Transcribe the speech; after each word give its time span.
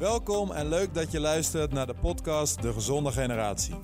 Welkom 0.00 0.50
en 0.50 0.68
leuk 0.68 0.94
dat 0.94 1.12
je 1.12 1.20
luistert 1.20 1.72
naar 1.72 1.86
de 1.86 1.94
podcast 1.94 2.62
De 2.62 2.72
Gezonde 2.72 3.12
Generatie. 3.12 3.74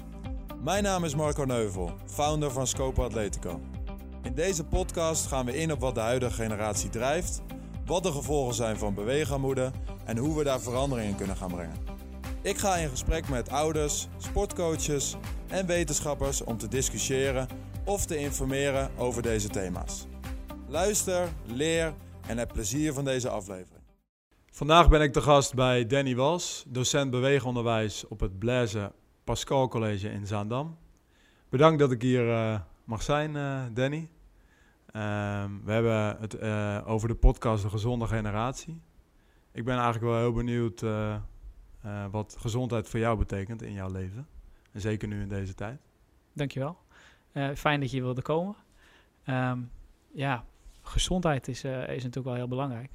Mijn 0.62 0.82
naam 0.82 1.04
is 1.04 1.14
Marco 1.14 1.44
Neuvel, 1.44 1.90
founder 2.06 2.50
van 2.50 2.66
Scope 2.66 3.02
Atletico. 3.02 3.60
In 4.22 4.34
deze 4.34 4.64
podcast 4.64 5.26
gaan 5.26 5.46
we 5.46 5.56
in 5.56 5.72
op 5.72 5.80
wat 5.80 5.94
de 5.94 6.00
huidige 6.00 6.32
generatie 6.32 6.90
drijft, 6.90 7.42
wat 7.86 8.02
de 8.02 8.12
gevolgen 8.12 8.54
zijn 8.54 8.76
van 8.76 8.94
beweegarmoede 8.94 9.70
en 10.04 10.16
hoe 10.16 10.36
we 10.38 10.44
daar 10.44 10.60
verandering 10.60 11.10
in 11.10 11.16
kunnen 11.16 11.36
gaan 11.36 11.50
brengen. 11.50 11.76
Ik 12.42 12.58
ga 12.58 12.76
in 12.76 12.88
gesprek 12.88 13.28
met 13.28 13.50
ouders, 13.50 14.08
sportcoaches 14.16 15.16
en 15.48 15.66
wetenschappers 15.66 16.44
om 16.44 16.58
te 16.58 16.68
discussiëren 16.68 17.48
of 17.84 18.06
te 18.06 18.16
informeren 18.16 18.90
over 18.96 19.22
deze 19.22 19.48
thema's. 19.48 20.06
Luister, 20.68 21.28
leer 21.46 21.94
en 22.26 22.38
heb 22.38 22.52
plezier 22.52 22.92
van 22.92 23.04
deze 23.04 23.28
aflevering. 23.28 23.75
Vandaag 24.56 24.88
ben 24.88 25.00
ik 25.00 25.12
te 25.12 25.20
gast 25.20 25.54
bij 25.54 25.86
Danny 25.86 26.14
Wals, 26.14 26.64
docent 26.68 27.10
beweegonderwijs 27.10 28.08
op 28.08 28.20
het 28.20 28.38
Blaise 28.38 28.92
Pascal 29.24 29.68
College 29.68 30.08
in 30.08 30.26
Zaandam. 30.26 30.78
Bedankt 31.48 31.78
dat 31.78 31.90
ik 31.90 32.02
hier 32.02 32.26
uh, 32.26 32.60
mag 32.84 33.02
zijn, 33.02 33.34
uh, 33.34 33.62
Danny. 33.72 33.98
Uh, 33.98 35.44
we 35.64 35.72
hebben 35.72 36.16
het 36.20 36.34
uh, 36.34 36.82
over 36.86 37.08
de 37.08 37.14
podcast 37.14 37.62
De 37.62 37.68
Gezonde 37.68 38.06
Generatie. 38.06 38.82
Ik 39.52 39.64
ben 39.64 39.74
eigenlijk 39.74 40.04
wel 40.04 40.18
heel 40.18 40.32
benieuwd 40.32 40.84
wat 42.10 42.36
gezondheid 42.38 42.88
voor 42.88 43.00
jou 43.00 43.18
betekent 43.18 43.62
in 43.62 43.72
jouw 43.72 43.90
leven. 43.90 44.28
En 44.72 44.80
zeker 44.80 45.08
nu 45.08 45.20
in 45.20 45.28
deze 45.28 45.54
tijd. 45.54 45.80
Dankjewel. 46.32 46.78
fijn 47.54 47.80
dat 47.80 47.90
je 47.90 48.00
wilde 48.00 48.22
komen. 48.22 48.56
Um, 49.26 49.70
ja, 50.12 50.44
gezondheid 50.82 51.48
is, 51.48 51.64
is 51.64 52.02
natuurlijk 52.02 52.24
wel 52.24 52.34
heel 52.34 52.48
belangrijk. 52.48 52.90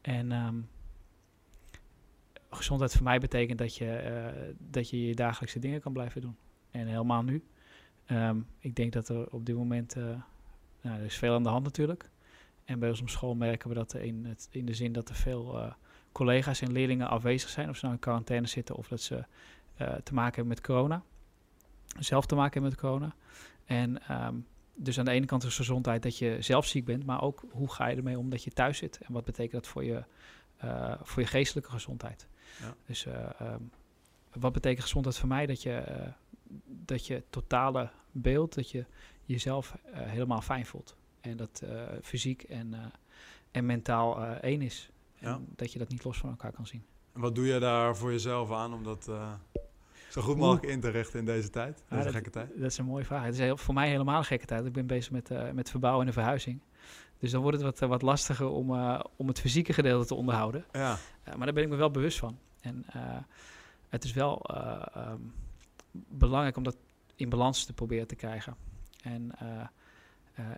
En 0.00 0.32
um, 0.32 0.68
gezondheid 2.56 2.92
voor 2.92 3.02
mij 3.02 3.18
betekent 3.18 3.58
dat 3.58 3.76
je, 3.76 4.02
uh, 4.34 4.54
dat 4.58 4.90
je 4.90 5.06
je 5.06 5.14
dagelijkse 5.14 5.58
dingen 5.58 5.80
kan 5.80 5.92
blijven 5.92 6.20
doen. 6.20 6.36
En 6.70 6.86
helemaal 6.86 7.22
nu. 7.22 7.44
Um, 8.06 8.46
ik 8.58 8.74
denk 8.74 8.92
dat 8.92 9.08
er 9.08 9.30
op 9.30 9.46
dit 9.46 9.56
moment, 9.56 9.96
uh, 9.96 10.04
nou, 10.80 10.98
er 10.98 11.04
is 11.04 11.16
veel 11.16 11.34
aan 11.34 11.42
de 11.42 11.48
hand 11.48 11.64
natuurlijk. 11.64 12.10
En 12.64 12.78
bij 12.78 12.88
ons 12.88 13.00
op 13.00 13.08
school 13.08 13.34
merken 13.34 13.68
we 13.68 13.74
dat 13.74 13.94
in, 13.94 14.24
het, 14.24 14.48
in 14.50 14.66
de 14.66 14.74
zin 14.74 14.92
dat 14.92 15.08
er 15.08 15.14
veel 15.14 15.58
uh, 15.58 15.72
collega's 16.12 16.60
en 16.60 16.72
leerlingen 16.72 17.08
afwezig 17.08 17.48
zijn. 17.48 17.68
Of 17.68 17.76
ze 17.76 17.84
nou 17.84 17.96
in 17.96 18.02
quarantaine 18.02 18.46
zitten 18.46 18.76
of 18.76 18.88
dat 18.88 19.00
ze 19.00 19.24
te 20.02 20.14
maken 20.14 20.34
hebben 20.34 20.46
met 20.46 20.60
corona. 20.60 21.02
Zelf 21.98 22.26
te 22.26 22.34
maken 22.34 22.52
hebben 22.52 22.70
met 22.70 22.80
corona. 22.80 23.14
En 23.64 24.16
um, 24.26 24.46
dus 24.74 24.98
aan 24.98 25.04
de 25.04 25.10
ene 25.10 25.26
kant 25.26 25.44
is 25.44 25.56
gezondheid 25.56 26.02
dat 26.02 26.18
je 26.18 26.36
zelf 26.40 26.66
ziek 26.66 26.84
bent. 26.84 27.06
Maar 27.06 27.22
ook 27.22 27.44
hoe 27.50 27.70
ga 27.70 27.86
je 27.86 27.96
ermee 27.96 28.18
om 28.18 28.30
dat 28.30 28.44
je 28.44 28.50
thuis 28.50 28.78
zit. 28.78 28.98
En 28.98 29.12
wat 29.12 29.24
betekent 29.24 29.52
dat 29.52 29.66
voor 29.66 29.84
je, 29.84 30.04
voor 31.02 31.22
je 31.22 31.28
geestelijke 31.28 31.70
gezondheid. 31.70 32.28
Ja. 32.60 32.74
Dus 32.86 33.06
uh, 33.06 33.30
wat 34.32 34.52
betekent 34.52 34.82
gezondheid 34.82 35.18
voor 35.18 35.28
mij? 35.28 35.46
Dat 35.46 35.62
je, 35.62 35.84
uh, 35.88 36.12
dat 36.66 37.06
je 37.06 37.22
totale 37.30 37.90
beeld, 38.10 38.54
dat 38.54 38.70
je 38.70 38.84
jezelf 39.24 39.76
uh, 39.86 39.92
helemaal 39.94 40.40
fijn 40.40 40.66
voelt. 40.66 40.96
En 41.20 41.36
dat 41.36 41.62
fysiek 42.02 42.42
en, 42.42 42.74
en 43.50 43.66
mentaal 43.66 44.24
één 44.24 44.62
is. 44.62 44.90
En 45.18 45.28
ja. 45.28 45.40
dat 45.56 45.72
je 45.72 45.78
dat 45.78 45.88
niet 45.88 46.04
los 46.04 46.18
van 46.18 46.30
elkaar 46.30 46.52
kan 46.52 46.66
zien. 46.66 46.84
En 47.12 47.20
wat 47.20 47.34
doe 47.34 47.46
je 47.46 47.58
daar 47.58 47.96
voor 47.96 48.10
jezelf 48.10 48.52
aan 48.52 48.74
om 48.74 48.84
dat 48.84 49.10
zo 50.10 50.22
goed 50.22 50.36
mogelijk 50.36 50.72
in 50.72 50.80
te 50.80 50.88
richten 50.88 51.18
in 51.18 51.24
deze 51.24 51.50
tijd? 51.50 51.84
Deze 51.88 52.04
ja, 52.04 52.10
gekke 52.10 52.30
tijd? 52.30 52.48
Dat 52.56 52.70
is 52.70 52.78
een 52.78 52.84
mooie 52.84 53.04
vraag. 53.04 53.24
Het 53.24 53.34
is 53.34 53.40
heel, 53.40 53.56
voor 53.56 53.74
mij 53.74 53.88
helemaal 53.88 54.18
een 54.18 54.24
gekke 54.24 54.46
tijd. 54.46 54.66
Ik 54.66 54.72
ben 54.72 54.86
bezig 54.86 55.12
met, 55.12 55.54
met 55.54 55.70
verbouwen 55.70 56.06
en 56.06 56.12
verhuizing. 56.12 56.60
Dus 57.22 57.30
dan 57.30 57.42
wordt 57.42 57.56
het 57.56 57.78
wat, 57.78 57.88
wat 57.88 58.02
lastiger 58.02 58.48
om, 58.48 58.70
uh, 58.70 59.00
om 59.16 59.28
het 59.28 59.40
fysieke 59.40 59.72
gedeelte 59.72 60.06
te 60.06 60.14
onderhouden. 60.14 60.64
Ja. 60.72 60.92
Uh, 61.28 61.34
maar 61.34 61.44
daar 61.44 61.54
ben 61.54 61.62
ik 61.62 61.68
me 61.68 61.76
wel 61.76 61.90
bewust 61.90 62.18
van. 62.18 62.38
En 62.60 62.84
het 63.88 64.04
is 64.04 64.12
wel 64.12 64.50
um, 64.96 65.32
belangrijk 66.08 66.56
om 66.56 66.62
dat 66.62 66.76
in 67.14 67.28
balans 67.28 67.64
te 67.64 67.72
proberen 67.72 68.06
te 68.06 68.14
krijgen. 68.14 68.56
En 69.02 69.32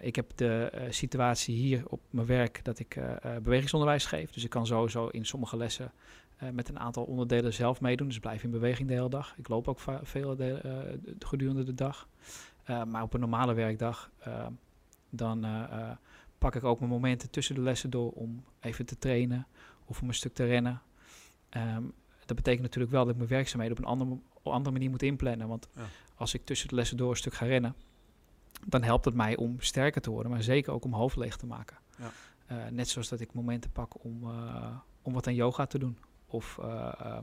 ik 0.00 0.16
heb 0.16 0.30
de 0.34 0.86
situatie 0.91 1.54
hier 1.54 1.82
op 1.86 2.00
mijn 2.10 2.26
werk 2.26 2.64
dat 2.64 2.78
ik 2.78 2.98
bewegingsonderwijs 3.42 4.06
geef. 4.06 4.31
Dus 4.31 4.44
ik 4.44 4.50
kan 4.50 4.66
sowieso 4.66 5.06
in 5.06 5.26
sommige 5.26 5.56
lessen 5.56 5.92
met 6.52 6.69
een 6.69 6.78
aantal 6.78 7.04
onderdelen 7.04 7.52
zelf 7.52 7.81
meedoen. 7.81 8.08
Dus 8.08 8.19
blijf 8.19 8.42
in 8.42 8.50
beweging 8.50 8.88
de 8.88 8.94
hele 8.94 9.08
dag. 9.08 9.34
Ik 9.36 9.48
loop 9.48 9.69
ook 9.69 9.81
veel 10.02 10.36
de, 10.36 10.98
gedurende 11.19 11.64
de 11.64 11.75
dag. 11.75 12.08
maar 12.86 13.02
op 13.02 13.14
een 13.14 13.20
normale 13.20 13.54
werkdag 13.54 14.10
dan 15.10 15.44
pak 16.44 16.55
ik 16.55 16.65
ook 16.65 16.78
mijn 16.78 16.91
momenten 16.91 17.31
tussen 17.31 17.55
de 17.55 17.60
lessen 17.60 17.91
door 17.91 18.10
om 18.10 18.44
even 18.60 18.87
te 18.87 18.99
trainen 18.99 19.47
of 19.84 20.03
om 20.03 20.09
een 20.09 20.15
stuk 20.15 20.34
te 20.34 20.44
rennen. 20.44 20.82
Um, 21.50 21.93
dat 22.25 22.37
betekent 22.37 22.62
natuurlijk 22.62 22.93
wel 22.93 23.03
dat 23.03 23.12
ik 23.12 23.16
mijn 23.16 23.28
werkzaamheden 23.28 23.77
op 23.77 23.84
een 23.84 23.91
andere, 23.91 24.19
andere 24.43 24.71
manier 24.71 24.91
moet 24.91 25.03
inplannen. 25.03 25.49
Want 25.49 25.69
ja. 25.77 25.82
als 26.15 26.34
ik 26.34 26.44
tussen 26.44 26.69
de 26.69 26.75
lessen 26.75 26.97
door 26.97 27.10
een 27.10 27.16
stuk 27.16 27.34
ga 27.34 27.47
rennen, 27.47 27.75
dan 28.66 28.82
helpt 28.82 29.05
het 29.05 29.15
mij 29.15 29.37
om 29.37 29.60
sterker 29.60 30.00
te 30.00 30.10
worden, 30.10 30.32
maar 30.32 30.43
zeker 30.43 30.72
ook 30.72 30.84
om 30.84 30.94
hoofd 30.94 31.16
leeg 31.16 31.37
te 31.37 31.47
maken. 31.47 31.77
Ja. 31.99 32.10
Uh, 32.53 32.71
net 32.71 32.88
zoals 32.88 33.09
dat 33.09 33.21
ik 33.21 33.32
momenten 33.32 33.71
pak 33.71 34.05
om, 34.05 34.25
uh, 34.25 34.76
om 35.03 35.12
wat 35.12 35.26
aan 35.26 35.34
yoga 35.34 35.66
te 35.66 35.78
doen 35.78 35.99
of 36.26 36.59
uh, 36.61 37.19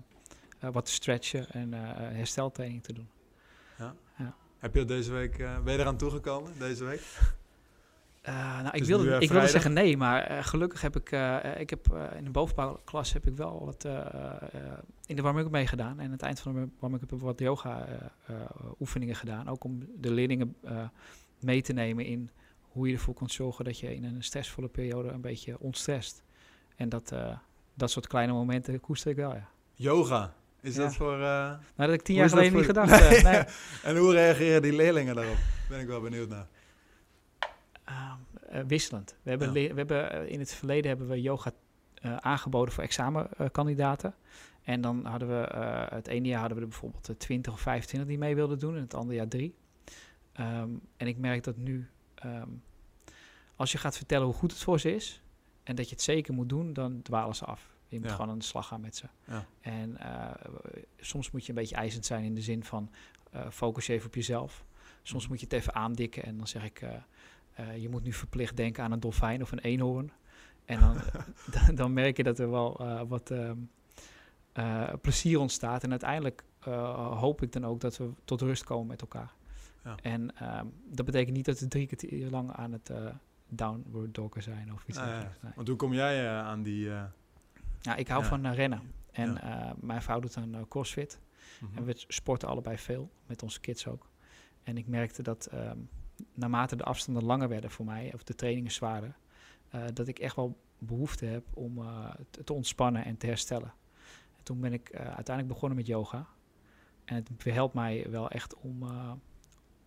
wat 0.60 0.86
te 0.86 0.92
stretchen 0.92 1.50
en 1.50 1.74
hersteltraining 2.16 2.84
te 2.84 2.94
doen. 2.94 3.10
Ja. 3.78 3.96
ja. 4.18 4.36
Heb 4.58 4.76
je 4.76 4.86
deze 4.86 5.12
week, 5.12 5.38
ben 5.38 5.74
je 5.74 5.80
eraan 5.80 5.98
toegekomen 5.98 6.60
deze 6.60 6.84
week? 6.84 7.40
Uh, 8.30 8.62
nou, 8.62 8.76
ik 8.78 8.84
wilde, 8.84 9.18
ik 9.20 9.32
wilde 9.32 9.48
zeggen 9.48 9.74
nee, 9.74 9.98
maar 9.98 10.32
uh, 10.32 10.44
gelukkig 10.44 10.82
heb 10.82 10.96
ik, 10.96 11.12
ik 11.58 11.70
heb 11.70 12.10
in 12.18 12.24
de 12.24 12.30
bovenbouwklas 12.32 13.14
heb 13.14 13.28
ik 13.28 13.36
wel 13.36 13.66
wat 13.66 13.86
in 15.06 15.16
de 15.16 15.22
warming-up 15.22 15.52
meegedaan. 15.52 16.00
En 16.00 16.06
aan 16.06 16.12
het 16.12 16.22
eind 16.22 16.40
van 16.40 16.54
de 16.54 16.68
warming-up 16.80 17.10
heb 17.10 17.20
ik 17.20 17.26
wat 17.26 17.40
yoga 17.40 17.88
oefeningen 18.80 19.16
gedaan. 19.16 19.48
Ook 19.48 19.64
om 19.64 19.80
de 19.98 20.12
leerlingen 20.12 20.56
mee 21.40 21.62
te 21.62 21.74
nemen 21.74 22.06
in 22.06 22.30
hoe 22.62 22.88
je 22.88 22.94
ervoor 22.94 23.14
kunt 23.14 23.32
zorgen 23.32 23.66
dat 23.66 23.80
je 23.80 23.96
in 23.96 24.04
een 24.04 24.24
stressvolle 24.24 24.68
periode 24.68 25.10
een 25.10 25.22
beetje 25.22 25.60
ontstrest. 25.60 26.24
En 26.76 26.90
dat, 26.90 27.14
dat 27.74 27.92
soort 27.92 28.08
kleine 28.08 28.34
momenten 28.34 28.80
koester 28.80 29.12
ik 29.12 29.18
wel, 29.18 29.34
ja. 29.34 29.50
Yoga? 29.74 30.34
Is 30.62 30.76
ja. 30.76 30.82
dat 30.82 30.96
voor... 30.96 31.18
nou, 31.18 31.58
dat 31.76 31.90
heb 31.90 32.00
ik 32.00 32.02
tien 32.02 32.16
jaar 32.16 32.30
geleden 32.30 32.54
niet 32.54 32.66
gedacht. 32.66 33.00
Nee. 33.00 33.22
nee. 33.22 33.44
en 33.84 33.98
hoe 33.98 34.12
reageren 34.12 34.62
die 34.62 34.74
leerlingen 34.74 35.16
daarop? 35.16 35.38
Ben 35.70 35.80
ik 35.80 35.88
wel 35.88 36.02
benieuwd 36.02 36.30
naar. 36.30 36.48
Uh, 38.54 38.60
wisselend. 38.68 39.16
We 39.24 39.30
hebben, 39.30 39.48
ja. 39.48 39.70
we 39.70 39.76
hebben 39.76 40.24
uh, 40.24 40.32
in 40.32 40.40
het 40.40 40.54
verleden 40.54 40.90
hebben 40.90 41.08
we 41.08 41.22
yoga 41.22 41.52
uh, 42.06 42.16
aangeboden 42.16 42.74
voor 42.74 42.84
examenkandidaten. 42.84 44.16
en 44.64 44.82
dan 44.82 45.06
hadden 45.06 45.28
we 45.28 45.56
het 45.90 46.08
ene 46.08 46.28
jaar 46.28 46.40
hadden 46.40 46.58
we 46.58 46.64
er 46.64 46.70
bijvoorbeeld 46.70 47.20
20 47.20 47.54
of 47.54 47.60
25 47.60 48.10
die 48.10 48.18
mee 48.18 48.36
wilden 48.36 48.60
doen, 48.60 48.76
en 48.76 48.82
het 48.82 48.94
andere 48.94 49.16
jaar 49.16 49.28
drie. 49.28 49.56
Um, 50.40 50.82
en 50.98 51.08
ik 51.08 51.18
merk 51.18 51.44
dat 51.44 51.58
nu, 51.58 51.90
um, 52.26 52.64
als 53.56 53.72
je 53.72 53.78
gaat 53.78 53.98
vertellen 53.98 54.26
hoe 54.26 54.36
goed 54.36 54.52
het 54.52 54.62
voor 54.62 54.80
ze 54.80 54.96
is 54.96 55.22
en 55.64 55.76
dat 55.76 55.90
je 55.90 55.96
het 55.96 56.04
zeker 56.04 56.34
moet 56.34 56.50
doen, 56.50 56.74
dan 56.74 57.02
dwalen 57.02 57.36
ze 57.36 57.46
af. 57.46 57.70
Je 57.88 58.00
moet 58.00 58.10
ja. 58.10 58.16
gewoon 58.16 58.32
aan 58.32 58.40
de 58.40 58.46
slag 58.46 58.68
gaan 58.68 58.82
met 58.82 58.96
ze. 58.96 59.06
Ja. 59.28 59.46
En 59.62 59.98
soms 61.00 61.32
moet 61.32 61.46
je 61.46 61.50
een 61.50 61.58
beetje 61.58 61.76
eisend 61.76 62.06
zijn 62.06 62.24
in 62.24 62.36
de 62.36 62.42
zin 62.42 62.64
van 62.64 62.92
focus 63.50 63.86
je 63.86 63.94
even 63.94 64.08
op 64.08 64.16
jezelf. 64.16 64.66
Soms 65.04 65.28
moet 65.28 65.40
je 65.40 65.46
het 65.46 65.54
even 65.54 65.76
aandikken 65.76 66.24
en 66.24 66.38
dan 66.38 66.48
zeg 66.48 66.64
ik, 66.64 66.82
uh, 66.82 66.90
je 67.80 67.90
moet 67.90 68.04
nu 68.04 68.14
verplicht 68.14 68.58
denken 68.58 68.84
aan 68.84 68.92
een 68.92 69.00
dolfijn 69.00 69.42
of 69.42 69.52
een 69.52 69.60
eenhoorn. 69.60 70.12
En 70.66 70.80
dan, 70.80 70.98
dan, 71.66 71.76
dan, 71.76 71.94
merk 71.94 72.18
je 72.18 72.24
dat 72.24 72.40
er 72.40 72.50
wel 72.50 72.82
uh, 72.82 73.02
wat 73.08 73.32
uh, 73.32 74.94
plezier 75.02 75.40
ontstaat. 75.40 75.84
En 75.84 75.90
uiteindelijk 75.90 76.44
hoop 77.14 77.42
ik 77.42 77.52
dan 77.52 77.66
ook 77.66 77.80
dat 77.80 77.98
we 77.98 78.10
tot 78.24 78.42
rust 78.42 78.64
komen 78.64 78.88
met 78.88 79.02
elkaar. 79.02 79.34
Ja. 79.84 79.96
En 80.02 80.36
ehm, 80.36 80.66
dat 80.86 81.06
betekent 81.06 81.36
niet 81.36 81.46
dat 81.46 81.60
we 81.60 81.68
drie 81.68 81.88
keer 81.88 82.30
lang 82.30 82.52
aan 82.52 82.72
het 82.72 82.92
downward 83.48 84.14
doggen 84.14 84.44
zijn 84.44 84.74
of 84.74 84.84
iets 84.88 84.98
dergelijks. 84.98 85.42
Nee. 85.42 85.52
Want 85.56 85.68
hoe 85.68 85.78
kom 85.78 85.94
jij 85.94 86.30
aan 86.30 86.64
die... 86.64 86.86
ja, 87.82 87.96
ik 87.96 88.08
hou 88.08 88.22
ja. 88.22 88.28
van 88.28 88.48
rennen. 88.48 88.82
En 89.12 89.34
ja. 89.34 89.76
mijn 89.80 90.02
vrouw 90.02 90.20
doet 90.20 90.34
dan 90.34 90.66
crossfit. 90.70 91.20
Mm 91.60 91.68
-hmm. 91.68 91.78
En 91.78 91.84
we 91.86 92.04
sporten 92.08 92.48
allebei 92.48 92.78
veel, 92.78 93.10
met 93.26 93.44
onze 93.44 93.60
kids 93.60 93.88
ook. 93.88 94.10
En 94.64 94.78
ik 94.78 94.88
merkte 94.88 95.24
dat... 95.24 95.50
Um, 95.54 95.90
naarmate 96.34 96.76
de 96.76 96.84
afstanden 96.84 97.24
langer 97.24 97.48
werden 97.50 97.72
voor 97.72 97.86
mij, 97.86 98.12
of 98.14 98.24
de 98.24 98.36
trainingen 98.36 98.72
zwaarder, 98.72 99.16
uh, 99.76 99.84
dat 99.94 100.08
ik 100.08 100.20
echt 100.20 100.36
wel 100.36 100.58
behoefte 100.78 101.26
heb 101.26 101.44
om 101.54 101.78
uh, 101.78 102.10
te, 102.30 102.44
te, 102.44 102.54
ontspannen 102.54 103.06
en 103.06 103.18
te 103.18 103.26
herstellen. 103.26 103.74
En 104.38 104.44
toen 104.44 104.60
ben 104.60 104.74
ik 104.74 104.90
uh, 104.94 105.00
uiteindelijk 105.00 105.48
begonnen 105.48 105.78
met 105.78 105.88
yoga. 105.88 106.28
En 107.06 107.16
het 107.16 107.44
helpt 107.44 107.74
mij 107.74 108.10
wel 108.10 108.30
echt 108.30 108.56
om, 108.56 108.84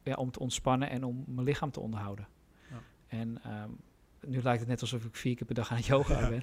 ja, 0.02 0.14
om 0.14 0.30
te 0.30 0.38
ontspannen 0.38 0.90
en 0.90 1.04
om 1.04 1.24
mijn 1.26 1.46
lichaam 1.46 1.70
te 1.70 1.80
onderhouden. 1.80 2.28
Ja. 2.70 2.80
En 3.06 3.40
um, 3.62 3.76
nu 4.20 4.42
lijkt 4.42 4.60
het 4.60 4.68
net 4.68 4.80
alsof 4.80 5.04
ik 5.04 5.16
vier 5.16 5.34
keer 5.36 5.46
per 5.46 5.54
dag 5.54 5.70
aan 5.70 5.80
yoga 5.80 6.20
ja. 6.20 6.28
ben. 6.28 6.42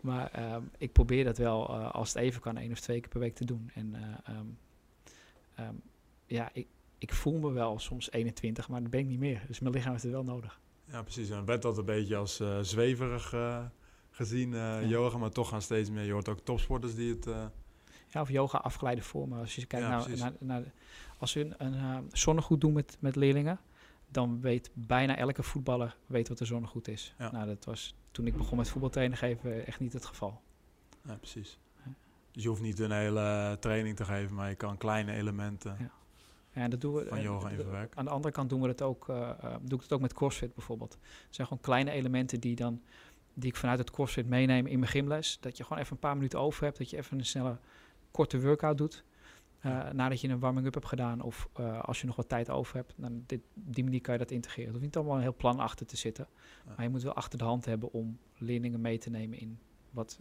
Maar 0.00 0.54
um, 0.54 0.70
ik 0.78 0.92
probeer 0.92 1.24
dat 1.24 1.38
wel, 1.38 1.76
als 1.76 2.08
het 2.08 2.22
even 2.22 2.40
kan, 2.40 2.56
één 2.56 2.70
of 2.70 2.80
twee 2.80 3.00
keer 3.00 3.08
per 3.08 3.20
week 3.20 3.34
te 3.34 3.44
doen. 3.44 3.70
En 3.74 3.96
um, 5.58 5.82
ja, 6.26 6.50
ik, 6.52 6.66
ik 6.98 7.14
voel 7.14 7.38
me 7.38 7.52
wel 7.52 7.78
soms 7.78 8.10
21, 8.10 8.68
maar 8.68 8.80
dat 8.80 8.90
ben 8.90 9.00
ik 9.00 9.06
niet 9.06 9.18
meer. 9.18 9.42
Dus 9.46 9.60
mijn 9.60 9.74
lichaam 9.74 9.90
heeft 9.90 10.02
het 10.02 10.12
wel 10.12 10.24
nodig. 10.24 10.60
Ja, 10.84 11.02
precies. 11.02 11.30
En 11.30 11.44
werd 11.44 11.62
dat 11.62 11.78
een 11.78 11.84
beetje 11.84 12.16
als 12.16 12.40
uh, 12.40 12.58
zweverig 12.60 13.32
uh, 13.32 13.64
gezien, 14.10 14.48
uh, 14.48 14.58
ja. 14.58 14.80
yoga, 14.80 15.18
maar 15.18 15.30
toch 15.30 15.48
gaan 15.48 15.62
steeds 15.62 15.90
meer. 15.90 16.04
Je 16.04 16.12
hoort 16.12 16.28
ook 16.28 16.40
topsporters 16.40 16.94
die 16.94 17.10
het 17.10 17.24
Ja, 18.08 18.20
of 18.20 18.30
yoga 18.30 18.58
afgeleide 18.58 19.02
vormen. 19.02 19.38
Als 19.38 19.54
je 19.54 19.66
kijkt 19.66 19.88
naar, 19.88 20.18
naar, 20.18 20.32
naar, 20.38 20.62
als 21.18 21.32
we 21.32 21.54
een, 21.58 21.82
een 21.82 22.08
zonnegoed 22.12 22.60
doen 22.60 22.72
met, 22.72 22.96
met 23.00 23.16
leerlingen, 23.16 23.60
dan 24.08 24.40
weet 24.40 24.70
bijna 24.72 25.16
elke 25.16 25.42
voetballer 25.42 25.96
weet 26.06 26.28
wat 26.28 26.40
een 26.40 26.46
zonnegoed 26.46 26.88
is. 26.88 27.14
Nou, 27.18 27.46
dat 27.46 27.64
was 27.64 27.94
toen 28.10 28.26
ik 28.26 28.36
begon 28.36 28.56
met 28.56 28.68
voetbaltrainen 28.68 29.18
geven 29.18 29.66
echt 29.66 29.80
niet 29.80 29.92
het 29.92 30.04
geval. 30.04 30.40
Ja, 31.02 31.14
precies. 31.14 31.58
Dus 32.32 32.42
je 32.42 32.48
hoeft 32.48 32.62
niet 32.62 32.78
een 32.78 32.92
hele 32.92 33.56
training 33.60 33.96
te 33.96 34.04
geven, 34.04 34.34
maar 34.34 34.48
je 34.48 34.54
kan 34.54 34.76
kleine 34.76 35.12
elementen 35.12 35.90
Ja, 36.54 36.68
dat 36.68 36.80
doen 36.80 36.94
we, 36.94 37.06
van 37.08 37.22
yoga 37.22 37.48
verwerken. 37.48 37.98
Aan 37.98 38.04
de 38.04 38.10
andere 38.10 38.34
kant 38.34 38.48
doen 38.48 38.60
we 38.60 38.68
het 38.68 38.82
ook, 38.82 39.08
uh, 39.08 39.30
doe 39.62 39.76
ik 39.78 39.82
het 39.82 39.92
ook 39.92 40.00
met 40.00 40.12
CrossFit 40.12 40.54
bijvoorbeeld. 40.54 40.92
Het 40.92 41.34
zijn 41.34 41.46
gewoon 41.46 41.62
kleine 41.62 41.90
elementen 41.90 42.40
die, 42.40 42.56
dan, 42.56 42.82
die 43.34 43.50
ik 43.50 43.56
vanuit 43.56 43.78
het 43.78 43.90
CrossFit 43.90 44.28
meeneem 44.28 44.66
in 44.66 44.78
mijn 44.78 44.90
gymles. 44.90 45.40
Dat 45.40 45.56
je 45.56 45.62
gewoon 45.62 45.78
even 45.78 45.92
een 45.92 45.98
paar 45.98 46.14
minuten 46.14 46.40
over 46.40 46.64
hebt, 46.64 46.78
dat 46.78 46.90
je 46.90 46.96
even 46.96 47.18
een 47.18 47.26
snelle, 47.26 47.58
korte 48.10 48.40
workout 48.40 48.78
doet. 48.78 49.04
Uh, 49.62 49.90
nadat 49.90 50.20
je 50.20 50.28
een 50.28 50.38
warming-up 50.38 50.74
hebt 50.74 50.86
gedaan 50.86 51.20
of 51.20 51.48
uh, 51.60 51.82
als 51.82 52.00
je 52.00 52.06
nog 52.06 52.16
wat 52.16 52.28
tijd 52.28 52.50
over 52.50 52.76
hebt, 52.76 52.94
dan 52.96 53.22
dit, 53.26 53.40
die 53.54 53.84
manier 53.84 54.00
kan 54.00 54.12
je 54.12 54.18
dat 54.18 54.30
integreren. 54.30 54.66
Er 54.66 54.72
hoeft 54.72 54.84
niet 54.84 54.96
allemaal 54.96 55.16
een 55.16 55.22
heel 55.22 55.34
plan 55.36 55.58
achter 55.58 55.86
te 55.86 55.96
zitten, 55.96 56.28
ja. 56.64 56.72
maar 56.76 56.84
je 56.84 56.90
moet 56.90 57.02
wel 57.02 57.14
achter 57.14 57.38
de 57.38 57.44
hand 57.44 57.64
hebben 57.64 57.92
om 57.92 58.18
leerlingen 58.38 58.80
mee 58.80 58.98
te 58.98 59.10
nemen 59.10 59.38
in 59.38 59.58
wat... 59.90 60.20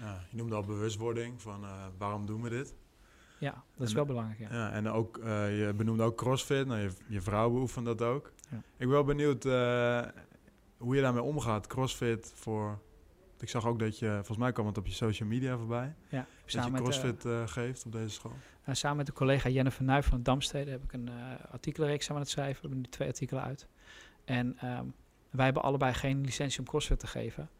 Ja, 0.00 0.26
je 0.30 0.36
noemde 0.36 0.54
al 0.54 0.64
bewustwording 0.64 1.42
van 1.42 1.64
waarom 1.98 2.26
doen 2.26 2.42
we 2.42 2.48
dit? 2.48 2.74
Ja, 3.44 3.62
dat 3.76 3.88
is 3.88 3.94
wel 3.94 4.04
belangrijk. 4.04 4.38
Ja. 4.38 4.48
ja 4.52 4.70
en 4.70 4.88
ook, 4.88 5.16
je 5.24 5.72
benoemde 5.76 6.02
ook 6.02 6.16
CrossFit, 6.16 6.66
nou, 6.66 6.80
je, 6.80 6.90
je 7.06 7.20
vrouw 7.20 7.50
beoefent 7.50 7.86
dat 7.86 8.02
ook. 8.02 8.32
Ja. 8.50 8.56
Ik 8.56 8.62
ben 8.78 8.88
wel 8.88 9.04
benieuwd 9.04 9.42
hoe 10.76 10.94
je 10.94 11.00
daarmee 11.00 11.22
omgaat. 11.22 11.66
CrossFit 11.66 12.32
voor 12.34 12.78
ik 13.38 13.48
zag 13.48 13.66
ook 13.66 13.78
dat 13.78 13.98
je, 13.98 14.10
volgens 14.14 14.38
mij 14.38 14.52
kwam 14.52 14.66
het 14.66 14.78
op 14.78 14.86
je 14.86 14.92
social 14.92 15.28
media 15.28 15.56
voorbij. 15.56 15.94
Ja, 16.08 16.26
dat 16.46 16.64
je 16.64 16.70
CrossFit 16.72 17.24
uh, 17.24 17.46
geeft 17.46 17.84
op 17.86 17.92
deze 17.92 18.08
school. 18.08 18.32
Samen 18.70 18.96
met 18.96 19.06
de 19.06 19.12
collega 19.12 19.48
Jennifer 19.48 19.84
Nuijf 19.84 20.06
van 20.06 20.22
Damstede 20.22 20.70
heb 20.70 20.82
ik 20.82 20.92
een 20.92 21.10
artikelenreeks 21.50 22.10
aan 22.10 22.16
het 22.16 22.28
schrijven. 22.28 22.54
We 22.54 22.60
hebben 22.60 22.78
nu 22.78 22.88
twee 22.88 23.08
artikelen 23.08 23.42
uit. 23.42 23.68
En 24.24 24.46
um, 24.64 24.94
wij 25.30 25.44
hebben 25.44 25.62
allebei 25.62 25.94
geen 25.94 26.20
licentie 26.20 26.58
om 26.58 26.64
CrossFit 26.64 26.98
te 26.98 27.06
geven. 27.06 27.50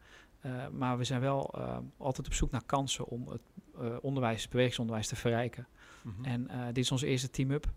Uh, 0.46 0.68
maar 0.72 0.98
we 0.98 1.04
zijn 1.04 1.20
wel 1.20 1.54
uh, 1.58 1.78
altijd 1.96 2.26
op 2.26 2.34
zoek 2.34 2.50
naar 2.50 2.64
kansen 2.66 3.06
om 3.06 3.28
het 3.28 3.42
uh, 3.80 3.96
onderwijs, 4.00 4.48
bewegingsonderwijs 4.48 5.08
te 5.08 5.16
verrijken. 5.16 5.66
-hmm. 6.12 6.24
En 6.24 6.48
dit 6.66 6.84
is 6.84 6.90
onze 6.90 7.06
eerste 7.06 7.30
team-up. 7.30 7.72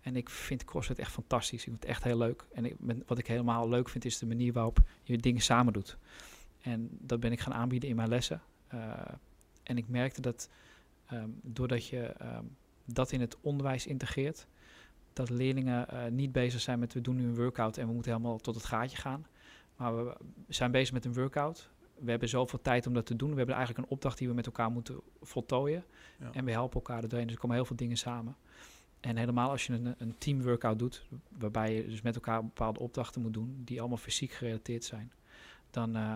En 0.00 0.16
ik 0.16 0.28
vind 0.28 0.64
CrossFit 0.64 0.98
echt 0.98 1.12
fantastisch. 1.12 1.58
Ik 1.58 1.64
vind 1.64 1.76
het 1.76 1.84
echt 1.84 2.04
heel 2.04 2.18
leuk. 2.18 2.44
En 2.52 2.76
wat 3.06 3.18
ik 3.18 3.26
helemaal 3.26 3.68
leuk 3.68 3.88
vind, 3.88 4.04
is 4.04 4.18
de 4.18 4.26
manier 4.26 4.52
waarop 4.52 4.78
je 5.02 5.18
dingen 5.18 5.42
samen 5.42 5.72
doet. 5.72 5.96
En 6.60 6.88
dat 6.90 7.20
ben 7.20 7.32
ik 7.32 7.40
gaan 7.40 7.54
aanbieden 7.54 7.88
in 7.88 7.96
mijn 7.96 8.08
lessen. 8.08 8.42
Uh, 8.74 8.92
en 9.62 9.76
ik 9.76 9.88
merkte 9.88 10.20
dat 10.20 10.48
um, 11.12 11.40
doordat 11.42 11.86
je 11.86 12.14
um, 12.22 12.56
dat 12.84 13.12
in 13.12 13.20
het 13.20 13.36
onderwijs 13.40 13.86
integreert, 13.86 14.46
dat 15.12 15.30
leerlingen 15.30 15.86
uh, 15.92 16.06
niet 16.06 16.32
bezig 16.32 16.60
zijn 16.60 16.78
met 16.78 16.92
we 16.92 17.00
doen 17.00 17.16
nu 17.16 17.24
een 17.24 17.36
workout 17.36 17.76
en 17.76 17.86
we 17.86 17.92
moeten 17.92 18.12
helemaal 18.12 18.38
tot 18.38 18.54
het 18.54 18.64
gaatje 18.64 18.96
gaan. 18.96 19.26
Maar 19.76 20.04
we 20.04 20.16
zijn 20.48 20.70
bezig 20.70 20.92
met 20.92 21.04
een 21.04 21.14
workout. 21.14 21.70
We 22.00 22.10
hebben 22.10 22.28
zoveel 22.28 22.60
tijd 22.62 22.86
om 22.86 22.94
dat 22.94 23.06
te 23.06 23.16
doen. 23.16 23.30
We 23.30 23.36
hebben 23.36 23.54
eigenlijk 23.54 23.86
een 23.86 23.92
opdracht 23.92 24.18
die 24.18 24.28
we 24.28 24.34
met 24.34 24.46
elkaar 24.46 24.70
moeten 24.70 25.00
voltooien. 25.20 25.84
Ja. 26.18 26.32
En 26.32 26.44
we 26.44 26.50
helpen 26.50 26.74
elkaar 26.74 27.02
erdoorheen. 27.02 27.26
Dus 27.26 27.34
er 27.34 27.40
komen 27.40 27.56
heel 27.56 27.64
veel 27.64 27.76
dingen 27.76 27.96
samen. 27.96 28.36
En 29.00 29.16
helemaal 29.16 29.50
als 29.50 29.66
je 29.66 29.72
een, 29.72 29.94
een 29.98 30.18
team 30.18 30.42
workout 30.42 30.78
doet, 30.78 31.06
waarbij 31.38 31.74
je 31.74 31.86
dus 31.86 32.02
met 32.02 32.14
elkaar 32.14 32.44
bepaalde 32.44 32.80
opdrachten 32.80 33.22
moet 33.22 33.32
doen, 33.32 33.62
die 33.64 33.80
allemaal 33.80 33.98
fysiek 33.98 34.32
gerelateerd 34.32 34.84
zijn, 34.84 35.12
dan, 35.70 35.96
uh, 35.96 36.12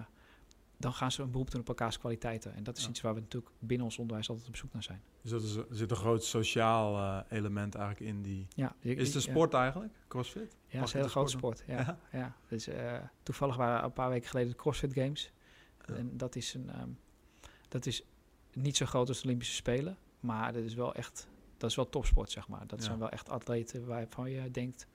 dan 0.77 0.93
gaan 0.93 1.13
ze 1.13 1.23
een 1.23 1.31
beroep 1.31 1.51
doen 1.51 1.61
op 1.61 1.69
elkaars 1.69 1.99
kwaliteiten. 1.99 2.55
En 2.55 2.63
dat 2.63 2.77
is 2.77 2.83
ja. 2.83 2.89
iets 2.89 3.01
waar 3.01 3.15
we 3.15 3.21
natuurlijk 3.21 3.53
binnen 3.59 3.87
ons 3.87 3.99
onderwijs 3.99 4.29
altijd 4.29 4.49
op 4.49 4.57
zoek 4.57 4.73
naar 4.73 4.83
zijn. 4.83 5.03
Dus 5.23 5.31
dat 5.31 5.43
is, 5.43 5.57
er 5.57 5.67
zit 5.71 5.91
een 5.91 5.97
groot 5.97 6.25
sociaal 6.25 6.97
uh, 6.97 7.21
element 7.29 7.75
eigenlijk 7.75 8.11
in 8.11 8.23
die... 8.23 8.47
Ja, 8.55 8.75
ik, 8.81 8.99
is 8.99 9.07
het 9.07 9.15
een 9.15 9.23
sport 9.23 9.53
ja. 9.53 9.61
eigenlijk, 9.63 9.93
CrossFit? 10.09 10.57
Ja, 10.67 10.79
het 10.79 10.89
is 10.89 10.93
een 10.93 10.99
hele 10.99 11.11
grote 11.11 11.31
sport. 11.31 11.65
Ja, 11.67 11.77
ja. 11.77 11.99
ja. 12.13 12.37
Dus, 12.49 12.69
uh, 12.69 12.93
toevallig 13.23 13.57
waren 13.57 13.85
een 13.85 13.93
paar 13.93 14.11
weken 14.11 14.29
geleden 14.29 14.51
de 14.51 14.57
CrossFit 14.57 14.93
Games. 14.93 15.33
En 15.87 16.17
dat 16.17 16.37
is, 16.37 16.55
een, 16.55 16.81
um, 16.81 16.99
dat 17.69 17.87
is 17.87 18.05
niet 18.53 18.77
zo 18.77 18.87
groot 18.87 19.09
als 19.09 19.19
de 19.19 19.25
Olympische 19.25 19.55
Spelen. 19.55 19.97
Maar 20.21 20.53
dat 20.53 20.63
is 20.63 20.75
wel 20.75 20.95
echt... 20.95 21.29
Dat 21.57 21.71
is 21.71 21.77
wel 21.77 21.89
topsport, 21.89 22.31
zeg 22.31 22.49
maar. 22.49 22.67
Dat 22.67 22.85
zijn 22.85 22.99
wel 22.99 23.09
echt 23.09 23.29
atleten 23.29 23.87
waarvan 23.87 24.31
je 24.31 24.51
denkt... 24.51 24.87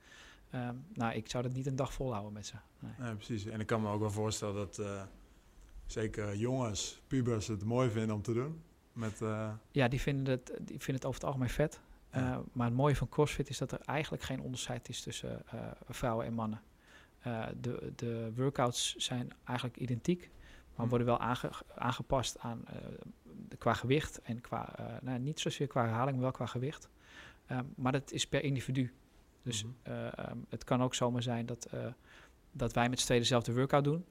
Um, 0.56 0.86
nou, 0.94 1.14
ik 1.14 1.30
zou 1.30 1.44
dat 1.44 1.54
niet 1.54 1.66
een 1.66 1.76
dag 1.76 1.94
volhouden 1.94 2.34
met 2.34 2.46
ze. 2.46 2.56
Nee. 2.80 2.92
nee 3.00 3.16
precies. 3.16 3.46
En 3.46 3.60
ik 3.60 3.66
kan 3.66 3.82
me 3.82 3.90
ook 3.90 4.00
wel 4.00 4.12
voorstellen 4.12 4.56
dat... 4.56 4.80
Uh, 4.80 5.04
zeker 5.86 6.36
jongens, 6.36 7.02
pubers 7.08 7.48
het 7.48 7.64
mooi 7.64 7.90
vinden 7.90 8.16
om 8.16 8.22
te 8.22 8.34
doen. 8.34 8.62
Met, 8.94 9.22
uh... 9.22 9.52
Ja, 9.72 9.88
die 9.88 10.02
vinden, 10.02 10.34
het, 10.34 10.48
die 10.60 10.80
vinden 10.80 10.96
het 10.96 11.06
over 11.06 11.20
het 11.20 11.24
algemeen 11.24 11.50
vet. 11.50 11.80
Ja. 12.12 12.32
Uh, 12.32 12.40
maar 12.52 12.68
het 12.68 12.76
mooie 12.76 12.96
van 12.96 13.10
CrossFit 13.10 13.50
is 13.50 13.58
dat 13.58 13.72
er 13.72 13.82
eigenlijk 13.82 14.24
geen 14.24 14.42
onderscheid 14.42 14.90
is 14.90 15.02
tussen 15.02 15.44
vrouwen 15.90 16.26
en 16.26 16.34
mannen. 16.34 16.62
de, 17.62 17.94
de 17.96 18.32
workouts 18.36 18.96
zijn 18.96 19.32
eigenlijk 19.44 19.78
identiek, 19.78 20.30
maar 20.80 20.86
hm. 20.86 20.90
worden 20.90 21.08
wel 21.08 21.20
aange, 21.20 21.50
aangepast 21.76 22.40
aan 22.40 22.64
qua 23.58 23.74
gewicht 23.74 24.22
en 24.22 24.42
qua, 24.42 24.76
nou, 25.02 25.20
niet 25.20 25.40
zozeer 25.40 25.68
qua 25.68 25.82
herhaling, 25.82 26.12
maar 26.12 26.22
wel 26.22 26.32
qua 26.32 26.46
gewicht. 26.46 26.90
maar 27.76 27.92
dat 27.92 28.12
is 28.12 28.28
per 28.28 28.44
individu. 28.44 28.94
Dus 29.42 29.64
mm 29.64 29.76
-hmm. 29.84 30.46
het 30.50 30.64
kan 30.64 30.82
ook 30.84 30.96
zomaar 30.96 31.24
zijn 31.24 31.46
dat, 31.46 31.70
dat 32.52 32.74
wij 32.74 32.90
met 32.90 33.00
z'n 33.00 33.06
tweeën 33.06 33.22
dezelfde 33.22 33.54
workout 33.54 33.84
doen. 33.84 34.06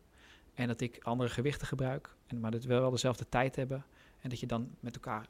En 0.54 0.66
dat 0.66 0.80
ik 0.80 0.98
andere 1.02 1.30
gewichten 1.30 1.66
gebruik, 1.66 2.14
en, 2.26 2.40
maar 2.40 2.50
dat 2.50 2.64
we 2.64 2.78
wel 2.78 2.90
dezelfde 2.90 3.28
tijd 3.28 3.56
hebben. 3.56 3.84
En 4.20 4.28
dat 4.28 4.40
je 4.40 4.46
dan 4.46 4.70
met 4.80 4.94
elkaar 4.94 5.26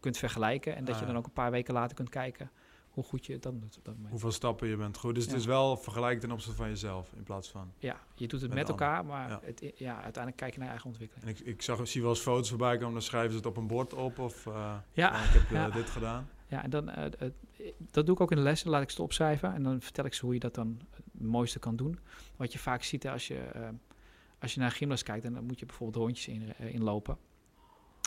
kunt 0.00 0.18
vergelijken. 0.18 0.76
En 0.76 0.84
dat 0.84 0.94
ah, 0.94 1.00
je 1.00 1.06
dan 1.06 1.16
ook 1.16 1.26
een 1.26 1.32
paar 1.32 1.50
weken 1.50 1.74
later 1.74 1.96
kunt 1.96 2.08
kijken 2.08 2.50
hoe 2.90 3.04
goed 3.04 3.26
je 3.26 3.32
het 3.32 3.42
dan 3.42 3.60
doet. 3.60 3.78
Dat 3.82 3.94
Hoeveel 4.08 4.32
stappen 4.32 4.68
je 4.68 4.76
bent 4.76 4.96
goed. 4.96 5.14
Dus 5.14 5.24
ja. 5.24 5.30
het 5.30 5.40
is 5.40 5.46
wel 5.46 5.76
vergelijken 5.76 6.20
ten 6.20 6.30
opzichte 6.30 6.56
van 6.56 6.68
jezelf 6.68 7.12
in 7.16 7.22
plaats 7.22 7.48
van. 7.48 7.72
Ja, 7.78 8.00
je 8.14 8.28
doet 8.28 8.40
het 8.40 8.50
met, 8.50 8.58
met 8.58 8.68
elkaar, 8.68 9.04
maar 9.04 9.28
ja. 9.28 9.40
Het, 9.42 9.72
ja, 9.76 9.94
uiteindelijk 9.94 10.36
kijk 10.36 10.52
je 10.52 10.58
naar 10.58 10.66
je 10.66 10.72
eigen 10.72 10.90
ontwikkeling. 10.90 11.26
En 11.26 11.34
ik, 11.34 11.54
ik 11.54 11.62
zag, 11.62 11.88
zie 11.88 12.00
wel 12.00 12.10
eens 12.10 12.20
foto's 12.20 12.48
voorbij 12.48 12.76
komen, 12.76 12.92
dan 12.92 13.02
schrijven 13.02 13.30
ze 13.30 13.36
het 13.36 13.46
op 13.46 13.56
een 13.56 13.66
bord 13.66 13.94
op 13.94 14.18
of 14.18 14.46
uh, 14.46 14.76
ja. 14.92 15.10
Nou, 15.10 15.24
ik 15.24 15.30
heb 15.32 15.50
uh, 15.50 15.74
dit 15.74 15.90
gedaan. 15.90 16.28
Ja, 16.46 16.62
en 16.62 16.70
dan, 16.70 16.88
uh, 16.88 17.04
dat 17.90 18.06
doe 18.06 18.14
ik 18.14 18.20
ook 18.20 18.30
in 18.30 18.36
de 18.36 18.42
lessen, 18.42 18.70
laat 18.70 18.82
ik 18.82 18.90
ze 18.90 19.02
opschrijven. 19.02 19.54
En 19.54 19.62
dan 19.62 19.80
vertel 19.80 20.04
ik 20.04 20.14
ze 20.14 20.24
hoe 20.24 20.34
je 20.34 20.40
dat 20.40 20.54
dan 20.54 20.80
het 20.90 21.04
mooiste 21.12 21.58
kan 21.58 21.76
doen. 21.76 21.98
Wat 22.36 22.52
je 22.52 22.58
vaak 22.58 22.82
ziet 22.82 23.08
als 23.08 23.26
je 23.26 23.72
als 24.40 24.54
je 24.54 24.60
naar 24.60 24.70
gymles 24.70 25.02
kijkt, 25.02 25.22
dan 25.22 25.44
moet 25.44 25.58
je 25.58 25.66
bijvoorbeeld 25.66 26.04
rondjes 26.04 26.28
in, 26.28 26.58
inlopen. 26.58 27.18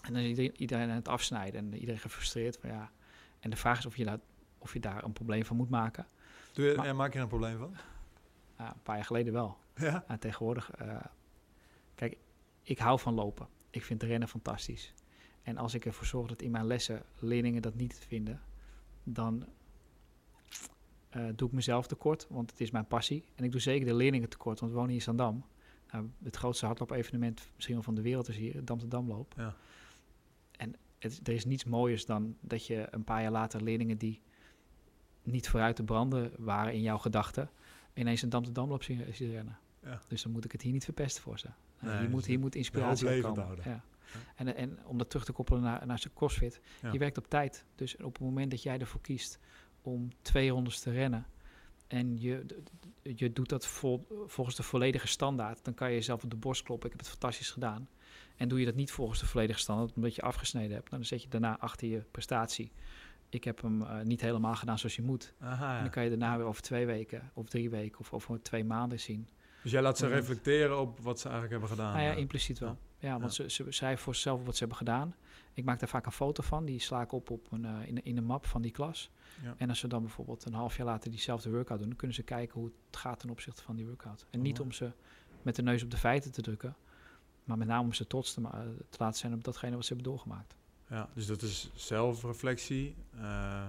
En 0.04 0.14
dan 0.14 0.22
is 0.22 0.28
iedereen, 0.28 0.54
iedereen 0.56 0.90
aan 0.90 0.96
het 0.96 1.08
afsnijden 1.08 1.60
en 1.60 1.80
iedereen 1.80 2.00
gefrustreerd. 2.00 2.58
Van, 2.58 2.70
ja. 2.70 2.92
En 3.40 3.50
de 3.50 3.56
vraag 3.56 3.78
is 3.78 3.86
of 3.86 3.98
je, 3.98 4.06
dat, 4.06 4.20
of 4.64 4.74
je 4.74 4.80
daar 4.80 5.04
een 5.04 5.14
probleem 5.14 5.46
van 5.46 5.56
moet 5.56 5.70
maken. 5.70 6.08
Doe 6.54 6.66
je, 6.66 6.76
maar, 6.76 6.86
ja, 6.86 6.94
maak 6.94 7.12
je 7.12 7.18
er 7.18 7.24
een 7.24 7.28
probleem 7.28 7.58
van? 7.58 7.72
Uh, 8.62 8.70
een 8.74 8.82
paar 8.84 8.96
jaar 8.96 9.06
geleden 9.06 9.34
wel. 9.34 9.58
Ja? 9.76 10.04
Uh, 10.10 10.18
tegenwoordig, 10.18 10.72
kijk, 11.96 12.18
ik 12.62 12.80
hou 12.80 13.00
van 13.00 13.14
lopen. 13.14 13.48
Ik 13.70 13.84
vind 13.84 14.04
rennen 14.04 14.28
fantastisch. 14.28 14.94
En 15.44 15.58
als 15.58 15.74
ik 15.74 15.86
ervoor 15.86 16.06
zorg 16.06 16.28
dat 16.28 16.42
in 16.42 16.52
mijn 16.52 16.66
lessen 16.66 17.04
leerlingen 17.20 17.62
dat 17.62 17.76
niet 17.76 18.06
vinden, 18.08 18.42
dan 19.04 19.46
doe 21.36 21.48
ik 21.48 21.54
mezelf 21.54 21.88
tekort, 21.88 22.28
want 22.30 22.52
het 22.52 22.62
is 22.62 22.72
mijn 22.72 22.88
passie. 22.88 23.26
En 23.36 23.44
ik 23.44 23.52
doe 23.52 23.62
zeker 23.62 23.86
de 23.86 23.94
leerlingen 23.94 24.30
tekort, 24.30 24.60
want 24.60 24.72
we 24.72 24.78
wonen 24.78 24.94
hier 24.94 25.00
in 25.00 25.06
Zandam. 25.06 25.46
Nou, 25.92 26.10
het 26.24 26.36
grootste 26.36 26.66
hardloop-evenement 26.66 27.50
misschien 27.56 27.76
wel 27.76 27.84
van 27.84 27.96
de 27.96 28.02
wereld 28.02 28.28
is 28.28 28.38
hier, 28.38 28.66
Dam 28.66 28.80
de 28.80 28.88
Damloop. 28.88 29.34
Ja. 29.38 29.56
En 30.52 30.76
het, 31.00 31.28
er 31.28 31.34
is 31.34 31.46
niets 31.46 31.64
mooiers 31.64 32.06
dan 32.06 32.38
dat 32.42 32.66
je 32.66 32.88
een 32.92 33.04
paar 33.04 33.22
jaar 33.22 33.32
later 33.32 33.64
leerlingen 33.64 33.98
die 33.98 34.22
niet 35.24 35.50
vooruit 35.50 35.76
te 35.76 35.84
branden 35.84 36.32
waren 36.38 36.74
in 36.74 36.82
jouw 36.82 36.98
gedachten, 36.98 37.50
ineens 37.94 38.22
een 38.22 38.30
Dam 38.30 38.44
de 38.44 38.52
Damloop 38.52 38.84
zien, 38.84 39.06
zien 39.14 39.32
rennen. 39.32 39.58
Ja. 39.84 40.02
Dus 40.08 40.24
dan 40.24 40.32
moet 40.32 40.46
ik 40.46 40.52
het 40.52 40.62
hier 40.62 40.72
niet 40.72 40.84
verpesten 40.84 41.24
voor 41.24 41.40
ze. 41.40 41.48
Nee, 41.80 42.00
hier, 42.00 42.10
moet, 42.10 42.26
hier 42.26 42.40
moet 42.40 42.56
inspiratie 42.56 43.22
komen. 43.22 43.44
Houden. 43.44 43.66
Ja. 43.68 43.72
ja. 43.72 44.20
En, 44.36 44.56
en 44.56 44.80
om 44.86 44.98
dat 44.98 45.10
terug 45.10 45.26
te 45.26 45.32
koppelen 45.32 45.62
naar, 45.62 45.86
naar 45.88 46.00
zijn 46.00 46.14
crossfit. 46.14 46.62
Ja. 46.82 46.92
Je 46.92 47.00
werkt 47.00 47.18
op 47.18 47.30
tijd. 47.30 47.66
Dus 47.76 47.96
op 47.96 48.14
het 48.14 48.24
moment 48.24 48.52
dat 48.52 48.64
jij 48.64 48.80
ervoor 48.80 49.02
kiest 49.02 49.40
om 49.82 50.10
twee 50.22 50.50
rondes 50.50 50.80
te 50.80 50.92
rennen 50.92 51.26
en 51.94 52.22
je, 52.22 52.46
je 53.02 53.34
doet 53.34 53.50
dat 53.50 53.68
vol, 53.68 54.08
volgens 54.26 54.56
de 54.56 54.64
volledige 54.64 55.08
standaard, 55.08 55.64
dan 55.64 55.74
kan 55.74 55.90
je 55.90 55.96
jezelf 55.96 56.24
op 56.24 56.30
de 56.30 56.36
borst 56.36 56.64
kloppen. 56.64 56.86
Ik 56.86 56.96
heb 56.96 57.06
het 57.06 57.10
fantastisch 57.10 57.52
gedaan. 57.52 57.90
En 58.36 58.48
doe 58.48 58.60
je 58.60 58.66
dat 58.66 58.76
niet 58.76 58.92
volgens 58.92 59.20
de 59.20 59.26
volledige 59.26 59.60
standaard, 59.60 59.94
omdat 59.96 60.16
je 60.16 60.22
afgesneden 60.22 60.76
hebt, 60.76 60.90
dan 60.90 61.06
zet 61.06 61.22
je 61.22 61.30
daarna 61.30 61.60
achter 61.60 61.88
je 61.88 62.04
prestatie. 62.12 62.72
Ik 63.34 63.44
heb 63.44 63.62
hem 63.62 63.82
uh, 63.82 64.02
niet 64.02 64.22
helemaal 64.22 64.56
gedaan 64.56 64.80
zoals 64.80 64.96
je 64.96 65.02
moet. 65.02 65.34
Aha, 65.40 65.76
en 65.76 65.82
dan 65.82 65.92
kan 65.92 66.04
je 66.04 66.10
daarna 66.10 66.38
weer 66.38 66.46
over 66.46 66.62
twee 66.62 66.86
weken, 66.86 67.32
of 67.34 67.50
drie 67.50 67.70
weken, 67.70 68.00
of 68.00 68.14
over 68.14 68.42
twee 68.42 68.64
maanden 68.64 69.00
zien. 69.00 69.30
Dus 69.64 69.72
jij 69.72 69.82
laat 69.82 69.98
ze 69.98 70.08
reflecteren 70.08 70.80
op 70.80 71.00
wat 71.00 71.20
ze 71.20 71.30
eigenlijk 71.30 71.52
hebben 71.52 71.70
gedaan? 71.78 71.94
Nou 71.94 72.06
ja, 72.06 72.14
impliciet 72.14 72.60
wel. 72.60 72.78
Ja, 72.98 73.10
ja 73.10 73.20
want. 73.20 73.34
Ze, 73.34 73.50
ze 73.50 73.66
zei 73.70 73.98
voor 73.98 74.14
zichzelf 74.14 74.46
wat 74.46 74.54
ze 74.54 74.60
hebben 74.60 74.78
gedaan. 74.78 75.16
Ik 75.54 75.64
maak 75.64 75.80
daar 75.80 75.90
vaak 75.90 76.06
een 76.06 76.12
foto 76.12 76.44
van, 76.44 76.66
die 76.66 76.80
sla 76.80 77.02
ik 77.02 77.12
op, 77.12 77.30
op 77.30 77.52
een, 77.52 77.64
uh, 77.64 77.88
in, 77.88 78.04
in 78.04 78.18
een 78.18 78.24
map 78.24 78.46
van 78.46 78.62
die 78.62 78.72
klas. 78.72 79.12
Ja. 79.44 79.56
En 79.58 79.70
als 79.70 79.80
ze 79.80 79.88
dan 79.88 80.02
bijvoorbeeld 80.02 80.46
een 80.46 80.54
half 80.54 80.78
jaar 80.78 80.86
later 80.86 81.12
diezelfde 81.12 81.50
workout 81.50 81.80
doen, 81.80 81.88
dan 81.88 81.98
kunnen 81.98 82.16
ze 82.16 82.24
kijken 82.24 82.60
hoe 82.60 82.72
het 82.88 82.98
gaat 82.98 83.20
ten 83.20 83.30
opzichte 83.30 83.64
van 83.64 83.76
die 83.76 83.86
workout. 83.86 84.26
En 84.30 84.40
oh, 84.40 84.46
niet 84.46 84.60
om 84.60 84.72
ze 84.72 84.92
met 85.42 85.56
de 85.56 85.62
neus 85.62 85.84
op 85.84 85.92
de 85.92 85.98
feiten 85.98 86.32
te 86.32 86.42
drukken, 86.42 86.76
maar 87.44 87.58
met 87.58 87.68
name 87.68 87.84
om 87.84 87.94
ze 87.94 88.08
trots 88.08 88.34
te, 88.34 88.42
te 88.90 88.98
laten 88.98 89.20
zijn 89.20 89.34
op 89.34 89.44
datgene 89.44 89.76
wat 89.76 89.86
ze 89.86 89.94
hebben 89.94 90.12
doorgemaakt. 90.12 90.56
Ja, 90.94 91.10
dus 91.14 91.26
dat 91.26 91.42
is 91.42 91.72
zelfreflectie. 91.74 92.96
Uh, 93.16 93.66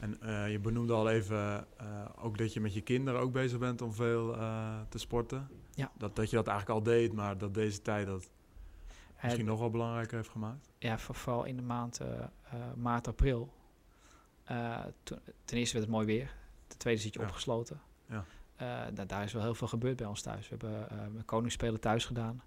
en 0.00 0.18
uh, 0.22 0.50
je 0.50 0.58
benoemde 0.58 0.92
al 0.92 1.08
even 1.08 1.66
ook 2.16 2.38
dat 2.38 2.52
je 2.52 2.60
met 2.60 2.74
je 2.74 2.80
kinderen 2.80 3.20
ook 3.20 3.32
bezig 3.32 3.58
bent 3.58 3.82
om 3.82 3.92
veel 3.92 4.36
te 4.88 4.98
sporten. 4.98 5.48
Ja. 5.74 5.90
Dat, 5.98 6.16
dat 6.16 6.30
je 6.30 6.36
dat 6.36 6.46
eigenlijk 6.46 6.78
al 6.78 6.84
deed, 6.84 7.12
maar 7.12 7.38
dat 7.38 7.54
deze 7.54 7.82
tijd 7.82 8.06
dat 8.06 8.30
misschien 9.22 9.44
nog 9.44 9.58
wel 9.58 9.70
belangrijker 9.70 10.16
heeft 10.16 10.28
gemaakt. 10.28 10.68
Ja, 10.78 10.98
vooral 10.98 11.44
in 11.44 11.56
de 11.56 11.62
maand 11.62 12.00
maart, 12.76 13.08
april. 13.08 13.52
Ten 15.44 15.58
eerste 15.58 15.72
werd 15.76 15.86
het 15.86 15.94
mooi 15.94 16.06
weer. 16.06 16.34
Ten 16.66 16.78
tweede 16.78 17.00
zit 17.00 17.14
je 17.14 17.20
opgesloten. 17.20 17.80
Ja. 18.06 18.24
Uh, 18.62 19.06
daar 19.06 19.24
is 19.24 19.32
wel 19.32 19.42
heel 19.42 19.54
veel 19.54 19.68
gebeurd 19.68 19.96
bij 19.96 20.06
ons 20.06 20.22
thuis. 20.22 20.48
We 20.48 20.56
hebben 20.58 20.88
uh, 20.92 21.22
koningsspelen 21.24 21.80
thuis 21.80 22.04
gedaan. 22.04 22.42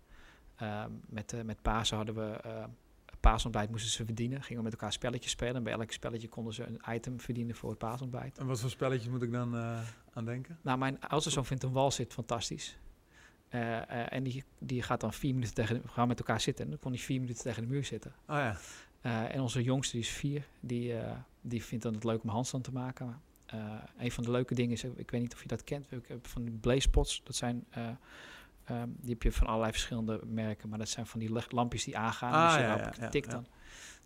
Uh, 0.61 0.85
met, 1.05 1.35
met 1.45 1.61
Pasen 1.61 1.97
hadden 1.97 2.15
we 2.15 2.39
paasontbijt 3.21 3.69
moesten 3.69 3.91
ze 3.91 4.05
verdienen. 4.05 4.41
Gingen 4.41 4.57
we 4.57 4.63
met 4.63 4.73
elkaar 4.73 4.93
spelletjes 4.93 5.31
spelen. 5.31 5.55
En 5.55 5.63
bij 5.63 5.73
elk 5.73 5.91
spelletje 5.91 6.27
konden 6.27 6.53
ze 6.53 6.65
een 6.65 6.95
item 6.95 7.19
verdienen 7.19 7.55
voor 7.55 7.69
het 7.69 7.79
paasontbijt. 7.79 8.37
En 8.37 8.45
wat 8.45 8.59
voor 8.59 8.69
spelletjes 8.69 9.09
moet 9.09 9.21
ik 9.21 9.31
dan 9.31 9.55
aan 10.13 10.25
denken? 10.25 10.57
Nou, 10.61 10.77
mijn 10.77 11.01
oudste 11.01 11.29
zoon 11.29 11.45
vindt 11.45 11.63
een 11.63 11.71
walzit 11.71 12.13
fantastisch. 12.13 12.77
en 13.49 14.23
die, 14.23 14.43
die 14.59 14.81
gaat 14.81 15.01
dan 15.01 15.13
vier 15.13 15.33
minuten 15.33 15.53
tegen... 15.53 15.81
We 15.81 15.87
gaan 15.87 16.07
met 16.07 16.19
elkaar 16.19 16.41
zitten. 16.41 16.63
En 16.65 16.71
dan 16.71 16.79
kon 16.79 16.91
hij 16.91 17.01
vier 17.01 17.19
minuten 17.19 17.43
tegen 17.43 17.61
de 17.61 17.69
muur 17.69 17.83
zitten. 17.83 18.13
Oh 18.27 18.35
ja. 19.01 19.27
en 19.29 19.41
onze 19.41 19.63
jongste, 19.63 19.91
die 19.91 20.05
is 20.05 20.11
vier, 20.11 20.45
die, 20.59 20.93
die 21.41 21.63
vindt 21.63 21.83
dan 21.83 21.93
het 21.93 22.03
leuk 22.03 22.23
om 22.23 22.29
handstand 22.29 22.63
te 22.63 22.71
maken. 22.71 23.21
Uh, 23.53 23.73
een 23.97 24.11
van 24.11 24.23
de 24.23 24.31
leuke 24.31 24.55
dingen 24.55 24.71
is, 24.71 24.83
ik 24.83 25.11
weet 25.11 25.21
niet 25.21 25.33
of 25.33 25.41
je 25.41 25.47
dat 25.47 25.63
kent, 25.63 25.87
van 26.21 26.43
die 26.43 26.53
blazepots. 26.53 27.21
Dat 27.23 27.35
zijn, 27.35 27.65
uh, 27.77 27.89
um, 28.69 28.95
die 28.99 29.09
heb 29.09 29.23
je 29.23 29.31
van 29.31 29.47
allerlei 29.47 29.71
verschillende 29.71 30.21
merken, 30.25 30.69
maar 30.69 30.79
dat 30.79 30.89
zijn 30.89 31.05
van 31.05 31.19
die 31.19 31.31
lampjes 31.49 31.83
die 31.83 31.97
aangaan. 31.97 32.33
Ah, 32.33 32.47
dus 32.47 32.55
je 32.55 32.61
ja, 32.61 32.93
ja, 32.99 33.09
tikt 33.09 33.31
dan. 33.31 33.45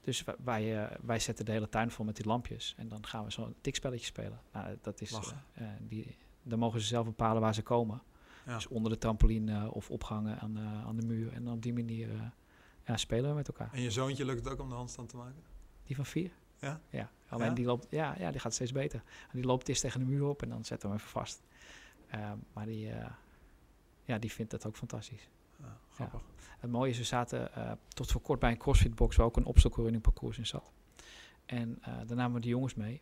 Dus 0.02 0.24
wij, 0.44 0.84
uh, 0.84 0.98
wij 1.02 1.20
zetten 1.20 1.46
de 1.46 1.52
hele 1.52 1.70
tuin 1.70 1.92
vol 1.92 2.06
met 2.06 2.16
die 2.16 2.26
lampjes 2.26 2.76
en 2.78 2.88
dan 2.88 3.06
gaan 3.06 3.24
we 3.24 3.32
zo'n 3.32 3.56
tikspelletje 3.62 4.06
spelen. 4.06 4.40
Nou, 4.54 4.78
dat 4.82 5.02
is, 5.02 5.20
die, 5.80 6.18
dan 6.44 6.60
mogen 6.60 6.82
ze 6.82 6.88
zelf 6.88 7.06
bepalen 7.06 7.42
waar 7.42 7.54
ze 7.54 7.62
komen. 7.62 8.02
Dus 8.46 8.68
onder 8.68 8.92
de 8.92 8.98
trampoline 8.98 9.72
of 9.72 9.92
opgangen 9.92 10.40
aan, 10.40 10.60
aan 10.60 10.96
de 10.96 11.06
muur. 11.06 11.34
En 11.34 11.48
op 11.48 11.62
die 11.62 11.74
manier 11.74 12.10
ja, 12.86 12.98
spelen 12.98 13.30
we 13.30 13.36
met 13.36 13.48
elkaar. 13.48 13.70
En 13.74 13.82
je 13.82 13.92
zoontje 13.92 14.26
lukt 14.26 14.44
het 14.44 14.54
ook 14.54 14.60
om 14.60 14.70
de 14.70 14.76
handstand 14.76 15.10
te 15.10 15.18
maken? 15.18 15.44
Die 15.84 15.96
van 15.96 16.06
vier? 16.06 16.32
Ja? 16.60 16.80
Ja. 16.90 17.12
Alleen 17.28 17.54
die 17.54 17.66
loopt, 17.66 17.88
ja, 17.90 18.16
ja, 18.18 18.32
die 18.32 18.40
gaat 18.40 18.54
steeds 18.54 18.72
beter. 18.72 19.04
En 19.32 19.38
die 19.38 19.46
loopt 19.46 19.68
eerst 19.68 19.82
tegen 19.82 20.00
de 20.00 20.06
muur 20.06 20.24
op 20.24 20.42
en 20.42 20.50
dan 20.50 20.66
zetten 20.66 20.90
we 20.90 20.96
hem 20.96 21.04
even 21.04 21.20
vast. 21.20 21.44
Uh, 22.16 22.32
maar 22.54 22.66
die, 22.66 22.90
ja, 24.06 24.18
die 24.18 24.32
vindt 24.32 24.52
dat 24.52 24.66
ook 24.66 24.78
fantastisch. 24.78 25.30
Ja, 25.60 25.78
grappig. 25.94 26.22
Het 26.60 26.72
mooie 26.72 26.90
is, 26.90 26.98
we 26.98 27.04
zaten 27.04 27.52
uh, 27.58 27.72
tot 27.88 28.12
voor 28.12 28.22
kort 28.22 28.40
bij 28.40 28.52
een 28.52 28.58
crossfitbox 28.58 29.16
waar 29.16 29.26
ook 29.26 29.38
een 29.38 29.46
obstacle 29.46 30.00
parcours 30.00 30.38
in 30.38 30.46
zat. 30.46 30.72
En 31.46 31.82
daar 31.82 32.16
namen 32.16 32.34
we 32.34 32.42
de 32.42 32.48
jongens 32.48 32.74
mee. 32.74 33.02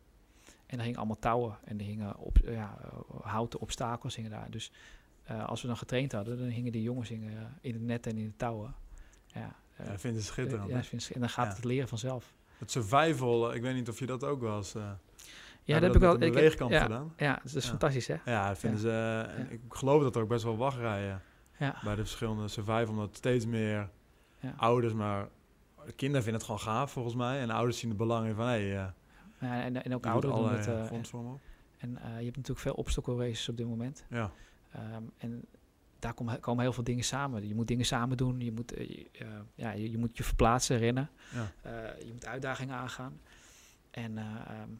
En 0.65 0.77
er 0.77 0.83
hingen 0.83 0.97
allemaal 0.97 1.19
touwen 1.19 1.57
en 1.63 1.79
er 1.79 1.85
hingen 1.85 2.17
op, 2.17 2.37
ja, 2.43 2.77
houten 3.21 3.59
obstakels 3.59 4.15
hingen 4.15 4.31
daar. 4.31 4.51
Dus 4.51 4.71
als 5.45 5.61
we 5.61 5.67
dan 5.67 5.77
getraind 5.77 6.11
hadden, 6.11 6.37
dan 6.37 6.47
hingen 6.47 6.71
die 6.71 6.81
jongens 6.81 7.09
hingen, 7.09 7.57
in 7.61 7.73
het 7.73 7.81
net 7.81 8.07
en 8.07 8.17
in 8.17 8.25
de 8.25 8.35
touwen. 8.35 8.75
Ja, 9.27 9.55
ja 9.77 9.99
vinden 9.99 10.21
ze 10.21 10.27
schitterend. 10.27 10.69
ja, 10.69 10.99
en 11.13 11.19
dan 11.19 11.29
gaat 11.29 11.55
het 11.55 11.63
leren 11.63 11.87
vanzelf. 11.87 12.33
Het 12.57 12.71
survival, 12.71 13.49
eh, 13.49 13.55
ik 13.55 13.61
weet 13.61 13.75
niet 13.75 13.89
of 13.89 13.99
je 13.99 14.05
dat 14.05 14.23
ook 14.23 14.41
wel 14.41 14.57
eens... 14.57 14.75
Ja, 15.63 15.73
dat 15.73 15.83
heb 15.83 15.93
ik 15.93 16.01
wel. 16.01 16.21
Ik 16.21 16.33
heb 16.33 16.69
ja, 16.69 16.81
gedaan. 16.81 17.13
Ja, 17.17 17.39
dat 17.43 17.55
is 17.55 17.67
fantastisch, 17.67 18.07
hè? 18.07 18.15
Ja, 18.25 18.55
vinden 18.55 18.79
ze. 18.79 19.25
Ik 19.49 19.61
geloof 19.69 20.03
dat 20.03 20.15
er 20.15 20.21
ook 20.21 20.27
best 20.27 20.43
wel 20.43 20.57
wachtrijen 20.57 21.21
ja. 21.57 21.75
bij 21.83 21.95
de 21.95 22.01
verschillende 22.01 22.47
survival, 22.47 22.87
omdat 22.87 23.15
steeds 23.15 23.45
meer 23.45 23.89
ouders, 24.57 24.93
maar 24.93 25.27
kinderen 25.95 26.23
vinden 26.23 26.33
het 26.33 26.43
gewoon 26.43 26.59
gaaf 26.59 26.91
volgens 26.91 27.15
mij, 27.15 27.39
en 27.39 27.49
ouders 27.49 27.79
zien 27.79 27.89
het 27.89 27.97
belang 27.97 28.27
in 28.27 28.35
van, 28.35 28.45
hé. 28.45 28.51
Hey, 28.51 28.67
ja, 29.39 29.63
en, 29.63 29.83
en 29.83 29.93
ook 29.93 30.05
ouderen 30.05 30.35
doen 30.35 30.53
het. 30.53 30.67
Uh, 30.67 30.73
en 31.77 31.89
uh, 31.91 32.17
je 32.17 32.23
hebt 32.23 32.35
natuurlijk 32.35 32.59
veel 32.59 32.73
obstacle 32.73 33.17
races 33.17 33.49
op 33.49 33.57
dit 33.57 33.67
moment. 33.67 34.05
Ja. 34.09 34.31
Um, 34.95 35.11
en 35.17 35.45
daar 35.99 36.13
komen, 36.13 36.39
komen 36.39 36.63
heel 36.63 36.73
veel 36.73 36.83
dingen 36.83 37.03
samen. 37.03 37.47
Je 37.47 37.55
moet 37.55 37.67
dingen 37.67 37.85
samen 37.85 38.17
doen. 38.17 38.39
Je 38.39 38.51
moet, 38.51 38.79
uh, 38.79 39.05
ja, 39.55 39.71
je, 39.71 39.91
je, 39.91 39.97
moet 39.97 40.17
je 40.17 40.23
verplaatsen, 40.23 40.77
rennen. 40.77 41.09
Ja. 41.33 41.71
Je 41.99 42.09
moet 42.13 42.25
uitdagingen 42.25 42.75
aangaan. 42.75 43.19
En 43.91 44.17
um, 44.17 44.79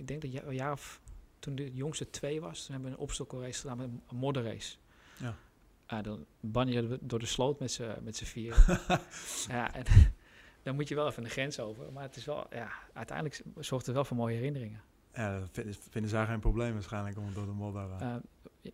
ik 0.00 0.08
denk 0.08 0.22
dat 0.22 0.44
een 0.44 0.54
jaar 0.54 0.72
of 0.72 1.00
toen 1.38 1.54
de 1.54 1.74
jongste 1.74 2.10
twee 2.10 2.40
was, 2.40 2.64
toen 2.64 2.72
hebben 2.72 2.90
we 2.90 2.96
een 2.96 3.02
obstacle 3.02 3.40
race 3.40 3.60
gedaan 3.60 3.76
met 3.76 3.86
een 3.86 4.16
modderrace. 4.16 4.76
Ja. 5.16 5.34
Uh, 5.92 6.02
dan 6.02 6.26
banjeren 6.40 6.88
we 6.88 6.98
door 7.00 7.18
de 7.18 7.26
sloot 7.26 7.58
met 7.58 8.16
z'n 8.16 8.24
vier. 8.24 8.64
ja, 9.48 9.74
en 9.74 9.84
dan 10.62 10.74
moet 10.74 10.88
je 10.88 10.94
wel 10.94 11.06
even 11.06 11.22
de 11.22 11.28
grens 11.28 11.60
over. 11.60 11.92
Maar 11.92 12.02
het 12.02 12.16
is 12.16 12.24
wel, 12.24 12.46
ja, 12.50 12.70
uiteindelijk 12.92 13.42
zorgt 13.58 13.86
het 13.86 13.94
wel 13.94 14.04
voor 14.04 14.16
mooie 14.16 14.34
herinneringen. 14.34 14.80
Ja, 15.14 15.38
dat 15.38 15.64
vinden 15.90 16.10
zij 16.10 16.26
geen 16.26 16.40
probleem 16.40 16.72
waarschijnlijk 16.72 17.18
om 17.18 17.34
door 17.34 17.46
de 17.46 17.52
modder... 17.52 17.88
Uh, 18.02 18.14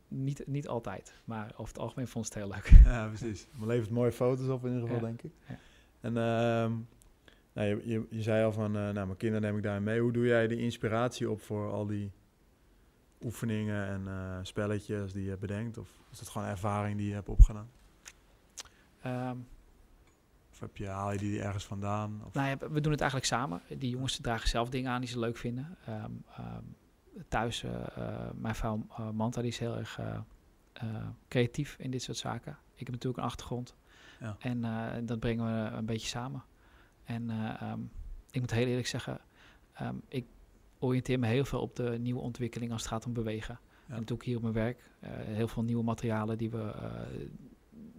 niet, 0.08 0.46
niet 0.46 0.68
altijd, 0.68 1.14
maar 1.24 1.50
over 1.52 1.72
het 1.72 1.78
algemeen 1.78 2.08
vond 2.08 2.24
het 2.24 2.34
heel 2.34 2.48
leuk. 2.48 2.70
Ja, 2.84 3.08
precies. 3.08 3.46
Maar 3.52 3.68
levert 3.68 3.90
mooie 3.90 4.12
foto's 4.12 4.48
op 4.48 4.64
in 4.64 4.72
ieder 4.72 4.88
geval, 4.88 5.02
denk 5.02 5.22
ik. 5.22 5.32
Ja. 5.48 5.58
En 6.00 6.16
uh, 6.16 6.76
nou, 7.56 7.68
je, 7.68 7.82
je, 7.84 8.06
je, 8.10 8.22
zei 8.22 8.44
al 8.44 8.52
van, 8.52 8.76
uh, 8.76 8.82
nou, 8.82 8.92
mijn 8.94 9.16
kinderen 9.16 9.42
neem 9.42 9.56
ik 9.56 9.62
daarin 9.62 9.82
mee. 9.82 10.00
Hoe 10.00 10.12
doe 10.12 10.26
jij 10.26 10.46
de 10.46 10.56
inspiratie 10.56 11.30
op 11.30 11.40
voor 11.40 11.70
al 11.70 11.86
die 11.86 12.12
oefeningen 13.22 13.86
en 13.86 14.04
uh, 14.06 14.38
spelletjes 14.42 15.12
die 15.12 15.24
je 15.24 15.36
bedenkt? 15.36 15.78
Of 15.78 15.88
is 16.10 16.18
dat 16.18 16.28
gewoon 16.28 16.46
ervaring 16.46 16.96
die 16.96 17.08
je 17.08 17.14
hebt 17.14 17.28
opgedaan? 17.28 17.70
Um, 19.06 19.46
of 20.52 20.60
heb 20.60 20.76
je, 20.76 20.88
haal 20.88 21.12
je 21.12 21.18
die 21.18 21.42
ergens 21.42 21.64
vandaan? 21.64 22.22
Of? 22.26 22.34
Nou 22.34 22.48
ja, 22.48 22.56
we 22.58 22.80
doen 22.80 22.92
het 22.92 23.00
eigenlijk 23.00 23.30
samen. 23.30 23.62
Die 23.78 23.90
jongens 23.90 24.16
dragen 24.20 24.48
zelf 24.48 24.68
dingen 24.68 24.90
aan 24.90 25.00
die 25.00 25.10
ze 25.10 25.18
leuk 25.18 25.36
vinden. 25.36 25.76
Um, 25.88 26.24
um, 26.38 26.76
thuis, 27.28 27.62
uh, 27.62 27.70
mijn 28.34 28.54
vrouw 28.54 28.86
Manta, 29.12 29.40
die 29.40 29.50
is 29.50 29.58
heel 29.58 29.76
erg 29.76 30.00
creatief 31.28 31.76
in 31.78 31.90
dit 31.90 32.02
soort 32.02 32.16
zaken. 32.16 32.58
Ik 32.74 32.86
heb 32.86 32.90
natuurlijk 32.90 33.18
een 33.18 33.28
achtergrond. 33.28 33.76
Ja. 34.20 34.36
En 34.38 35.06
dat 35.06 35.18
brengen 35.18 35.46
we 35.46 35.76
een 35.76 35.86
beetje 35.86 36.08
samen. 36.08 36.44
En 37.06 37.30
um, 37.70 37.90
ik 38.30 38.40
moet 38.40 38.50
heel 38.50 38.66
eerlijk 38.66 38.86
zeggen, 38.86 39.20
ik 40.08 40.26
oriënteer 40.78 41.18
me 41.18 41.26
heel 41.26 41.44
veel 41.44 41.60
op 41.60 41.76
de 41.76 41.98
nieuwe 41.98 42.20
ontwikkeling 42.20 42.72
als 42.72 42.82
het 42.82 42.90
gaat 42.90 43.06
om 43.06 43.12
bewegen. 43.12 43.58
Ja. 43.86 43.92
En 43.92 43.98
dat 43.98 44.06
doe 44.06 44.16
ik 44.16 44.22
hier 44.22 44.36
op 44.36 44.42
mijn 44.42 44.54
werk. 44.54 44.90
heel 45.08 45.48
veel 45.48 45.62
nieuwe 45.62 45.84
materialen 45.84 46.38
die 46.38 46.50
we, 46.50 46.74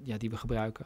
ja, 0.02 0.18
die 0.18 0.30
we 0.30 0.38
gebruiken. 0.38 0.86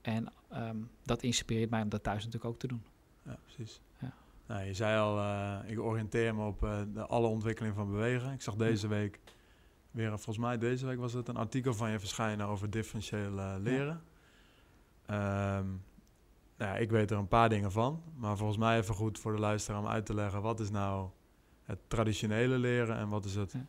En 0.00 0.32
um, 0.52 0.90
dat 1.02 1.22
inspireert 1.22 1.70
mij 1.70 1.82
om 1.82 1.88
dat 1.88 2.02
thuis 2.02 2.24
natuurlijk 2.24 2.52
ook 2.52 2.58
te 2.58 2.66
doen. 2.66 2.82
Ja, 3.22 3.38
precies. 3.42 3.80
Ja. 4.00 4.14
Nou, 4.46 4.64
je 4.64 4.74
zei 4.74 4.98
al, 4.98 5.18
uh, 5.18 5.58
ik 5.66 5.80
oriënteer 5.80 6.34
me 6.34 6.46
op 6.46 6.60
de 6.92 7.06
alle 7.06 7.26
ontwikkeling 7.26 7.74
van 7.74 7.90
bewegen. 7.90 8.32
Ik 8.32 8.42
zag 8.42 8.54
deze 8.54 8.88
week 8.88 9.20
weer, 9.90 10.08
volgens 10.08 10.38
mij 10.38 10.58
deze 10.58 10.86
week 10.86 10.98
was 10.98 11.12
het 11.12 11.28
een 11.28 11.36
artikel 11.36 11.74
van 11.74 11.90
je 11.90 11.98
verschijnen 11.98 12.46
over 12.46 12.70
differentieel 12.70 13.32
uh, 13.32 13.54
leren. 13.58 14.02
Ja. 15.06 15.58
Um, 15.58 15.82
nou 16.56 16.70
ja, 16.72 16.76
ik 16.76 16.90
weet 16.90 17.10
er 17.10 17.18
een 17.18 17.28
paar 17.28 17.48
dingen 17.48 17.72
van, 17.72 18.02
maar 18.16 18.36
volgens 18.36 18.58
mij 18.58 18.78
even 18.78 18.94
goed 18.94 19.18
voor 19.18 19.32
de 19.32 19.40
luisteraar 19.40 19.80
om 19.80 19.86
uit 19.86 20.06
te 20.06 20.14
leggen 20.14 20.42
wat 20.42 20.60
is 20.60 20.70
nou 20.70 21.08
het 21.62 21.78
traditionele 21.88 22.58
leren 22.58 22.96
en 22.96 23.08
wat 23.08 23.24
is 23.24 23.34
het 23.34 23.52
ja. 23.52 23.66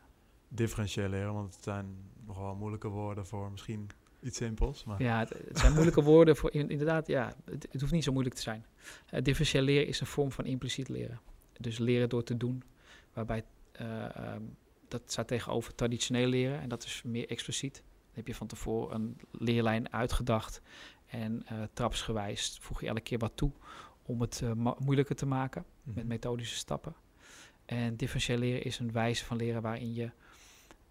differentieel 0.48 1.10
leren, 1.10 1.34
want 1.34 1.56
het 1.56 1.64
zijn 1.64 1.86
nogal 2.26 2.56
moeilijke 2.56 2.88
woorden 2.88 3.26
voor 3.26 3.52
misschien 3.52 3.90
Iets 4.26 4.38
simpels. 4.38 4.84
Maar. 4.84 5.02
Ja, 5.02 5.20
het, 5.20 5.60
zijn 5.60 5.74
moeilijke 5.74 6.04
woorden. 6.12 6.36
Voor, 6.36 6.54
inderdaad, 6.54 7.08
ja, 7.08 7.34
het, 7.46 7.68
het, 7.72 7.82
hoeft 7.82 7.94
niet 7.94 8.04
zo 8.04 8.12
moeilijk 8.12 8.36
te 8.36 8.42
zijn. 8.42 8.66
Uh, 9.14 9.22
differentieel 9.22 9.64
leren 9.64 9.88
is 9.88 10.00
een 10.00 10.08
vorm 10.08 10.32
van 10.32 10.46
impliciet 10.46 10.90
leren. 10.90 11.20
Dus 11.60 11.78
leren 11.78 12.10
door 12.10 12.24
te 12.24 12.38
doen, 12.38 12.64
waarbij 13.14 13.44
uh, 13.82 14.34
um, 14.34 14.58
dat 14.88 15.02
staat 15.06 15.28
tegenover 15.28 15.76
traditioneel 15.76 16.28
leren 16.28 16.62
en 16.62 16.70
dat 16.70 16.84
is 16.84 17.02
meer 17.06 17.30
expliciet. 17.30 17.76
Dan 17.76 18.14
heb 18.14 18.28
je 18.28 18.36
van 18.36 18.48
tevoren 18.48 18.96
een 18.96 19.18
leerlijn 19.32 19.94
uitgedacht 19.94 20.62
en 21.16 21.46
uh, 21.52 21.64
trapsgewijs 21.74 22.58
voeg 22.62 22.82
je 22.82 22.88
elke 22.88 23.02
keer 23.02 23.18
wat 23.18 23.32
toe 23.36 23.52
om 24.04 24.22
het 24.22 24.44
moeilijker 24.78 25.16
te 25.16 25.26
maken 25.26 25.62
mm 25.62 25.84
-hmm. 25.84 25.94
met 25.94 26.08
methodische 26.08 26.56
stappen. 26.56 26.96
En 27.66 27.96
differentieel 27.96 28.38
leren 28.38 28.64
is 28.64 28.80
een 28.80 28.92
wijze 28.92 29.26
van 29.26 29.38
leren 29.38 29.62
waarin 29.62 29.94
je 29.94 30.12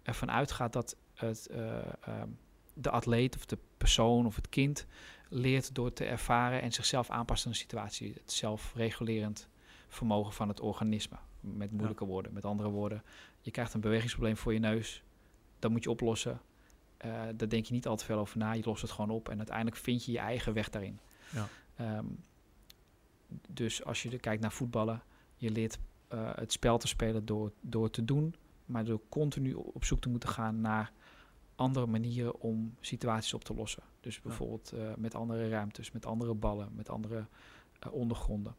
ervan 0.03 0.31
uitgaat 0.31 0.73
dat 0.73 0.95
het 1.13 1.49
um, 1.51 2.37
de 2.73 2.89
atleet 2.89 3.35
of 3.35 3.45
de 3.45 3.57
persoon 3.77 4.25
of 4.25 4.35
het 4.35 4.49
kind 4.49 4.85
leert 5.29 5.75
door 5.75 5.93
te 5.93 6.05
ervaren 6.05 6.61
en 6.61 6.71
zichzelf 6.71 7.09
aanpassen 7.09 7.47
aan 7.47 7.53
de 7.53 7.59
situatie. 7.59 8.13
Het 8.13 8.31
zelfregulerend 8.31 9.47
vermogen 9.87 10.33
van 10.33 10.47
het 10.47 10.59
organisme. 10.59 11.17
Met 11.39 11.71
moeilijke 11.71 12.05
woorden. 12.05 12.33
Met 12.33 12.45
andere 12.45 12.69
woorden, 12.69 13.03
je 13.41 13.51
krijgt 13.51 13.73
een 13.73 13.81
bewegingsprobleem 13.81 14.37
voor 14.37 14.53
je 14.53 14.59
neus. 14.59 15.03
Dat 15.59 15.71
moet 15.71 15.83
je 15.83 15.89
oplossen. 15.89 16.41
Uh, 17.05 17.11
daar 17.35 17.49
denk 17.49 17.65
je 17.65 17.73
niet 17.73 17.87
al 17.87 17.95
te 17.95 18.05
veel 18.05 18.17
over 18.17 18.37
na. 18.37 18.53
Je 18.53 18.61
lost 18.65 18.81
het 18.81 18.91
gewoon 18.91 19.09
op. 19.09 19.29
En 19.29 19.37
uiteindelijk 19.37 19.77
vind 19.77 20.05
je 20.05 20.11
je 20.11 20.19
eigen 20.19 20.53
weg 20.53 20.69
daarin. 20.69 20.99
Ja. 21.29 21.47
Um, 21.97 22.23
dus 23.49 23.83
als 23.83 24.03
je 24.03 24.19
kijkt 24.19 24.41
naar 24.41 24.51
voetballen, 24.51 25.03
je 25.35 25.51
leert 25.51 25.77
uh, 26.13 26.31
het 26.35 26.51
spel 26.51 26.77
te 26.77 26.87
spelen 26.87 27.25
door, 27.25 27.51
door 27.61 27.89
te 27.89 28.05
doen, 28.05 28.35
maar 28.65 28.85
door 28.85 29.01
continu 29.09 29.53
op 29.53 29.85
zoek 29.85 30.01
te 30.01 30.09
moeten 30.09 30.29
gaan 30.29 30.61
naar 30.61 30.91
andere 31.55 31.85
manieren 31.85 32.39
om 32.39 32.75
situaties 32.79 33.33
op 33.33 33.43
te 33.43 33.53
lossen. 33.53 33.83
Dus 33.99 34.21
bijvoorbeeld 34.21 34.73
uh, 34.73 34.93
met 34.97 35.15
andere 35.15 35.49
ruimtes, 35.49 35.91
met 35.91 36.05
andere 36.05 36.33
ballen, 36.33 36.69
met 36.75 36.89
andere 36.89 37.25
ondergronden. 37.89 38.55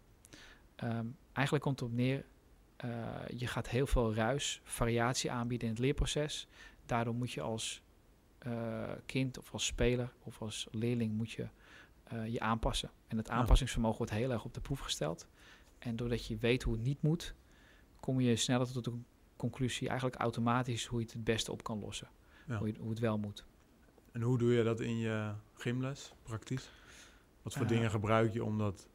Ehm, 0.77 1.07
eigenlijk 1.33 1.65
komt 1.65 1.81
het 1.81 1.89
op 1.89 1.95
neer, 1.95 2.25
je 3.37 3.47
gaat 3.47 3.69
heel 3.69 3.87
veel 3.87 4.15
ruis, 4.15 4.61
variatie 4.65 5.31
aanbieden 5.31 5.69
in 5.69 5.75
het 5.75 5.83
leerproces. 5.83 6.49
Daardoor 6.87 7.15
moet 7.15 7.33
je 7.33 7.41
als 7.41 7.83
kind 9.07 9.39
of 9.39 9.53
als 9.53 9.67
speler 9.67 10.13
of 10.23 10.43
als 10.43 10.67
leerling 10.71 11.13
moet 11.13 11.31
je 11.31 11.49
je 12.29 12.41
aanpassen. 12.41 12.91
En 13.09 13.17
het 13.17 13.31
aanpassingsvermogen 13.31 13.99
wordt 13.99 14.13
heel 14.13 14.31
erg 14.31 14.45
op 14.45 14.55
de 14.55 14.61
proef 14.61 14.81
gesteld. 14.81 15.27
En 15.79 15.97
doordat 15.97 16.27
je 16.27 16.37
weet 16.37 16.63
hoe 16.63 16.75
het 16.75 16.83
niet 16.83 17.03
moet, 17.03 17.35
kom 18.01 18.21
je 18.21 18.37
sneller 18.37 18.73
tot 18.73 18.85
de 18.85 18.93
conclusie, 19.37 19.89
eigenlijk 19.89 20.21
automatisch, 20.21 20.87
hoe 20.87 20.99
je 20.99 21.05
het 21.05 21.15
het 21.15 21.25
beste 21.25 21.53
op 21.53 21.63
kan 21.63 21.79
lossen. 21.79 22.09
Hoe, 22.59 22.67
je, 22.67 22.75
hoe, 22.79 22.91
het 22.91 22.99
wel 22.99 23.19
moet. 23.19 23.45
En 24.13 24.23
hoe 24.23 24.39
doe 24.39 24.53
je 24.53 24.63
dat 24.63 24.81
in 24.81 24.99
je 24.99 25.33
gymles, 25.55 26.13
praktisch? 26.23 26.71
Wat 27.43 27.55
voor 27.55 27.67
dingen 27.67 27.91
gebruik 27.91 28.33
je 28.33 28.45
om 28.45 28.59
dat 28.59 28.89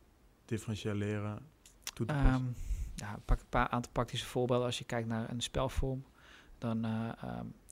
differentieel 0.45 0.93
leren 0.93 1.39
toe 1.93 2.05
te 2.05 2.13
passen? 2.13 2.33
Um, 2.33 2.55
ja, 2.95 3.19
pak 3.25 3.39
een 3.39 3.49
paar 3.49 3.67
aantal 3.67 3.91
praktische 3.91 4.25
voorbeelden. 4.25 4.65
Als 4.65 4.77
je 4.77 4.83
kijkt 4.85 5.07
naar 5.07 5.29
een 5.29 5.41
spelvorm, 5.41 6.05
dan 6.61 6.85
uh, 6.85 7.09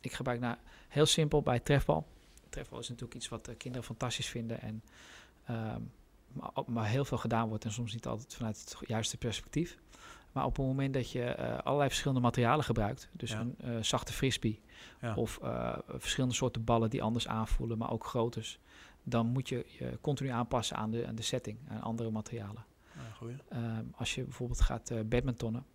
ik 0.02 0.14
gebruik 0.14 0.40
naar 0.40 0.60
heel 0.88 1.06
simpel 1.06 1.42
bij 1.42 1.60
trefbal. 1.60 2.08
Trefbal 2.50 2.80
is 2.80 2.90
natuurlijk 2.90 3.16
iets 3.16 3.30
wat 3.30 3.50
kinderen 3.58 3.86
fantastisch 3.88 4.28
vinden 4.28 4.62
en 4.62 4.84
ehm, 5.46 5.82
maar, 6.34 6.52
maar, 6.68 6.88
heel 6.88 7.06
veel 7.06 7.18
gedaan 7.18 7.50
wordt 7.50 7.66
en 7.66 7.72
soms 7.72 7.94
niet 7.94 8.08
altijd 8.08 8.36
vanuit 8.36 8.60
het 8.60 8.88
juiste 8.88 9.18
perspectief. 9.18 9.78
Maar 10.32 10.46
op 10.46 10.58
het 10.58 10.66
moment 10.66 10.94
dat 10.94 11.12
je 11.12 11.36
uh, 11.40 11.58
allerlei 11.58 11.90
verschillende 11.90 12.22
materialen 12.22 12.66
gebruikt, 12.66 13.10
dus 13.12 13.32
een 13.32 13.56
uh, 13.64 13.78
zachte 13.82 14.14
frisbee 14.14 14.62
of 15.16 15.40
uh, 15.44 15.78
verschillende 15.88 16.36
soorten 16.36 16.64
ballen 16.64 16.90
die 16.90 17.04
anders 17.04 17.28
aanvoelen, 17.28 17.78
maar 17.78 17.92
ook 17.92 18.06
groottes, 18.06 18.60
dan 19.04 19.28
moet 19.28 19.50
je 19.50 19.66
je 19.68 19.98
continu 20.02 20.30
aanpassen 20.30 20.76
aan 20.76 20.92
de, 20.92 21.08
aan 21.08 21.16
de 21.16 21.22
setting, 21.22 21.58
aan 21.68 21.82
andere 21.82 22.12
materialen. 22.12 22.66
Ja, 23.50 23.84
als 23.96 24.16
je 24.16 24.24
bijvoorbeeld 24.24 24.62
gaat 24.62 24.94
badmintonnen, 25.06 25.66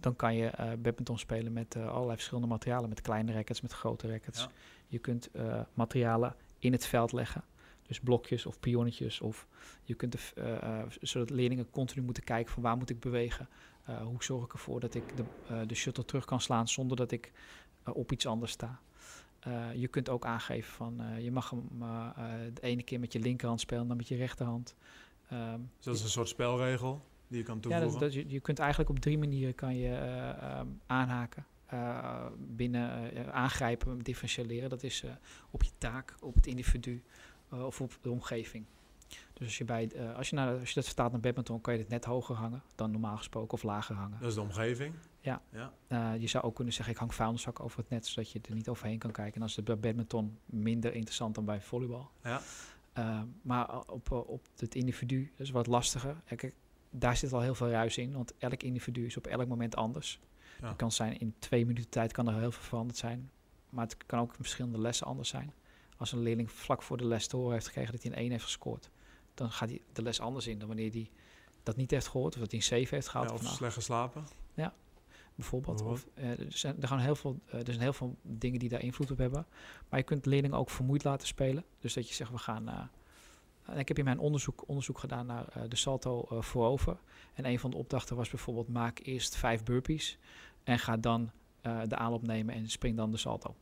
dan 0.00 0.16
kan 0.16 0.34
je 0.34 0.50
badminton 0.78 1.18
spelen 1.18 1.52
met 1.52 1.76
allerlei 1.76 2.14
verschillende 2.14 2.48
materialen, 2.48 2.88
met 2.88 3.00
kleine 3.00 3.32
rackets, 3.32 3.60
met 3.60 3.72
grote 3.72 4.08
rackets. 4.10 4.48
Je 4.86 4.98
kunt 4.98 5.30
materialen 5.74 6.34
in 6.58 6.72
het 6.72 6.86
veld 6.86 7.12
leggen. 7.12 7.44
Dus 7.86 8.00
blokjes 8.00 8.46
of 8.46 8.60
pionnetjes. 8.60 9.20
Of 9.20 9.46
je 9.82 9.94
kunt 9.94 10.12
de, 10.12 10.18
uh, 10.38 10.82
zodat 11.00 11.30
leerlingen 11.30 11.70
continu 11.70 12.02
moeten 12.02 12.24
kijken 12.24 12.52
van 12.52 12.62
waar 12.62 12.76
moet 12.76 12.90
ik 12.90 13.00
bewegen. 13.00 13.48
Uh, 13.88 14.02
hoe 14.02 14.24
zorg 14.24 14.44
ik 14.44 14.52
ervoor 14.52 14.80
dat 14.80 14.94
ik 14.94 15.16
de, 15.16 15.24
de 15.66 15.74
shuttle 15.74 16.04
terug 16.04 16.24
kan 16.24 16.40
slaan 16.40 16.68
zonder 16.68 16.96
dat 16.96 17.10
ik 17.10 17.32
op 17.84 18.12
iets 18.12 18.26
anders 18.26 18.52
sta. 18.52 18.80
je 19.74 19.88
kunt 19.88 20.08
ook 20.08 20.24
aangeven 20.24 20.72
van 20.72 21.02
je 21.20 21.30
mag 21.32 21.50
hem 21.50 21.68
de 22.54 22.60
ene 22.60 22.82
keer 22.82 23.00
met 23.00 23.12
je 23.12 23.18
linkerhand 23.18 23.60
spelen, 23.60 23.88
dan 23.88 23.96
met 23.96 24.08
je 24.08 24.16
rechterhand. 24.16 24.74
Um, 25.32 25.70
dus 25.76 25.84
dat 25.84 25.94
is 25.94 26.02
een 26.02 26.08
soort 26.08 26.28
spelregel 26.28 27.04
die 27.28 27.38
je 27.38 27.44
kan 27.44 27.60
toevoegen? 27.60 27.92
Ja, 27.92 27.98
dat, 27.98 28.14
je, 28.14 28.24
je 28.28 28.40
kunt 28.40 28.58
eigenlijk 28.58 28.90
op 28.90 28.98
drie 28.98 29.18
manieren 29.18 29.54
kan 29.54 29.76
je 29.76 29.98
um, 30.60 30.80
aanhaken. 30.86 31.46
Uh, 31.72 32.26
binnen 32.38 33.16
uh, 33.16 33.28
aangrijpen, 33.28 33.98
differentiëren. 33.98 34.68
Dat 34.68 34.82
is 34.82 35.04
op 35.50 35.62
je 35.62 35.70
taak, 35.78 36.14
op 36.20 36.34
het 36.34 36.46
individu, 36.46 37.02
of 37.50 37.80
op 37.80 37.98
de 38.02 38.10
omgeving. 38.10 38.64
Dus 39.32 39.46
als 39.46 39.58
je, 39.58 39.64
bij, 39.64 40.12
als, 40.16 40.30
je 40.30 40.36
naar, 40.36 40.58
als 40.58 40.68
je 40.68 40.74
dat 40.74 40.84
vertaalt 40.84 41.12
naar 41.12 41.20
badminton, 41.20 41.60
kan 41.60 41.74
je 41.74 41.80
het 41.80 41.88
net 41.88 42.04
hoger 42.04 42.34
hangen 42.34 42.62
dan 42.74 42.90
normaal 42.90 43.16
gesproken 43.16 43.52
of 43.52 43.62
lager 43.62 43.94
hangen. 43.94 44.18
Dat 44.20 44.28
is 44.28 44.34
de 44.34 44.40
omgeving? 44.40 44.94
Ja. 45.20 45.42
ja. 45.50 45.72
Uh, 45.88 46.20
je 46.20 46.26
zou 46.26 46.44
ook 46.44 46.54
kunnen 46.54 46.74
zeggen, 46.74 46.94
ik 46.94 47.00
hang 47.00 47.14
vuilniszak 47.14 47.60
over 47.60 47.78
het 47.78 47.88
net, 47.88 48.06
zodat 48.06 48.30
je 48.30 48.40
er 48.48 48.54
niet 48.54 48.68
overheen 48.68 48.98
kan 48.98 49.12
kijken. 49.12 49.34
En 49.34 49.40
dan 49.40 49.48
is 49.48 49.56
het 49.56 49.64
bij 49.64 49.78
badminton 49.78 50.38
minder 50.46 50.94
interessant 50.94 51.34
dan 51.34 51.44
bij 51.44 51.60
volleybal. 51.60 52.10
Ja. 52.22 52.40
maar 53.42 53.80
op, 53.80 54.10
op 54.10 54.46
het 54.56 54.74
individu 54.74 55.32
is 55.36 55.50
wat 55.50 55.66
lastiger. 55.66 56.16
Kijk, 56.24 56.52
daar 56.98 57.16
zit 57.16 57.32
al 57.32 57.40
heel 57.40 57.54
veel 57.54 57.70
ruis 57.70 57.98
in, 57.98 58.12
want 58.12 58.32
elk 58.38 58.62
individu 58.62 59.06
is 59.06 59.16
op 59.16 59.26
elk 59.26 59.48
moment 59.48 59.76
anders. 59.76 60.20
Ja. 60.60 60.68
Het 60.68 60.76
kan 60.76 60.92
zijn 60.92 61.18
in 61.18 61.34
twee 61.38 61.66
minuten 61.66 61.90
tijd 61.90 62.12
kan 62.12 62.28
er 62.28 62.38
heel 62.38 62.52
veel 62.52 62.62
veranderd 62.62 62.98
zijn. 62.98 63.30
Maar 63.70 63.84
het 63.84 63.96
kan 64.06 64.20
ook 64.20 64.30
in 64.30 64.36
verschillende 64.36 64.78
lessen 64.78 65.06
anders 65.06 65.28
zijn 65.28 65.52
als 65.96 66.12
een 66.12 66.22
leerling 66.22 66.50
vlak 66.50 66.82
voor 66.82 66.96
de 66.96 67.06
les 67.06 67.26
te 67.26 67.36
horen 67.36 67.52
heeft 67.52 67.66
gekregen 67.66 67.92
dat 67.92 68.02
hij 68.02 68.12
een 68.12 68.18
1 68.18 68.30
heeft 68.30 68.44
gescoord, 68.44 68.90
dan 69.34 69.50
gaat 69.50 69.68
hij 69.68 69.80
de 69.92 70.02
les 70.02 70.20
anders 70.20 70.46
in 70.46 70.58
dan 70.58 70.68
wanneer 70.68 70.90
hij 70.90 71.10
dat 71.62 71.76
niet 71.76 71.90
heeft 71.90 72.06
gehoord 72.06 72.34
of 72.34 72.40
dat 72.40 72.50
hij 72.50 72.60
een 72.60 72.66
7 72.66 72.94
heeft 72.94 73.08
gehaald. 73.08 73.32
of, 73.32 73.46
slecht 73.46 73.74
geslapen. 73.74 74.26
Ja, 74.54 74.74
bijvoorbeeld. 75.34 75.82
Of, 75.82 76.06
uh, 76.14 76.30
er, 76.30 76.46
zijn, 76.48 76.82
er, 76.82 76.88
gaan 76.88 76.98
heel 76.98 77.16
veel, 77.16 77.40
uh, 77.46 77.54
er 77.54 77.64
zijn 77.64 77.80
heel 77.80 77.92
veel 77.92 78.16
dingen 78.22 78.58
die 78.58 78.68
daar 78.68 78.82
invloed 78.82 79.10
op 79.10 79.18
hebben. 79.18 79.46
Maar 79.88 79.98
je 79.98 80.04
kunt 80.04 80.26
leerlingen 80.26 80.58
ook 80.58 80.70
vermoeid 80.70 81.04
laten 81.04 81.26
spelen. 81.26 81.64
Dus 81.80 81.94
dat 81.94 82.08
je 82.08 82.14
zegt, 82.14 82.30
we 82.30 82.38
gaan... 82.38 82.68
Uh, 82.68 82.82
ik 83.74 83.88
heb 83.88 83.98
in 83.98 84.04
mijn 84.04 84.18
onderzoek, 84.18 84.68
onderzoek 84.68 84.98
gedaan 84.98 85.26
naar 85.26 85.68
de 85.68 85.76
salto 85.76 86.26
voorover. 86.40 86.98
En 87.34 87.46
een 87.46 87.58
van 87.58 87.70
de 87.70 87.76
opdrachten 87.76 88.16
was 88.16 88.30
bijvoorbeeld... 88.30 88.68
maak 88.68 88.98
eerst 89.02 89.36
vijf 89.36 89.62
burpees 89.62 90.18
en 90.64 90.78
ga 90.78 90.96
dan 90.96 91.30
de 91.62 91.96
aanloop 91.96 92.22
nemen 92.22 92.54
en 92.54 92.68
spring 92.68 92.96
dan 92.96 93.10
de 93.10 93.16
salto. 93.16 93.54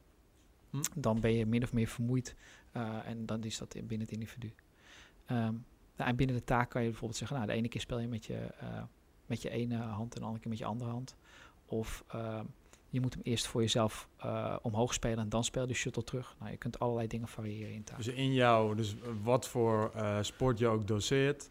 Hm? 0.70 0.82
dan 0.94 1.20
ben 1.20 1.32
je 1.32 1.46
min 1.46 1.62
of 1.62 1.72
meer 1.72 1.86
vermoeid 1.86 2.36
en 3.04 3.26
dan 3.26 3.42
is 3.44 3.58
dat 3.58 3.72
binnen 3.72 4.00
het 4.00 4.10
individu. 4.10 4.54
Um, 5.30 5.64
en 5.96 6.16
binnen 6.16 6.36
de 6.36 6.44
taak 6.44 6.70
kan 6.70 6.82
je 6.82 6.88
bijvoorbeeld 6.88 7.18
zeggen, 7.18 7.36
nou, 7.36 7.48
de 7.48 7.56
ene 7.56 7.68
keer 7.68 7.80
speel 7.80 7.98
je 7.98 8.08
met 8.08 8.24
je, 8.24 8.48
met 9.26 9.42
je 9.42 9.50
ene 9.50 9.76
hand 9.76 10.14
en 10.14 10.20
de 10.20 10.26
andere 10.26 10.42
keer 10.42 10.50
met 10.50 10.58
je 10.58 10.64
andere 10.64 10.90
hand. 10.90 11.16
Of 11.66 12.04
uh, 12.14 12.40
je 12.94 13.00
moet 13.00 13.14
hem 13.14 13.22
eerst 13.22 13.46
voor 13.46 13.60
jezelf 13.60 14.08
uh, 14.24 14.56
omhoog 14.62 14.94
spelen 14.94 15.18
en 15.18 15.28
dan 15.28 15.44
speel 15.44 15.62
je 15.62 15.68
de 15.68 15.74
shuttle 15.74 16.04
terug. 16.04 16.36
Nou, 16.38 16.50
je 16.50 16.56
kunt 16.56 16.78
allerlei 16.78 17.06
dingen 17.06 17.28
variëren 17.28 17.72
in 17.72 17.84
taak. 17.84 17.96
Dus 17.96 18.06
in 18.06 18.32
jou, 18.32 18.76
dus 18.76 18.96
wat 19.22 19.48
voor 19.48 19.92
sport 20.20 20.58
je 20.58 20.66
ook 20.66 20.86
doseert, 20.86 21.50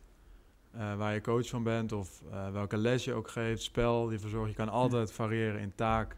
waar 0.71 1.13
je 1.13 1.21
coach 1.21 1.47
van 1.47 1.63
bent 1.63 1.91
of 1.91 2.21
welke 2.51 2.77
les 2.77 3.03
je 3.03 3.13
ook 3.13 3.29
geeft, 3.29 3.61
spel, 3.61 4.07
die 4.07 4.19
verzorgt, 4.19 4.49
je 4.49 4.55
kan 4.55 4.69
altijd 4.69 5.11
variëren 5.11 5.59
in 5.59 5.75
taak, 5.75 6.17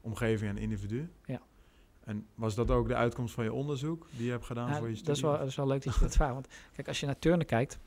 omgeving 0.00 0.50
en 0.50 0.58
individu. 0.58 1.10
Ja. 1.24 1.40
En 2.04 2.26
was 2.34 2.54
dat 2.54 2.70
ook 2.70 2.88
de 2.88 2.94
uitkomst 2.94 3.34
van 3.34 3.44
je 3.44 3.52
onderzoek 3.52 4.06
die 4.10 4.24
je 4.24 4.30
hebt 4.30 4.44
gedaan 4.44 4.76
voor 4.76 4.88
je 4.88 4.96
studie? 4.96 5.04
Dat 5.04 5.16
is, 5.16 5.22
wel, 5.22 5.38
dat 5.38 5.48
is 5.48 5.56
wel 5.56 5.66
leuk 5.66 5.84
dat 5.84 5.94
je 5.94 6.00
dat 6.00 6.14
vraagt. 6.14 6.32
Want 6.32 6.48
kijk, 6.72 6.88
als 6.88 7.00
je 7.00 7.06
naar 7.06 7.18
turnen 7.18 7.46
kijkt, 7.46 7.78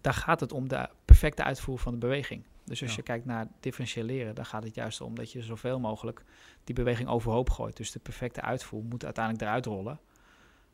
daar 0.00 0.14
gaat 0.14 0.40
het 0.40 0.52
om 0.52 0.68
de 0.68 0.88
perfecte 1.04 1.44
uitvoer 1.44 1.78
van 1.78 1.92
de 1.92 1.98
beweging. 1.98 2.44
Dus 2.68 2.82
als 2.82 2.94
je 2.94 3.02
kijkt 3.02 3.24
naar 3.24 3.48
differentiëren, 3.60 4.34
dan 4.34 4.46
gaat 4.46 4.62
het 4.62 4.74
juist 4.74 5.00
om 5.00 5.14
dat 5.14 5.32
je 5.32 5.42
zoveel 5.42 5.80
mogelijk 5.80 6.24
die 6.64 6.74
beweging 6.74 7.08
overhoop 7.08 7.50
gooit. 7.50 7.76
Dus 7.76 7.90
de 7.90 7.98
perfecte 7.98 8.40
uitvoer 8.40 8.84
moet 8.84 9.04
uiteindelijk 9.04 9.44
eruit 9.44 9.66
rollen. 9.66 10.00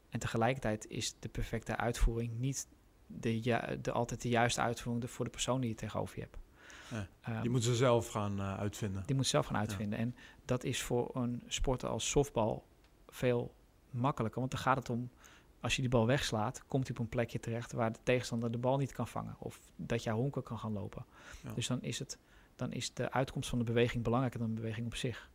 En 0.09 0.19
tegelijkertijd 0.19 0.87
is 0.89 1.15
de 1.19 1.29
perfecte 1.29 1.77
uitvoering 1.77 2.39
niet 2.39 2.69
de, 3.07 3.41
de, 3.83 3.93
altijd 3.93 4.23
de 4.23 4.29
juiste 4.29 4.61
uitvoering 4.61 5.11
voor 5.11 5.25
de 5.25 5.31
persoon 5.31 5.61
die 5.61 5.71
je 5.71 5.77
tegenover 5.77 6.15
je 6.17 6.21
hebt. 6.23 6.39
Ehm, 7.21 7.41
die 7.41 7.51
moeten 7.51 7.71
ze 7.71 7.77
zelf 7.77 8.09
gaan 8.09 8.39
uh, 8.39 8.59
uitvinden. 8.59 9.03
Die 9.07 9.17
moet 9.17 9.27
zelf 9.27 9.47
gaan 9.47 9.57
uitvinden. 9.57 9.99
En 9.99 10.17
dat 10.45 10.65
is 10.65 10.83
voor 10.83 11.11
een 11.15 11.43
sporter 11.47 11.89
als 11.89 12.11
softbal 12.11 12.67
veel 13.09 13.55
makkelijker. 13.91 14.41
Want 14.41 14.53
dan 14.53 14.61
gaat 14.61 14.77
het 14.77 14.91
om, 14.91 15.11
als 15.65 15.77
je 15.77 15.81
die 15.81 15.91
bal 15.91 16.07
wegslaat, 16.07 16.63
komt 16.67 16.87
hij 16.87 16.97
op 16.97 17.03
een 17.03 17.09
plekje 17.09 17.41
terecht 17.41 17.73
waar 17.73 17.93
de 17.93 17.99
tegenstander 18.03 18.51
de 18.51 18.59
bal 18.59 18.79
niet 18.79 18.93
kan 18.93 19.09
vangen. 19.09 19.37
Of 19.39 19.61
dat 19.77 20.03
jij 20.03 20.13
honken 20.13 20.43
kan 20.43 20.59
gaan 20.59 20.73
lopen. 20.73 21.05
Dus 21.55 21.67
dan 21.67 21.83
is, 21.83 21.99
het, 21.99 22.19
dan 22.57 22.73
is 22.73 22.95
de 22.95 23.11
uitkomst 23.11 23.49
van 23.49 23.59
de 23.59 23.65
beweging 23.65 24.03
belangrijker 24.03 24.41
dan 24.41 24.49
de 24.49 24.61
beweging 24.61 24.87
op 24.87 24.95
zich. 24.95 25.31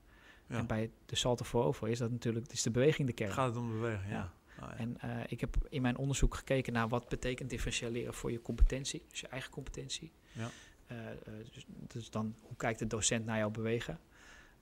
Ja. 0.47 0.57
En 0.57 0.67
bij 0.67 0.91
de 1.05 1.15
salto 1.15 1.43
voorover 1.43 1.89
is 1.89 1.97
dat 1.97 2.11
natuurlijk, 2.11 2.51
is 2.51 2.61
de 2.61 2.71
beweging 2.71 3.07
de 3.07 3.13
kern. 3.13 3.31
Gaat 3.31 3.47
het 3.47 3.57
om 3.57 3.67
de 3.67 3.73
beweging, 3.73 4.11
ja. 4.11 4.33
Ah, 4.59 4.79
en 4.79 4.97
uh, 5.05 5.19
ik 5.27 5.39
heb 5.39 5.55
in 5.69 5.81
mijn 5.81 5.97
onderzoek 5.97 6.35
gekeken 6.35 6.73
naar 6.73 6.87
wat 6.87 7.09
betekent 7.09 7.49
differentiëren 7.49 8.13
voor 8.13 8.31
je 8.31 8.41
competentie, 8.41 9.05
dus 9.09 9.19
je 9.19 9.27
eigen 9.27 9.51
competentie. 9.51 10.11
Ja. 10.31 10.49
Eh, 10.87 11.11
eh, 11.11 11.15
dus, 11.53 11.65
dus, 11.87 12.09
dan, 12.09 12.35
hoe 12.41 12.57
kijkt 12.57 12.79
de 12.79 12.87
docent 12.87 13.25
naar 13.25 13.37
jouw 13.37 13.49
bewegen? 13.49 13.99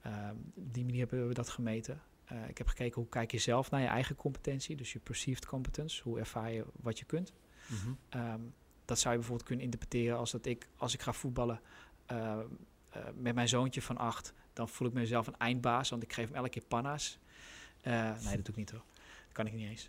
Ehm, 0.02 0.36
op 0.54 0.74
die 0.74 0.86
manier 0.86 1.00
hebben 1.00 1.28
we 1.28 1.34
dat 1.34 1.50
gemeten. 1.50 2.02
Eh, 2.28 2.50
ik 2.50 2.58
heb 2.58 2.68
gekeken 2.68 3.02
hoe 3.02 3.10
kijk 3.10 3.32
je 3.32 3.38
zelf 3.38 3.72
naar 3.72 3.82
je 3.82 3.88
eigen 3.88 4.16
competentie, 4.16 4.76
dus 4.76 4.94
je 4.94 5.00
perceived 5.00 5.46
competence. 5.46 6.04
Hoe 6.04 6.20
ervaar 6.20 6.52
je 6.52 6.66
wat 6.76 7.00
je 7.00 7.06
kunt? 7.06 7.34
Mhm. 7.68 7.94
Ehm, 8.10 8.42
dat 8.86 9.00
zou 9.00 9.10
je 9.14 9.20
bijvoorbeeld 9.20 9.48
kunnen 9.48 9.66
interpreteren 9.66 10.18
als 10.18 10.32
dat 10.32 10.46
ik, 10.46 10.68
als 10.76 10.94
ik 10.94 11.02
ga 11.02 11.14
voetballen 11.14 11.62
met 13.16 13.36
mijn 13.36 13.48
zoontje 13.48 13.82
van 13.82 13.98
acht, 13.98 14.34
dan 14.54 14.70
voel 14.70 14.88
ik 14.88 14.94
mezelf 14.94 15.28
een 15.28 15.38
eindbaas, 15.38 15.90
want 15.90 16.04
ik 16.04 16.14
geef 16.14 16.28
hem 16.28 16.36
elke 16.36 16.50
keer 16.50 16.64
panna's. 16.68 17.20
nee, 17.84 18.14
dat 18.14 18.30
doe 18.30 18.46
ik 18.46 18.56
niet 18.56 18.72
hoor. 18.72 18.84
Dat 19.26 19.32
kan 19.32 19.48
ik 19.48 19.54
niet 19.54 19.70
eens. 19.70 19.88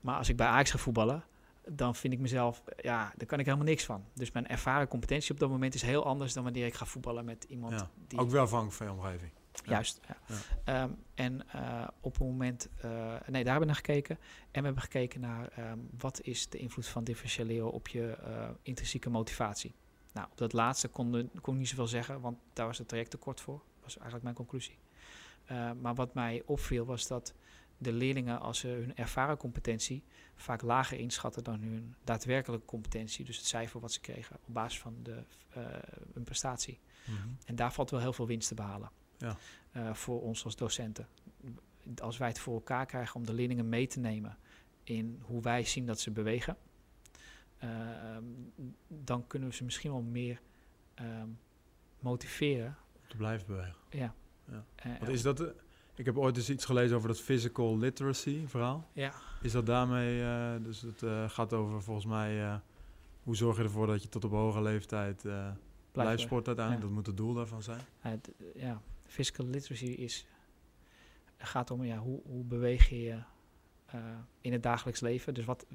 Maar 0.00 0.16
als 0.16 0.28
ik 0.28 0.36
bij 0.36 0.46
Ajax 0.46 0.70
ga 0.70 0.78
voetballen, 0.78 1.24
dan 1.68 1.94
vind 1.94 2.12
ik 2.12 2.18
mezelf, 2.18 2.62
ja, 2.76 3.12
daar 3.16 3.26
kan 3.26 3.38
ik 3.38 3.44
helemaal 3.44 3.66
niks 3.66 3.84
van. 3.84 4.04
Dus 4.14 4.30
mijn 4.30 4.48
ervaren 4.48 4.88
competentie 4.88 5.32
op 5.32 5.40
dat 5.40 5.48
moment 5.48 5.74
is 5.74 5.82
heel 5.82 6.04
anders 6.04 6.32
dan 6.32 6.44
wanneer 6.44 6.66
ik 6.66 6.74
ga 6.74 6.84
voetballen 6.84 7.24
met 7.24 7.44
iemand 7.44 7.72
ja, 7.72 7.90
die... 8.06 8.18
Ook 8.18 8.30
wel 8.30 8.42
afhankelijk 8.42 8.76
van 8.76 8.86
je 8.86 8.92
omgeving. 8.92 9.32
Juist, 9.64 10.00
ja. 10.66 10.82
Um, 10.82 10.96
en 11.14 11.46
uh, 11.54 11.88
op 12.00 12.12
het 12.12 12.22
moment, 12.22 12.68
uh, 12.84 12.92
nee, 13.26 13.44
daar 13.44 13.52
hebben 13.52 13.60
we 13.60 13.64
naar 13.64 13.74
gekeken. 13.74 14.16
En 14.50 14.60
we 14.60 14.64
hebben 14.64 14.82
gekeken 14.82 15.20
naar 15.20 15.70
um, 15.70 15.88
wat 15.98 16.20
is 16.20 16.48
de 16.48 16.58
invloed 16.58 16.86
van 16.86 17.04
differentiëren 17.04 17.72
op 17.72 17.88
je 17.88 18.18
uh, 18.26 18.48
intrinsieke 18.62 19.10
motivatie. 19.10 19.74
Nou, 20.12 20.26
op 20.30 20.38
dat 20.38 20.52
laatste 20.52 20.88
kon, 20.88 21.30
kon 21.40 21.54
ik 21.54 21.60
niet 21.60 21.68
zoveel 21.68 21.86
zeggen, 21.86 22.20
want 22.20 22.38
daar 22.52 22.66
was 22.66 22.78
het 22.78 22.88
traject 22.88 23.10
te 23.10 23.16
kort 23.16 23.40
voor. 23.40 23.62
was 23.82 23.94
eigenlijk 23.94 24.24
mijn 24.24 24.36
conclusie. 24.36 24.78
maar 25.80 25.94
wat 25.94 26.14
mij 26.14 26.42
opviel 26.46 26.84
was 26.84 27.06
dat 27.06 27.34
de 27.78 27.92
leerlingen, 27.92 28.40
als 28.40 28.58
ze 28.58 28.68
hun 28.68 28.96
ervaren 28.96 29.36
competentie 29.36 30.04
vaak 30.34 30.62
lager 30.62 30.98
inschatten 30.98 31.44
dan 31.44 31.60
hun 31.60 31.94
daadwerkelijke 32.04 32.66
competentie. 32.66 33.24
Dus 33.24 33.36
het 33.36 33.46
cijfer 33.46 33.80
wat 33.80 33.92
ze 33.92 34.00
kregen 34.00 34.36
op 34.36 34.54
basis 34.54 34.80
van 34.80 34.96
de, 35.02 35.24
hun 36.12 36.24
prestatie. 36.24 36.80
Mhm. 37.04 37.28
En 37.44 37.54
daar 37.54 37.72
valt 37.72 37.90
wel 37.90 38.00
heel 38.00 38.12
veel 38.12 38.26
winst 38.26 38.48
te 38.48 38.54
behalen 38.54 38.90
ja. 39.20 39.36
uh, 39.72 39.94
voor 39.94 40.22
ons 40.22 40.44
als 40.44 40.56
docenten. 40.56 41.08
Als 42.00 42.18
wij 42.18 42.28
het 42.28 42.38
voor 42.38 42.54
elkaar 42.54 42.86
krijgen 42.86 43.16
om 43.16 43.26
de 43.26 43.32
leerlingen 43.32 43.68
mee 43.68 43.86
te 43.86 44.00
nemen 44.00 44.36
in 44.84 45.20
hoe 45.22 45.42
wij 45.42 45.64
zien 45.64 45.86
dat 45.86 46.00
ze 46.00 46.10
bewegen, 46.10 46.56
uh, 47.64 47.70
dan 48.88 49.26
kunnen 49.26 49.48
we 49.48 49.54
ze 49.54 49.64
misschien 49.64 49.90
wel 49.90 50.02
meer 50.02 50.40
ehm, 50.94 51.28
motiveren. 51.98 52.76
Om 53.02 53.08
te 53.08 53.16
blijven 53.16 53.46
bewegen. 53.46 53.74
Ja. 53.90 54.14
ja. 54.50 54.64
Wat 55.00 55.08
is 55.08 55.22
dat? 55.22 55.52
Ik 55.94 56.04
heb 56.04 56.18
ooit 56.18 56.36
eens 56.36 56.50
iets 56.50 56.64
gelezen 56.64 56.96
over 56.96 57.08
dat 57.08 57.20
physical 57.20 57.78
literacy 57.78 58.46
verhaal. 58.46 58.88
Ja. 58.92 59.12
Is 59.42 59.52
dat 59.52 59.66
daarmee, 59.66 60.22
dus 60.62 60.80
het 60.80 61.02
gaat 61.32 61.52
over 61.52 61.82
volgens 61.82 62.06
mij, 62.06 62.60
hoe 63.22 63.36
zorg 63.36 63.56
je 63.56 63.62
ervoor 63.62 63.86
dat 63.86 64.02
je 64.02 64.08
tot 64.08 64.24
op 64.24 64.30
hoge 64.30 64.62
leeftijd 64.62 65.22
blijft 65.92 66.20
sporten 66.20 66.46
uiteindelijk? 66.46 66.86
Dat 66.86 66.96
moet 66.96 67.06
het 67.06 67.16
doel 67.16 67.34
daarvan 67.34 67.62
zijn. 67.62 67.80
ja, 68.54 68.80
physical 69.10 69.46
literacy 69.46 69.84
is, 69.84 70.26
gaat 71.36 71.70
om 71.70 71.84
ja, 71.84 71.98
hoe, 71.98 72.20
hoe 72.24 72.44
beweeg 72.44 72.88
je 72.88 73.02
je 73.02 73.18
in 74.40 74.52
het 74.52 74.62
dagelijks 74.62 75.00
leven. 75.00 75.34
Dus 75.34 75.44
wat, 75.44 75.66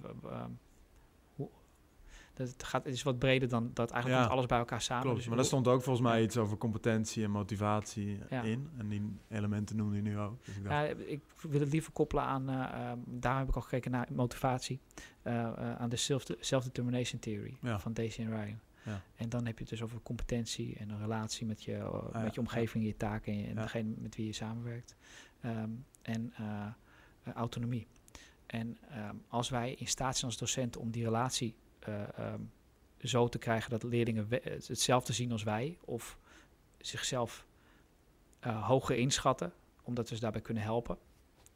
dat 2.33 2.47
het, 2.47 2.63
gaat, 2.63 2.85
het 2.85 2.93
is 2.93 3.03
wat 3.03 3.19
breder 3.19 3.49
dan 3.49 3.71
dat 3.73 3.91
eigenlijk 3.91 4.21
komt 4.21 4.33
alles 4.33 4.45
bij 4.45 4.57
elkaar 4.57 4.81
samen. 4.81 5.03
Klopt, 5.03 5.17
dus 5.17 5.27
maar 5.27 5.35
daar 5.35 5.45
stond 5.45 5.67
ook 5.67 5.83
volgens 5.83 6.07
mij 6.07 6.23
iets 6.23 6.37
over 6.37 6.57
competentie 6.57 7.23
en 7.23 7.31
motivatie 7.31 8.19
in. 8.29 8.69
En 8.77 8.87
die 8.87 9.17
elementen 9.27 9.75
noemde 9.75 9.95
je 9.95 10.01
nu 10.01 10.19
ook. 10.19 10.45
Dus 10.45 10.55
ik, 10.55 10.63
dacht... 10.63 10.75
ja, 10.75 10.81
ik 11.05 11.21
wil 11.41 11.59
het 11.59 11.71
liever 11.71 11.91
koppelen 11.91 12.23
aan, 12.23 12.49
uh, 12.49 12.91
daar 13.05 13.37
heb 13.37 13.47
ik 13.47 13.55
al 13.55 13.61
gekeken 13.61 13.91
naar 13.91 14.07
motivatie, 14.11 14.79
uh, 15.23 15.75
aan 15.75 15.89
de 15.89 15.97
self-determination 16.39 17.19
theory 17.19 17.57
van 17.61 17.93
Daisy 17.93 18.21
en 18.21 18.29
Ryan. 18.29 18.59
Ja. 18.85 19.01
En 19.15 19.29
dan 19.29 19.45
heb 19.45 19.55
je 19.57 19.63
het 19.63 19.69
dus 19.69 19.81
over 19.81 20.01
competentie 20.01 20.75
en 20.77 20.89
een 20.89 20.99
relatie 20.99 21.45
met 21.45 21.63
je, 21.63 21.83
ah, 21.83 22.23
met 22.23 22.33
je 22.33 22.39
omgeving, 22.39 22.85
je 22.85 22.97
taken 22.97 23.33
en, 23.33 23.45
en 23.45 23.55
degene 23.55 23.93
met 23.97 24.15
wie 24.15 24.25
je 24.25 24.33
samenwerkt. 24.33 24.95
Um, 25.45 25.85
en 26.01 26.33
autonomie. 27.33 27.87
En 28.45 28.77
um, 28.97 29.23
als 29.27 29.49
wij 29.49 29.73
in 29.73 29.87
staat 29.87 30.17
zijn 30.17 30.31
als 30.31 30.39
docenten 30.39 30.81
om 30.81 30.91
die 30.91 31.03
relatie 31.03 31.55
uh, 31.89 32.07
um, 32.19 32.51
zo 32.97 33.29
te 33.29 33.37
krijgen 33.37 33.69
dat 33.69 33.83
leerlingen 33.83 34.27
hetzelfde 34.67 35.13
zien 35.13 35.31
als 35.31 35.43
wij 35.43 35.77
of 35.85 36.17
zichzelf 36.77 37.45
uh, 38.45 38.67
hoger 38.67 38.95
inschatten, 38.97 39.53
omdat 39.81 40.09
we 40.09 40.15
ze 40.15 40.21
daarbij 40.21 40.41
kunnen 40.41 40.63
helpen. 40.63 40.97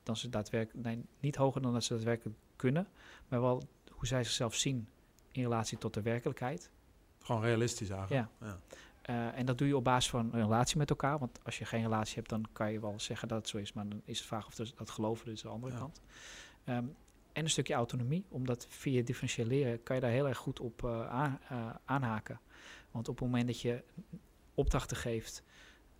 Dan 0.03 0.17
ze 0.17 0.29
daadwerkelijk, 0.29 0.85
nee, 0.85 1.05
niet 1.19 1.35
hoger 1.35 1.61
dan 1.61 1.73
dat 1.73 1.83
ze 1.83 1.93
daadwerkelijk 1.93 2.37
kunnen, 2.55 2.87
maar 3.27 3.41
wel 3.41 3.63
hoe 3.91 4.07
zij 4.07 4.23
zichzelf 4.23 4.55
zien 4.55 4.87
in 5.31 5.43
relatie 5.43 5.77
tot 5.77 5.93
de 5.93 6.01
werkelijkheid. 6.01 6.71
Gewoon 7.19 7.41
realistisch 7.41 7.89
eigenlijk. 7.89 8.29
Ja. 8.39 8.47
ja. 8.47 8.59
Uh, 9.09 9.37
en 9.37 9.45
dat 9.45 9.57
doe 9.57 9.67
je 9.67 9.77
op 9.77 9.83
basis 9.83 10.09
van 10.09 10.33
een 10.33 10.41
relatie 10.41 10.77
met 10.77 10.89
elkaar. 10.89 11.19
Want 11.19 11.39
als 11.43 11.57
je 11.57 11.65
geen 11.65 11.81
relatie 11.81 12.15
hebt, 12.15 12.29
dan 12.29 12.45
kan 12.53 12.71
je 12.71 12.79
wel 12.79 12.99
zeggen 12.99 13.27
dat 13.27 13.37
het 13.37 13.47
zo 13.47 13.57
is. 13.57 13.73
Maar 13.73 13.89
dan 13.89 14.01
is 14.05 14.19
de 14.19 14.25
vraag 14.25 14.47
of 14.47 14.55
dat 14.55 14.89
geloven 14.89 15.25
dus 15.25 15.41
de 15.41 15.47
andere 15.47 15.73
ja. 15.73 15.79
kant. 15.79 16.01
Um, 16.65 16.95
en 17.33 17.43
een 17.43 17.49
stukje 17.49 17.73
autonomie, 17.73 18.25
omdat 18.29 18.65
via 18.69 19.03
differentiëren 19.03 19.83
kan 19.83 19.95
je 19.95 20.01
daar 20.01 20.11
heel 20.11 20.27
erg 20.27 20.37
goed 20.37 20.59
op 20.59 20.83
uh, 20.83 21.07
aan, 21.07 21.39
uh, 21.51 21.69
aanhaken. 21.85 22.39
Want 22.91 23.07
op 23.07 23.19
het 23.19 23.25
moment 23.25 23.47
dat 23.47 23.61
je 23.61 23.83
opdrachten 24.53 24.97
geeft, 24.97 25.43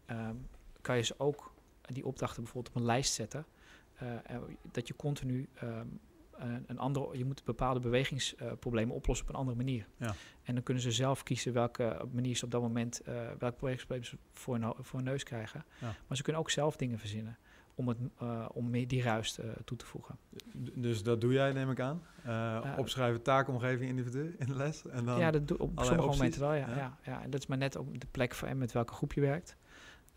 um, 0.08 0.48
kan 0.82 0.96
je 0.96 1.04
ze 1.04 1.16
ook 1.18 1.54
die 1.82 2.06
opdrachten 2.06 2.44
bijvoorbeeld 2.44 2.76
op 2.76 2.82
een 2.82 2.88
lijst 2.88 3.14
zetten. 3.14 3.46
Dat 4.72 4.88
je 4.88 4.96
continu 4.96 5.50
um, 5.64 6.00
een 6.66 6.80
andere, 6.80 7.18
je 7.18 7.26
moet 7.26 7.44
bepaalde 7.44 7.80
bewegingsproblemen 7.80 8.96
oplossen 8.96 9.28
op 9.28 9.34
een 9.34 9.40
andere 9.40 9.58
manier. 9.58 9.88
Ja. 9.98 10.14
En 10.44 10.54
dan 10.54 10.64
kunnen 10.64 10.84
ze 10.84 10.92
zelf 10.92 11.24
kiezen 11.24 11.54
welke 11.54 12.06
manier 12.12 12.36
ze 12.36 12.46
op 12.46 12.52
dat 12.52 12.62
moment, 12.62 13.02
welke 13.40 13.58
bewegingsproblemen 13.60 14.06
ze 14.06 14.18
voor 14.34 14.56
een, 14.56 14.74
voor 14.80 15.00
een 15.00 15.06
neus 15.06 15.24
krijgen. 15.24 15.66
Ja. 15.80 15.96
Maar 16.08 16.18
ze 16.18 16.24
kunnen 16.24 16.42
ook 16.42 16.50
zelf 16.50 16.76
dingen 16.76 17.00
verzinnen 17.00 17.38
om, 17.80 17.88
het, 17.88 17.98
uh, 18.22 18.46
om 18.54 18.70
meer 18.70 18.88
die 18.88 19.02
ruis 19.02 19.40
uh, 19.40 19.46
toe 19.66 19.78
te 19.78 19.86
voegen. 19.86 20.18
Dus 20.74 21.04
dat 21.04 21.22
doe 21.22 21.34
jij, 21.34 21.52
neem 21.54 21.72
ik 21.72 21.80
aan? 21.80 22.02
Uh, 22.28 22.74
opschrijven 22.78 23.22
taakomgeving 23.22 23.90
individu 23.90 24.36
in 24.38 24.46
de 24.46 24.56
les? 24.56 24.88
En 24.88 25.06
dan 25.06 25.20
ja, 25.20 25.32
dat 25.32 25.48
doe 25.48 25.58
op 25.58 25.72
sommige 25.76 26.02
opties. 26.02 26.18
momenten 26.18 26.42
wel, 26.42 26.54
ja, 26.54 26.70
ja. 26.70 26.76
ja. 26.76 26.98
Ja, 27.04 27.24
En 27.24 27.30
dat 27.30 27.40
is 27.40 27.48
maar 27.48 27.58
net 27.58 27.76
op 27.76 28.00
de 28.00 28.08
plek 28.12 28.34
voor 28.34 28.48
en 28.48 28.58
met 28.58 28.72
welke 28.72 28.94
groep 28.94 29.14
je 29.14 29.22
werkt. 29.22 29.56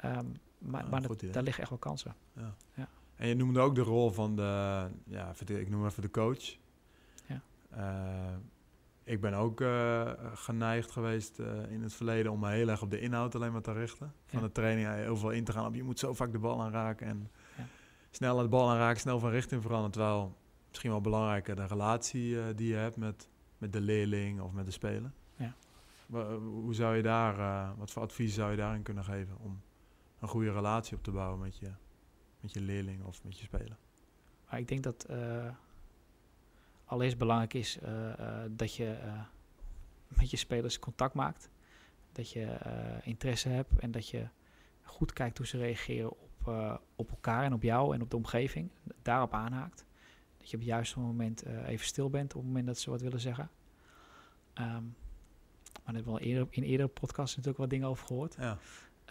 Um, 0.04 0.32
maar, 0.58 0.82
ah, 0.82 0.90
maar 0.90 1.02
dat, 1.02 1.24
daar 1.32 1.42
liggen 1.42 1.60
echt 1.60 1.70
wel 1.70 1.78
kansen. 1.78 2.14
Ja. 2.32 2.54
ja. 2.74 2.88
En 3.22 3.28
je 3.28 3.34
noemde 3.34 3.60
ook 3.60 3.74
de 3.74 3.80
rol 3.80 4.10
van 4.10 4.36
de, 4.36 4.42
ja, 5.04 5.32
ik 5.46 5.70
noem 5.70 5.86
even 5.86 6.02
de 6.02 6.10
coach. 6.10 6.56
Ja. 7.26 7.40
ik 9.04 9.20
ben 9.20 9.34
ook 9.34 9.64
geneigd 10.34 10.90
geweest 10.90 11.38
in 11.68 11.82
het 11.82 11.94
verleden 11.94 12.32
om 12.32 12.40
me 12.40 12.50
heel 12.50 12.68
erg 12.68 12.82
op 12.82 12.90
de 12.90 13.00
inhoud 13.00 13.34
alleen 13.34 13.52
maar 13.52 13.62
te 13.62 13.72
richten. 13.72 14.14
Van 14.26 14.40
ja. 14.40 14.46
de 14.46 14.52
training 14.52 14.88
heel 14.88 15.16
veel 15.16 15.30
in 15.30 15.44
te 15.44 15.52
gaan 15.52 15.66
op 15.66 15.74
je 15.74 15.82
moet 15.82 15.98
zo 15.98 16.14
vaak 16.14 16.32
de 16.32 16.38
bal 16.38 16.62
aanraken 16.62 17.06
en 17.06 17.30
snel 18.10 18.36
aan 18.36 18.42
de 18.42 18.48
bal 18.48 18.70
aanraken, 18.70 19.00
snel 19.00 19.18
van 19.18 19.30
richting 19.30 19.62
veranderen. 19.62 19.92
Terwijl 19.92 20.36
misschien 20.68 20.90
wel 20.90 21.00
belangrijker 21.00 21.56
de 21.56 21.66
relatie 21.66 22.54
die 22.54 22.68
je 22.68 22.74
hebt 22.74 22.96
met, 22.96 23.28
met 23.58 23.72
de 23.72 23.80
leerling 23.80 24.40
of 24.40 24.52
met 24.52 24.64
de 24.64 24.72
speler. 24.72 25.12
Ja. 25.36 25.54
hoe 26.38 26.74
zou 26.74 26.96
je 26.96 27.02
daar, 27.02 27.66
wat 27.76 27.90
voor 27.90 28.02
advies 28.02 28.34
zou 28.34 28.50
je 28.50 28.56
daarin 28.56 28.82
kunnen 28.82 29.04
geven 29.04 29.36
om 29.38 29.60
een 30.18 30.28
goede 30.28 30.52
relatie 30.52 30.96
op 30.96 31.02
te 31.02 31.10
bouwen 31.10 31.38
met 31.38 31.58
je, 31.58 31.70
met 32.42 32.52
je 32.52 32.60
leerling 32.60 33.04
of 33.04 33.24
met 33.24 33.38
je 33.38 33.44
speler? 33.44 33.76
Maar 34.48 34.60
ik 34.60 34.68
denk 34.68 34.82
dat 34.82 35.06
uh, 35.10 35.48
allereerst 36.84 37.18
belangrijk 37.18 37.54
is 37.54 37.78
dat 38.50 38.74
je 38.74 38.98
met 40.08 40.30
je 40.30 40.36
spelers 40.36 40.78
contact 40.78 41.14
maakt. 41.14 41.50
Dat 42.12 42.30
je 42.30 42.56
interesse 43.02 43.48
hebt 43.48 43.78
en 43.78 43.90
dat 43.90 44.08
je 44.08 44.26
goed 44.82 45.12
kijkt 45.12 45.38
hoe 45.38 45.46
ze 45.46 45.58
reageren 45.58 46.10
op 46.10 46.32
uh, 46.48 46.76
op 46.96 47.10
elkaar 47.10 47.44
en 47.44 47.52
op 47.52 47.62
jou 47.62 47.94
en 47.94 48.02
op 48.02 48.10
de 48.10 48.16
omgeving, 48.16 48.70
daarop 49.02 49.32
aanhaakt. 49.32 49.84
Dat 50.38 50.50
je 50.50 50.56
op 50.56 50.62
het 50.62 50.70
juiste 50.70 50.98
moment 50.98 51.46
uh, 51.46 51.68
even 51.68 51.86
stil 51.86 52.10
bent 52.10 52.34
op 52.34 52.40
het 52.40 52.46
moment 52.46 52.66
dat 52.66 52.78
ze 52.78 52.90
wat 52.90 53.00
willen 53.00 53.20
zeggen. 53.20 53.50
Um, 54.54 54.94
maar 55.72 55.84
daar 55.84 55.94
hebben 55.94 56.12
we 56.12 56.18
al 56.18 56.26
eerder, 56.26 56.46
in 56.50 56.62
eerdere 56.62 56.88
podcasts 56.88 57.36
natuurlijk 57.36 57.58
wat 57.58 57.70
dingen 57.70 57.88
over 57.88 58.06
gehoord. 58.06 58.36
Ja. 58.38 58.58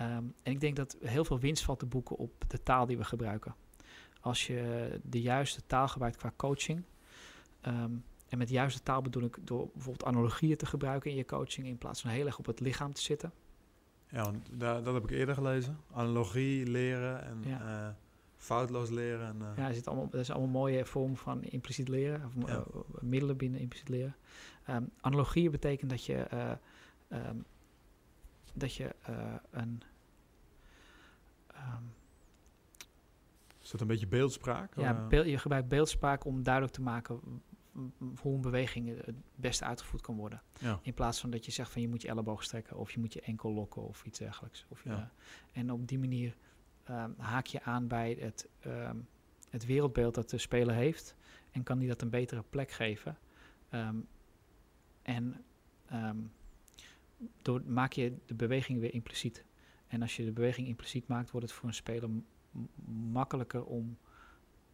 Um, 0.02 0.34
en 0.44 0.52
ik 0.52 0.60
denk 0.60 0.76
dat 0.76 0.98
heel 1.04 1.26
veel 1.26 1.40
winst 1.40 1.64
valt 1.64 1.80
te 1.80 1.86
boeken 1.86 2.18
op 2.18 2.44
de 2.48 2.64
taal 2.64 2.86
die 2.86 2.98
we 2.98 3.04
gebruiken. 3.04 3.56
Als 4.22 4.48
je 4.48 4.90
de 5.04 5.22
juiste 5.22 5.66
taal 5.66 5.88
gebruikt 5.88 6.18
qua 6.18 6.34
coaching. 6.36 6.84
Um, 7.68 8.04
en 8.30 8.38
met 8.38 8.48
de 8.48 8.54
juiste 8.54 8.84
taal 8.84 9.02
bedoel 9.02 9.24
ik 9.24 9.38
door 9.42 9.70
bijvoorbeeld 9.74 10.06
analogieën 10.06 10.58
te 10.58 10.66
gebruiken 10.66 11.12
in 11.12 11.18
je 11.18 11.26
coaching 11.26 11.68
in 11.68 11.78
plaats 11.78 12.02
van 12.02 12.12
heel 12.12 12.26
erg 12.26 12.38
op 12.38 12.46
het 12.46 12.60
lichaam 12.60 12.94
te 12.94 13.02
zitten. 13.02 13.32
Ja, 14.10 14.32
daar, 14.52 14.84
dat 14.84 14.94
heb 14.94 15.04
ik 15.04 15.10
eerder 15.10 15.36
gelezen. 15.36 15.78
Analogie 15.92 16.66
leren 16.66 17.24
en 17.24 17.44
ja. 17.46 17.88
uh, 17.88 17.94
foutloos 18.38 18.90
leren. 18.90 19.28
En, 19.28 19.36
uh. 19.42 19.58
Ja, 19.58 19.68
er 19.68 19.74
zit 19.74 19.88
allemaal, 19.88 20.10
dat 20.10 20.20
is 20.20 20.32
allemaal 20.32 20.50
mooie 20.50 20.86
vorm 20.86 21.18
van 21.18 21.44
impliciet 21.44 21.88
leren, 21.88 22.26
of 22.26 22.48
ja. 22.48 22.56
uh, 22.56 22.82
middelen 23.00 23.38
binnen 23.38 23.60
impliciet 23.60 23.90
leren. 23.90 24.16
Um, 24.70 24.90
analogieën 25.02 25.52
betekent 25.52 25.90
dat 25.90 26.06
je, 26.06 26.28
um, 27.10 27.46
dat 28.54 28.74
je 28.76 28.96
een... 29.52 29.82
Um, 31.62 31.94
is 33.62 33.70
dat 33.72 33.82
een 33.82 33.88
beetje 33.88 34.08
beeldspraak? 34.08 34.76
Ja, 34.76 35.08
beeld, 35.08 35.26
je 35.26 35.38
gebruikt 35.38 35.68
beeldspraak 35.68 36.26
om 36.26 36.44
duidelijk 36.44 36.74
te 36.74 36.82
maken 36.82 37.42
hoe 38.22 38.36
een 38.36 38.42
beweging 38.42 39.06
het 39.06 39.16
beste 39.36 39.66
uitgevoerd 39.66 40.02
kan 40.02 40.16
worden. 40.16 40.42
Ja. 40.60 40.80
In 40.82 40.94
plaats 40.94 41.20
van 41.20 41.30
dat 41.30 41.46
je 41.46 41.52
zegt 41.52 41.72
van 41.72 41.82
je 41.82 41.88
moet 41.88 42.02
je 42.02 42.08
elleboog 42.08 42.44
strekken 42.44 42.78
of 42.78 42.92
je 42.92 43.00
moet 43.00 43.14
je 43.14 43.22
enkel 43.22 43.54
lokken 43.54 43.82
of 43.82 44.06
iets 44.06 44.20
dergelijks. 44.20 44.66
Of 44.68 44.84
ja. 44.84 45.12
en 45.52 45.72
op 45.72 45.88
die 45.88 46.00
manier 46.00 46.36
um, 46.90 47.16
haak 47.18 47.46
je 47.46 47.64
aan 47.64 47.88
bij 47.88 48.18
het, 48.20 48.50
um, 48.66 49.08
het 49.50 49.66
wereldbeeld 49.66 50.16
dat 50.16 50.30
de 50.30 50.38
speler 50.38 50.76
heeft 50.76 51.16
en 51.52 51.64
kan 51.64 51.80
die 51.80 51.88
dat 51.88 52.02
een 52.02 52.10
betere 52.10 52.44
plek 52.50 52.72
geven. 52.72 53.18
Um, 53.72 54.08
en 55.02 55.46
door, 57.42 57.62
maak 57.66 57.94
je 57.94 58.18
de 58.26 58.36
beweging 58.36 58.80
weer 58.80 58.94
impliciet. 58.94 59.46
En 59.92 60.02
als 60.02 60.16
je 60.16 60.26
de 60.26 60.32
beweging 60.32 60.68
impliciet 60.68 61.08
maakt, 61.08 61.32
wordt 61.32 61.48
het 61.48 61.56
voor 61.56 61.68
een 61.68 61.76
speler 61.76 62.10
makkelijker 63.12 63.64
om 63.64 63.98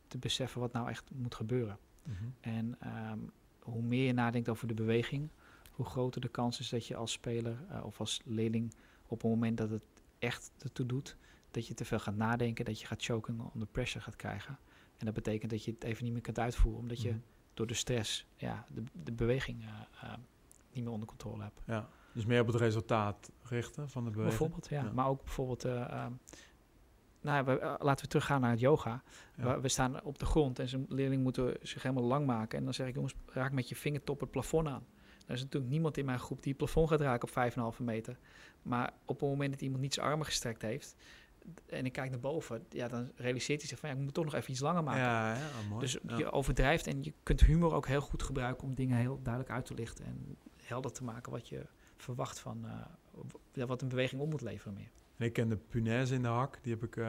te 0.07 0.17
beseffen 0.17 0.61
wat 0.61 0.71
nou 0.71 0.89
echt 0.89 1.11
moet 1.13 1.35
gebeuren. 1.35 1.77
Mhm. 2.03 2.15
En 2.39 2.77
um, 3.11 3.31
hoe 3.59 3.81
meer 3.81 4.05
je 4.05 4.13
nadenkt 4.13 4.49
over 4.49 4.67
de 4.67 4.73
beweging, 4.73 5.29
hoe 5.71 5.85
groter 5.85 6.21
de 6.21 6.27
kans 6.27 6.59
is 6.59 6.69
dat 6.69 6.87
je 6.87 6.95
als 6.95 7.11
speler 7.11 7.57
uh, 7.71 7.85
of 7.85 7.99
als 7.99 8.21
leerling 8.25 8.73
op 9.07 9.21
het 9.21 9.31
moment 9.31 9.57
dat 9.57 9.69
het 9.69 9.83
echt 10.19 10.51
ertoe 10.57 10.85
doet, 10.85 11.17
dat 11.51 11.67
je 11.67 11.73
te 11.73 11.85
veel 11.85 11.99
gaat 11.99 12.15
nadenken, 12.15 12.65
dat 12.65 12.79
je 12.79 12.87
gaat 12.87 13.03
choken 13.03 13.39
onder 13.53 13.67
pressure 13.67 14.03
gaat 14.03 14.15
krijgen. 14.15 14.57
En 14.97 15.05
dat 15.05 15.13
betekent 15.13 15.51
dat 15.51 15.63
je 15.63 15.71
het 15.71 15.83
even 15.83 16.03
niet 16.03 16.13
meer 16.13 16.21
kunt 16.21 16.39
uitvoeren, 16.39 16.81
omdat 16.81 17.01
je 17.01 17.09
mhm. 17.09 17.19
door 17.53 17.67
de 17.67 17.73
stress 17.73 18.25
ja, 18.35 18.65
de, 18.73 18.83
de 19.03 19.11
beweging 19.11 19.61
uh, 19.63 19.69
uh, 20.03 20.13
niet 20.77 20.85
meer 20.85 20.93
onder 20.93 21.07
controle 21.07 21.43
hebt. 21.43 21.61
Ja, 21.65 21.89
dus 22.13 22.25
meer 22.25 22.41
op 22.41 22.47
het 22.47 22.55
resultaat 22.55 23.31
richten 23.43 23.89
van 23.89 24.03
de 24.03 24.09
beweging? 24.09 24.37
Bijvoorbeeld, 24.37 24.69
ja. 24.69 24.83
ja. 24.83 24.91
Maar 24.91 25.07
ook 25.07 25.23
bijvoorbeeld, 25.23 25.65
uh, 25.65 26.05
nou, 27.21 27.45
we, 27.45 27.59
uh, 27.61 27.73
laten 27.79 28.03
we 28.05 28.11
teruggaan 28.11 28.41
naar 28.41 28.51
het 28.51 28.59
yoga. 28.59 29.03
We, 29.35 29.59
we, 29.61 29.67
staan 29.67 30.03
op 30.03 30.19
de 30.19 30.25
grond 30.25 30.59
en 30.59 30.67
zijn 30.67 30.85
leerling 30.89 31.23
moeten 31.23 31.57
zich 31.61 31.83
helemaal 31.83 32.03
lang 32.03 32.25
maken. 32.25 32.57
En 32.57 32.63
dan 32.63 32.73
zeg 32.73 32.87
ik, 32.87 32.93
jongens, 32.95 33.15
raak 33.25 33.51
met 33.51 33.69
je 33.69 33.75
vingertop 33.75 34.19
het 34.19 34.31
plafond 34.31 34.67
aan. 34.67 34.85
Er 35.27 35.33
is 35.33 35.41
natuurlijk 35.41 35.71
niemand 35.71 35.97
in 35.97 36.05
mijn 36.05 36.19
groep 36.19 36.41
die 36.41 36.49
het 36.49 36.57
plafond 36.57 36.89
gaat 36.89 37.01
raken 37.01 37.29
op 37.63 37.73
5,5 37.77 37.83
meter. 37.83 38.17
Maar 38.61 38.93
op 39.05 39.19
het 39.19 39.29
moment 39.29 39.51
dat 39.51 39.61
iemand 39.61 39.81
niet 39.81 39.93
zijn 39.93 40.05
armen 40.05 40.25
gestrekt 40.25 40.61
heeft, 40.61 40.95
en 41.65 41.85
ik 41.85 41.91
kijk 41.91 42.09
naar 42.09 42.19
boven, 42.19 42.65
ja, 42.69 42.87
dan 42.87 43.11
realiseert 43.15 43.59
hij 43.59 43.69
zich 43.69 43.79
van 43.79 43.89
ja, 43.89 43.95
ik 43.95 44.01
moet 44.01 44.13
toch 44.13 44.25
nog 44.25 44.33
even 44.33 44.51
iets 44.51 44.59
langer 44.59 44.83
maken. 44.83 45.01
Ja, 45.01 45.33
ja, 45.33 45.49
mooi. 45.69 45.79
Dus 45.79 45.97
je 46.17 46.31
overdrijft 46.31 46.87
en 46.87 47.03
je 47.03 47.13
kunt 47.23 47.41
humor 47.41 47.73
ook 47.73 47.87
heel 47.87 48.01
goed 48.01 48.23
gebruiken 48.23 48.63
om 48.63 48.75
dingen 48.75 48.97
heel 48.97 49.19
duidelijk 49.21 49.53
uit 49.53 49.65
te 49.65 49.73
lichten 49.73 50.05
en 50.05 50.37
helder 50.67 50.91
te 50.91 51.03
maken 51.03 51.31
wat 51.31 51.49
je 51.49 51.65
verwacht 51.97 52.39
van 52.39 52.65
uh, 53.53 53.65
wat 53.65 53.81
een 53.81 53.87
beweging 53.87 54.21
op 54.21 54.29
moet 54.29 54.41
leveren 54.41 54.73
meer. 54.73 54.91
En 55.17 55.25
ik 55.25 55.33
ken 55.33 55.49
de 55.49 55.57
punaise 55.57 56.13
in 56.13 56.21
de 56.21 56.27
hak, 56.27 56.59
die 56.61 56.73
heb 56.73 56.83
ik 56.83 56.95
uh, 56.95 57.05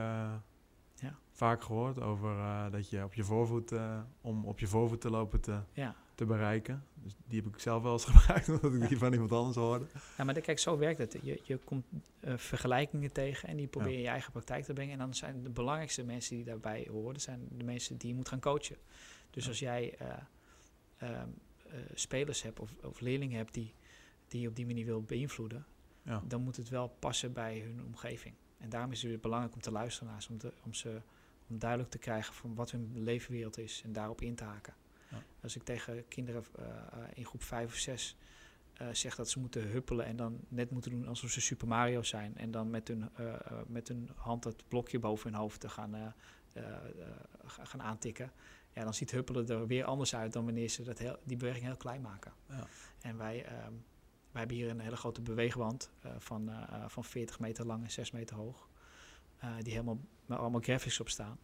ja. 0.95 1.19
vaak 1.33 1.63
gehoord 1.63 2.01
over 2.01 2.31
uh, 2.31 2.71
dat 2.71 2.91
je 2.91 3.05
op 3.05 3.15
je 3.15 3.25
voorvoet, 3.25 3.73
om 4.21 4.45
op 4.45 4.59
je 4.59 4.67
voorvoet 4.67 5.01
te 5.01 5.11
lopen 5.11 5.41
te, 5.41 5.61
ja 5.73 5.97
te 6.19 6.25
bereiken. 6.25 6.85
Dus 6.95 7.15
die 7.27 7.43
heb 7.43 7.55
ik 7.55 7.61
zelf 7.61 7.83
wel 7.83 7.93
eens 7.93 8.05
gebruikt, 8.13 8.49
omdat 8.49 8.75
ik 8.75 8.89
die 8.89 8.99
van 8.99 9.13
iemand 9.13 9.33
anders 9.33 9.57
hoorde. 9.57 9.87
Ja, 10.17 10.25
maar 10.25 10.41
kijk, 10.41 10.59
zo 10.59 10.79
werkt 10.79 10.99
het. 10.99 11.19
Je, 11.23 11.41
je 11.43 11.57
komt 11.57 11.85
vergelijkingen 12.21 13.13
tegen 13.13 13.49
en 13.49 13.57
die 13.57 13.67
probeer 13.67 13.91
je 13.91 13.97
in 13.97 14.03
je 14.03 14.09
eigen 14.09 14.33
praktijk 14.33 14.65
te 14.65 14.73
brengen. 14.73 14.93
En 14.93 14.99
dan 14.99 15.15
zijn 15.15 15.43
de 15.43 15.51
belangrijkste 15.51 16.05
mensen 16.05 16.37
die 16.37 16.45
daarbij 16.45 16.89
horen, 16.91 17.21
zijn 17.21 17.49
de 17.51 17.65
mensen 17.65 17.97
die 17.97 18.09
je 18.09 18.15
moet 18.15 18.29
gaan 18.29 18.41
coachen. 18.41 18.77
Dus 19.31 19.49
als 19.49 19.59
jij 19.59 19.99
uh, 21.03 21.23
spelers 21.95 22.43
hebt 22.43 22.61
of, 22.61 22.75
of, 22.83 23.01
leerlingen 23.01 23.37
hebt 23.37 23.55
die, 23.55 23.75
die 24.29 24.41
je 24.41 24.49
op 24.49 24.57
die 24.57 24.67
manier 24.67 24.85
wil 24.85 25.03
beïnvloeden, 25.03 25.67
ja. 26.03 26.23
dan 26.27 26.43
moet 26.43 26.57
het 26.57 26.69
wel 26.69 26.89
passen 26.89 27.33
bij 27.33 27.59
hun 27.59 27.85
omgeving. 27.85 28.35
En 28.59 28.69
daarom 28.69 28.93
is 28.93 29.03
het 29.03 29.11
weer 29.11 29.21
belangrijk 29.21 29.55
om 29.55 29.61
te 29.61 29.73
luisteren 29.73 30.13
naar 30.13 30.23
ze, 30.23 30.33
om, 30.33 30.39
om, 30.65 30.75
ze, 30.75 31.01
om 31.49 31.59
duidelijk 31.59 31.91
te 31.91 31.99
krijgen 31.99 32.35
van 32.35 32.55
wat 32.55 32.71
hun 32.71 32.91
leefwereld 32.95 33.59
is 33.59 33.83
en 33.85 33.93
daarop 33.93 34.21
in 34.21 34.35
te 34.35 34.45
haken. 34.45 34.75
Als 35.41 35.57
ik 35.57 35.63
tegen 35.63 36.09
kinderen 36.09 36.45
uh, 36.59 36.65
in 37.15 37.25
groep 37.25 37.43
5 37.43 37.67
of 37.67 37.75
6 37.75 38.17
uh, 38.83 38.89
zeg 38.93 39.15
dat 39.15 39.31
ze 39.31 39.39
moeten 39.39 39.69
huppelen 39.69 40.07
en 40.07 40.17
dan 40.17 40.41
net 40.49 40.71
moeten 40.71 40.91
doen 40.91 41.07
alsof 41.07 41.31
ze 41.31 41.41
Super 41.41 41.69
Mario 41.69 42.03
zijn. 42.03 42.37
En 42.37 42.51
dan 42.51 42.71
met 42.71 42.89
hun, 42.89 43.11
uh, 43.21 43.35
met 43.67 43.89
hun 43.89 44.11
hand 44.15 44.45
het 44.45 44.69
blokje 44.69 44.99
boven 44.99 45.31
hun 45.31 45.41
hoofd 45.41 45.61
te 45.61 45.69
gaan, 45.69 46.15
gaan 47.45 47.83
aantikken. 47.83 48.33
Ja, 48.79 48.85
dan 48.85 48.95
ziet 48.95 49.11
huppelen 49.11 49.49
er 49.49 49.67
weer 49.67 49.85
anders 49.85 50.15
uit 50.15 50.33
dan 50.33 50.45
wanneer 50.45 50.69
ze 50.69 50.83
dat 50.83 50.99
heel, 50.99 51.17
die 51.25 51.37
beweging 51.37 51.65
heel 51.65 51.77
klein 51.77 52.01
maken. 52.01 52.33
Ja. 52.49 52.67
En 53.01 53.17
wij, 53.17 53.45
ehm, 53.45 53.73
wij 54.31 54.41
hebben 54.41 54.57
hier 54.57 54.71
een 54.71 54.81
hele 54.81 54.97
grote 54.97 55.21
beweegwand 55.21 55.91
van, 56.19 56.51
van 56.87 57.05
40 57.05 57.39
meter 57.39 57.67
lang 57.67 57.85
en 57.85 57.91
6 57.91 58.11
meter 58.11 58.37
hoog. 58.37 58.69
die 59.63 59.73
helemaal 59.73 59.99
met 60.27 60.39
allemaal 60.39 60.61
graphics 60.61 61.01
op 61.01 61.09
staan. 61.09 61.39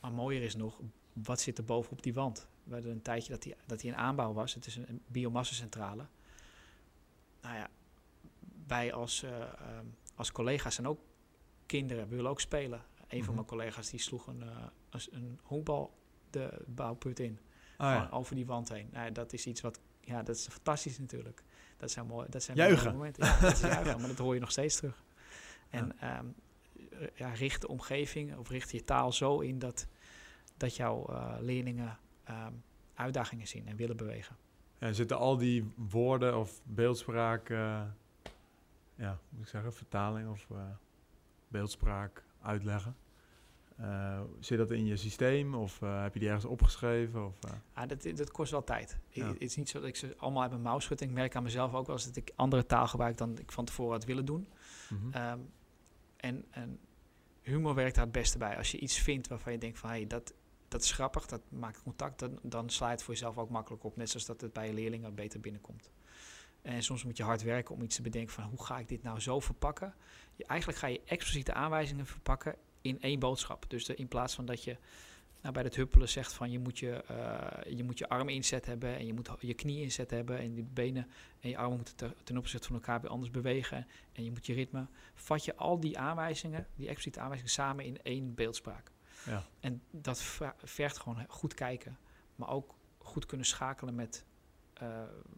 Maar 0.00 0.12
mooier 0.12 0.42
is 0.42 0.56
nog, 0.56 0.80
wat 1.12 1.40
zit 1.40 1.58
er 1.58 1.64
bovenop 1.64 2.02
die 2.02 2.14
wand? 2.14 2.48
We 2.64 2.72
hadden 2.72 2.92
een 2.92 3.02
tijdje 3.02 3.32
dat 3.32 3.42
die, 3.42 3.54
dat 3.66 3.80
die 3.80 3.90
in 3.90 3.96
aanbouw 3.96 4.32
was. 4.32 4.54
Het 4.54 4.66
is 4.66 4.76
een, 4.76 5.02
biomassacentrale. 5.06 6.06
Nou 7.40 7.56
ja, 7.56 7.70
wij 8.66 8.92
als, 8.92 9.22
uh, 9.22 9.30
als 10.14 10.32
collega's 10.32 10.74
zijn 10.74 10.86
ook 10.86 11.00
kinderen, 11.66 12.08
we 12.08 12.14
willen 12.14 12.30
ook 12.30 12.40
spelen. 12.40 12.82
Een 13.00 13.18
van 13.18 13.18
mhm. 13.18 13.34
mijn 13.34 13.46
collega's 13.46 13.90
die 13.90 14.00
sloeg 14.00 14.26
een, 14.26 14.42
een 15.10 15.38
honkbal 15.42 15.98
de 16.30 16.62
bouwput 16.66 17.20
in. 17.20 17.38
Oh, 17.78 17.86
ja. 17.86 18.08
Over 18.10 18.34
die 18.34 18.46
wand 18.46 18.68
heen. 18.68 18.88
Nou, 18.92 19.12
dat 19.12 19.32
is 19.32 19.46
iets 19.46 19.60
wat, 19.60 19.80
ja, 20.00 20.22
dat 20.22 20.36
is 20.36 20.48
fantastisch 20.50 20.98
natuurlijk. 20.98 21.42
Dat 21.76 21.90
zijn 21.90 22.06
mooi, 22.06 22.26
dat 22.30 22.42
zijn 22.42 22.56
juichen. 22.56 22.92
momenten. 22.92 23.26
Ja, 23.26 23.40
dat 23.40 23.52
is 23.52 23.60
juichen, 23.74 23.98
maar 23.98 24.08
dat 24.08 24.18
hoor 24.18 24.34
je 24.34 24.40
nog 24.40 24.50
steeds 24.50 24.76
terug. 24.76 25.04
En 25.70 25.92
ja. 26.00 26.18
Um, 26.18 26.34
ja, 27.14 27.28
richt 27.28 27.60
de 27.60 27.68
omgeving 27.68 28.36
of 28.36 28.48
richt 28.48 28.70
je 28.70 28.84
taal 28.84 29.12
zo 29.12 29.40
in 29.40 29.58
dat, 29.58 29.86
dat 30.56 30.76
jouw 30.76 31.06
uh, 31.10 31.34
leerlingen 31.40 31.98
um, 32.28 32.62
uitdagingen 32.94 33.48
zien 33.48 33.68
en 33.68 33.76
willen 33.76 33.96
bewegen. 33.96 34.36
Ja, 34.78 34.92
zitten 34.92 35.18
al 35.18 35.36
die 35.36 35.72
woorden 35.76 36.38
of 36.38 36.60
beeldspraak, 36.64 37.48
uh, 37.48 37.82
ja, 38.94 39.18
moet 39.28 39.42
ik 39.42 39.48
zeggen, 39.48 39.72
vertaling 39.72 40.28
of 40.28 40.46
uh, 40.52 40.58
beeldspraak 41.48 42.24
uitleggen? 42.42 42.96
Uh, 43.80 44.20
zit 44.40 44.58
dat 44.58 44.70
in 44.70 44.86
je 44.86 44.96
systeem 44.96 45.54
of 45.54 45.80
heb 45.80 46.14
je 46.14 46.20
die 46.20 46.28
ergens 46.28 46.46
opgeschreven? 46.46 47.26
Of, 47.26 47.34
ah, 47.72 47.88
dat, 47.88 48.02
dat 48.14 48.30
kost 48.30 48.50
wel 48.50 48.64
tijd. 48.64 48.98
Ja. 49.08 49.26
Het 49.26 49.40
is 49.40 49.56
niet 49.56 49.68
zo 49.68 49.78
dat 49.78 49.88
ik 49.88 49.96
ze 49.96 50.14
allemaal 50.16 50.42
uit 50.42 50.50
mijn 50.50 50.62
mouw 50.62 50.78
schud. 50.78 51.00
Ik 51.00 51.10
merk 51.10 51.36
aan 51.36 51.42
mezelf 51.42 51.74
ook 51.74 51.86
wel 51.86 51.96
eens 51.96 52.04
dat 52.04 52.16
ik 52.16 52.32
andere 52.34 52.66
taal 52.66 52.86
gebruik 52.86 53.16
dan 53.16 53.38
ik 53.38 53.52
van 53.52 53.64
tevoren 53.64 53.92
had 53.92 54.04
willen 54.04 54.24
doen. 54.24 54.48
Mm 54.88 54.98
-hmm. 54.98 55.22
um, 55.22 55.50
en, 56.16 56.44
en 56.50 56.78
humor 57.42 57.74
werkt 57.74 57.94
daar 57.94 58.04
het 58.04 58.12
beste 58.12 58.38
bij. 58.38 58.56
Als 58.56 58.70
je 58.70 58.78
iets 58.78 58.98
vindt 58.98 59.28
waarvan 59.28 59.52
je 59.52 59.58
denkt 59.58 59.78
van... 59.78 59.90
Hey, 59.90 60.06
dat, 60.06 60.34
dat 60.68 60.82
is 60.82 60.92
grappig, 60.92 61.26
dat 61.26 61.42
maakt 61.48 61.82
contact, 61.82 62.18
dan, 62.18 62.38
dan 62.42 62.70
sla 62.70 62.86
je 62.86 62.92
het 62.92 63.02
voor 63.02 63.14
jezelf 63.14 63.38
ook 63.38 63.50
makkelijk 63.50 63.84
op. 63.84 63.96
Net 63.96 64.10
zoals 64.10 64.26
dat 64.26 64.40
het 64.40 64.52
bij 64.52 64.66
je 64.66 64.74
leerlingen 64.74 65.14
beter 65.14 65.40
binnenkomt. 65.40 65.90
En 66.62 66.82
soms 66.82 67.04
moet 67.04 67.16
je 67.16 67.22
hard 67.22 67.42
werken 67.42 67.74
om 67.74 67.82
iets 67.82 67.96
te 67.96 68.02
bedenken 68.02 68.32
van 68.32 68.44
hoe 68.44 68.64
ga 68.64 68.78
ik 68.78 68.88
dit 68.88 69.02
nou 69.02 69.20
zo 69.20 69.40
verpakken. 69.40 69.94
Je, 70.34 70.44
eigenlijk 70.44 70.78
ga 70.78 70.86
je 70.86 71.00
expliciete 71.04 71.52
aanwijzingen 71.52 72.06
verpakken 72.06 72.54
in 72.80 73.00
één 73.00 73.18
boodschap. 73.18 73.64
Dus 73.68 73.84
de, 73.84 73.94
in 73.94 74.08
plaats 74.08 74.34
van 74.34 74.44
dat 74.44 74.64
je 74.64 74.76
nou, 75.40 75.54
bij 75.54 75.62
het 75.62 75.76
huppelen 75.76 76.08
zegt 76.08 76.32
van 76.32 76.50
je 76.50 76.58
moet 76.58 76.78
je, 76.78 77.04
uh, 77.10 77.76
je 77.76 77.84
moet 77.84 77.98
je 77.98 78.08
armen 78.08 78.34
inzet 78.34 78.66
hebben 78.66 78.96
en 78.96 79.06
je 79.06 79.12
moet 79.12 79.30
je 79.38 79.54
knie 79.54 79.82
inzet 79.82 80.10
hebben 80.10 80.38
en 80.38 80.54
je 80.54 80.62
benen 80.62 81.10
en 81.40 81.48
je 81.48 81.56
armen 81.56 81.76
moeten 81.76 81.96
te, 81.96 82.14
ten 82.24 82.36
opzichte 82.36 82.66
van 82.66 82.76
elkaar 82.76 83.00
weer 83.00 83.10
anders 83.10 83.30
bewegen 83.30 83.86
en 84.12 84.24
je 84.24 84.30
moet 84.30 84.46
je 84.46 84.52
ritme. 84.52 84.86
Vat 85.14 85.44
je 85.44 85.56
al 85.56 85.80
die 85.80 85.98
aanwijzingen, 85.98 86.66
die 86.74 86.86
expliciete 86.86 87.20
aanwijzingen 87.20 87.52
samen 87.52 87.84
in 87.84 88.02
één 88.02 88.34
beeldspraak. 88.34 88.92
Ja. 89.26 89.44
En 89.60 89.82
dat 89.90 90.22
vergt 90.64 90.98
gewoon 90.98 91.24
goed 91.28 91.54
kijken, 91.54 91.98
maar 92.36 92.48
ook 92.48 92.74
goed 92.98 93.26
kunnen 93.26 93.46
schakelen 93.46 93.94
met 93.94 94.24
uh, 94.82 94.88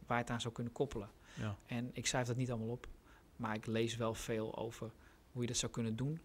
waar 0.07 0.17
je 0.17 0.23
het 0.23 0.31
aan 0.31 0.41
zou 0.41 0.55
kunnen 0.55 0.73
koppelen. 0.73 1.11
Ja. 1.35 1.57
En 1.67 1.91
ik 1.93 2.07
schrijf 2.07 2.27
dat 2.27 2.37
niet 2.37 2.51
allemaal 2.51 2.69
op, 2.69 2.89
maar 3.37 3.55
ik 3.55 3.67
lees 3.67 3.97
wel 3.97 4.15
veel 4.15 4.57
over 4.57 4.93
hoe 5.33 5.43
je 5.43 5.49
dat 5.49 5.57
zou 5.57 5.73
kunnen 5.73 5.97
doen. 5.97 6.21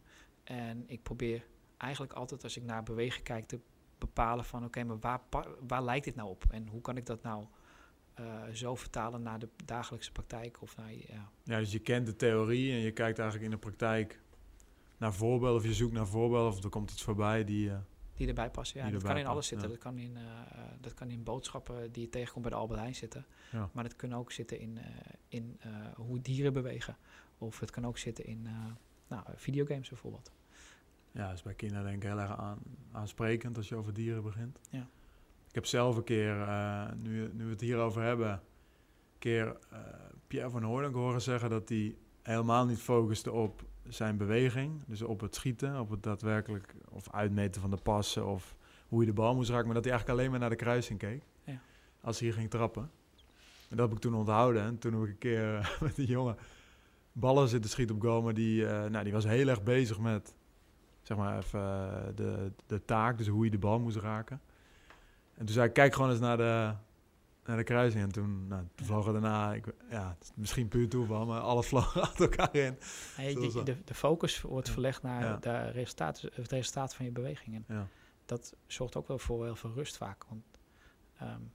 En 0.47 0.83
ik 0.87 1.03
probeer 1.03 1.45
eigenlijk 1.77 2.13
altijd 2.13 2.43
als 2.43 2.57
ik 2.57 2.63
naar 2.63 2.83
bewegen 2.83 3.23
kijk 3.23 3.45
te 3.45 3.59
bepalen 3.97 4.45
van 4.45 4.65
oké, 4.65 4.83
maar 4.83 4.99
waar, 4.99 5.21
waar 5.67 5.83
lijkt 5.83 6.05
dit 6.05 6.15
nou 6.15 6.29
op? 6.29 6.45
En 6.49 6.67
hoe 6.67 6.81
kan 6.81 6.97
ik 6.97 7.05
dat 7.05 7.23
nou 7.23 7.45
uh, 8.19 8.43
zo 8.53 8.75
vertalen 8.75 9.21
naar 9.21 9.39
de 9.39 9.49
dagelijkse 9.65 10.11
praktijk? 10.11 10.61
Of 10.61 10.77
naar, 10.77 10.93
ja. 10.93 11.29
ja, 11.43 11.59
dus 11.59 11.71
je 11.71 11.79
kent 11.79 12.05
de 12.05 12.15
theorie 12.15 12.71
en 12.71 12.77
je 12.77 12.91
kijkt 12.91 13.19
eigenlijk 13.19 13.51
in 13.51 13.57
de 13.59 13.65
praktijk 13.65 14.19
naar 14.97 15.13
voorbeelden, 15.13 15.57
of 15.57 15.67
je 15.67 15.73
zoekt 15.73 15.93
naar 15.93 16.07
voorbeelden, 16.07 16.51
of 16.51 16.63
er 16.63 16.69
komt 16.69 16.91
iets 16.91 17.03
voorbij 17.03 17.43
die... 17.43 17.69
Uh, 17.69 17.77
die 18.13 18.27
erbij 18.27 18.49
passen, 18.49 18.79
ja. 18.79 18.89
Dat 18.89 19.03
kan 19.03 19.17
in 19.17 19.25
alles 19.25 19.47
zitten. 19.47 19.69
Dat, 19.69 19.77
kan 19.77 19.97
in, 19.97 20.15
uh, 20.15 20.21
dat 20.81 20.93
kan 20.93 21.09
in 21.09 21.23
boodschappen 21.23 21.91
die 21.91 22.03
je 22.03 22.09
tegenkomt 22.09 22.43
bij 22.43 22.51
de 22.51 22.59
Albert 22.59 22.79
Heijn 22.79 22.95
zitten. 22.95 23.25
Ja. 23.51 23.69
Maar 23.73 23.83
dat 23.83 23.95
kan 23.95 24.15
ook 24.15 24.31
zitten 24.31 24.59
in, 24.59 24.79
in 25.27 25.59
hoe 25.95 26.21
dieren 26.21 26.53
bewegen. 26.53 26.97
Of 27.37 27.59
het 27.59 27.71
kan 27.71 27.85
ook 27.85 27.97
zitten 27.97 28.25
in 28.25 28.47
nou, 29.07 29.23
videogames 29.35 29.89
bijvoorbeeld. 29.89 30.31
Ja, 31.11 31.27
dat 31.27 31.35
is 31.35 31.43
bij 31.43 31.53
kinderen 31.53 31.83
denk 31.83 32.03
ik 32.03 32.09
heel 32.09 32.19
erg 32.19 32.37
aan, 32.37 32.59
aansprekend 32.91 33.57
als 33.57 33.69
je 33.69 33.75
over 33.75 33.93
dieren 33.93 34.23
begint. 34.23 34.59
Ja. 34.69 34.87
Ik 35.47 35.55
heb 35.55 35.65
zelf 35.65 35.95
een 35.95 36.03
keer, 36.03 36.47
nu, 36.97 37.29
nu 37.33 37.43
we 37.43 37.49
het 37.49 37.61
hierover 37.61 38.01
hebben, 38.01 38.31
een 38.31 38.39
keer 39.19 39.57
Pierre 40.27 40.49
van 40.49 40.63
Hoornk 40.63 40.95
horen 40.95 41.21
zeggen 41.21 41.49
dat 41.49 41.69
hij 41.69 41.95
helemaal 42.21 42.65
niet 42.65 42.79
focuste 42.79 43.31
op 43.31 43.63
zijn 43.87 44.17
beweging. 44.17 44.83
Dus 44.87 45.01
op 45.01 45.19
het 45.19 45.35
schieten, 45.35 45.79
op 45.79 45.89
het 45.89 46.03
daadwerkelijk 46.03 46.75
of 46.89 47.11
uitmeten 47.11 47.61
van 47.61 47.69
de 47.69 47.77
passen 47.77 48.25
of 48.25 48.55
hoe 48.87 48.99
je 48.99 49.05
de 49.05 49.13
bal 49.13 49.35
moest 49.35 49.49
raken. 49.49 49.65
Maar 49.65 49.75
dat 49.75 49.83
hij 49.83 49.93
eigenlijk 49.93 50.19
alleen 50.19 50.31
maar 50.31 50.39
naar 50.39 50.57
de 50.57 50.63
kruising 50.63 50.99
keek. 50.99 51.23
Ja. 51.43 51.59
Als 52.01 52.19
hij 52.19 52.27
hier 52.27 52.37
ging 52.37 52.49
trappen. 52.49 52.91
En 53.69 53.77
dat 53.77 53.87
heb 53.87 53.97
ik 53.97 54.03
toen 54.03 54.15
onthouden. 54.15 54.61
En 54.63 54.77
toen 54.77 54.93
heb 54.93 55.03
ik 55.03 55.09
een 55.09 55.17
keer 55.17 55.71
met 55.81 55.95
die 55.95 56.07
jongen 56.07 56.37
ballen 57.19 57.47
zitten 57.47 57.69
schieten 57.69 57.95
op 57.95 58.01
goal. 58.01 58.21
Maar 58.21 58.33
die, 58.33 58.61
uh, 58.61 58.85
nou, 58.85 59.03
die 59.03 59.13
was 59.13 59.23
heel 59.23 59.47
erg 59.47 59.63
bezig 59.63 59.99
met 59.99 60.35
zeg 61.01 61.17
maar 61.17 61.37
even 61.37 61.59
uh, 61.59 62.15
de, 62.15 62.51
de 62.67 62.85
taak. 62.85 63.17
Dus 63.17 63.27
hoe 63.27 63.45
je 63.45 63.51
de 63.51 63.57
bal 63.57 63.79
moest 63.79 63.97
raken. 63.97 64.41
En 65.33 65.45
toen 65.45 65.53
zei 65.53 65.67
ik, 65.67 65.73
kijk 65.73 65.93
gewoon 65.93 66.09
eens 66.09 66.19
naar 66.19 66.37
de, 66.37 66.73
naar 67.45 67.57
de 67.57 67.63
kruising. 67.63 68.03
En 68.03 68.11
toen, 68.11 68.47
nou, 68.47 68.63
toen 68.75 68.85
vlogen 68.85 69.13
daarna, 69.13 69.53
ik, 69.53 69.65
ja, 69.89 70.17
misschien 70.35 70.67
puur 70.67 70.89
toeval, 70.89 71.25
maar 71.25 71.39
alles 71.39 71.67
vloog 71.67 71.99
achter 71.99 72.21
elkaar 72.21 72.55
in. 72.55 72.77
Ja, 73.17 73.33
de, 73.33 73.63
de, 73.63 73.83
de, 73.83 73.93
focus 73.93 74.41
wordt 74.41 74.69
verlegd 74.69 75.01
naar 75.01 75.23
ja. 75.23 75.37
de 75.37 75.69
resultaat, 75.71 76.21
het 76.33 76.51
resultaat 76.51 76.95
van 76.95 77.05
je 77.05 77.11
bewegingen. 77.11 77.65
Ja. 77.67 77.87
Dat 78.25 78.55
zorgt 78.65 78.95
ook 78.95 79.07
wel 79.07 79.19
voor 79.19 79.43
heel 79.43 79.55
veel 79.55 79.73
rust 79.73 79.97
vaak. 79.97 80.23
Want 80.29 80.43
um, 81.21 81.51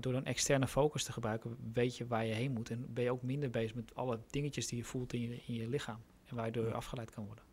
door 0.00 0.14
een 0.14 0.24
externe 0.24 0.68
focus 0.68 1.04
te 1.04 1.12
gebruiken, 1.12 1.56
weet 1.72 1.96
je 1.96 2.06
waar 2.06 2.24
je 2.24 2.34
heen 2.34 2.52
moet. 2.52 2.70
En 2.70 2.86
ben 2.88 3.04
je 3.04 3.10
ook 3.10 3.22
minder 3.22 3.50
bezig 3.50 3.74
met 3.74 3.94
alle 3.94 4.18
dingetjes 4.30 4.66
die 4.66 4.78
je 4.78 4.84
voelt 4.84 5.12
in 5.12 5.20
je, 5.20 5.42
in 5.46 5.54
je 5.54 5.68
lichaam. 5.68 5.98
En 6.24 6.36
waardoor 6.36 6.66
je 6.66 6.72
afgeleid 6.72 7.10
kan 7.10 7.24
worden. 7.24 7.44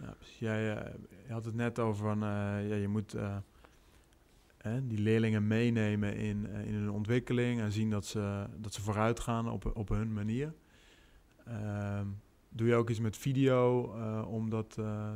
Ja, 0.00 0.16
jij 0.38 0.76
uh, 0.76 0.92
je 1.26 1.32
had 1.32 1.44
het 1.44 1.54
net 1.54 1.78
over 1.78 2.04
van, 2.04 2.22
uh, 2.22 2.68
ja, 2.68 2.74
je 2.74 2.88
moet 2.88 3.16
die 4.82 4.98
leerlingen 4.98 5.46
meenemen 5.46 6.16
in, 6.16 6.46
in 6.46 6.74
hun 6.74 6.90
ontwikkeling 6.90 7.60
en 7.60 7.72
zien 7.72 7.90
dat 7.90 8.06
ze, 8.06 8.46
dat 8.56 8.72
ze 8.72 8.80
vooruit 8.80 9.20
gaan 9.20 9.50
op, 9.50 9.76
op 9.76 9.88
hun 9.88 10.12
manier. 10.12 10.54
Um, 11.48 12.20
doe 12.48 12.66
je 12.66 12.74
ook 12.74 12.90
iets 12.90 13.00
met 13.00 13.16
video 13.16 13.82
om 14.22 14.50
dat 14.50 14.70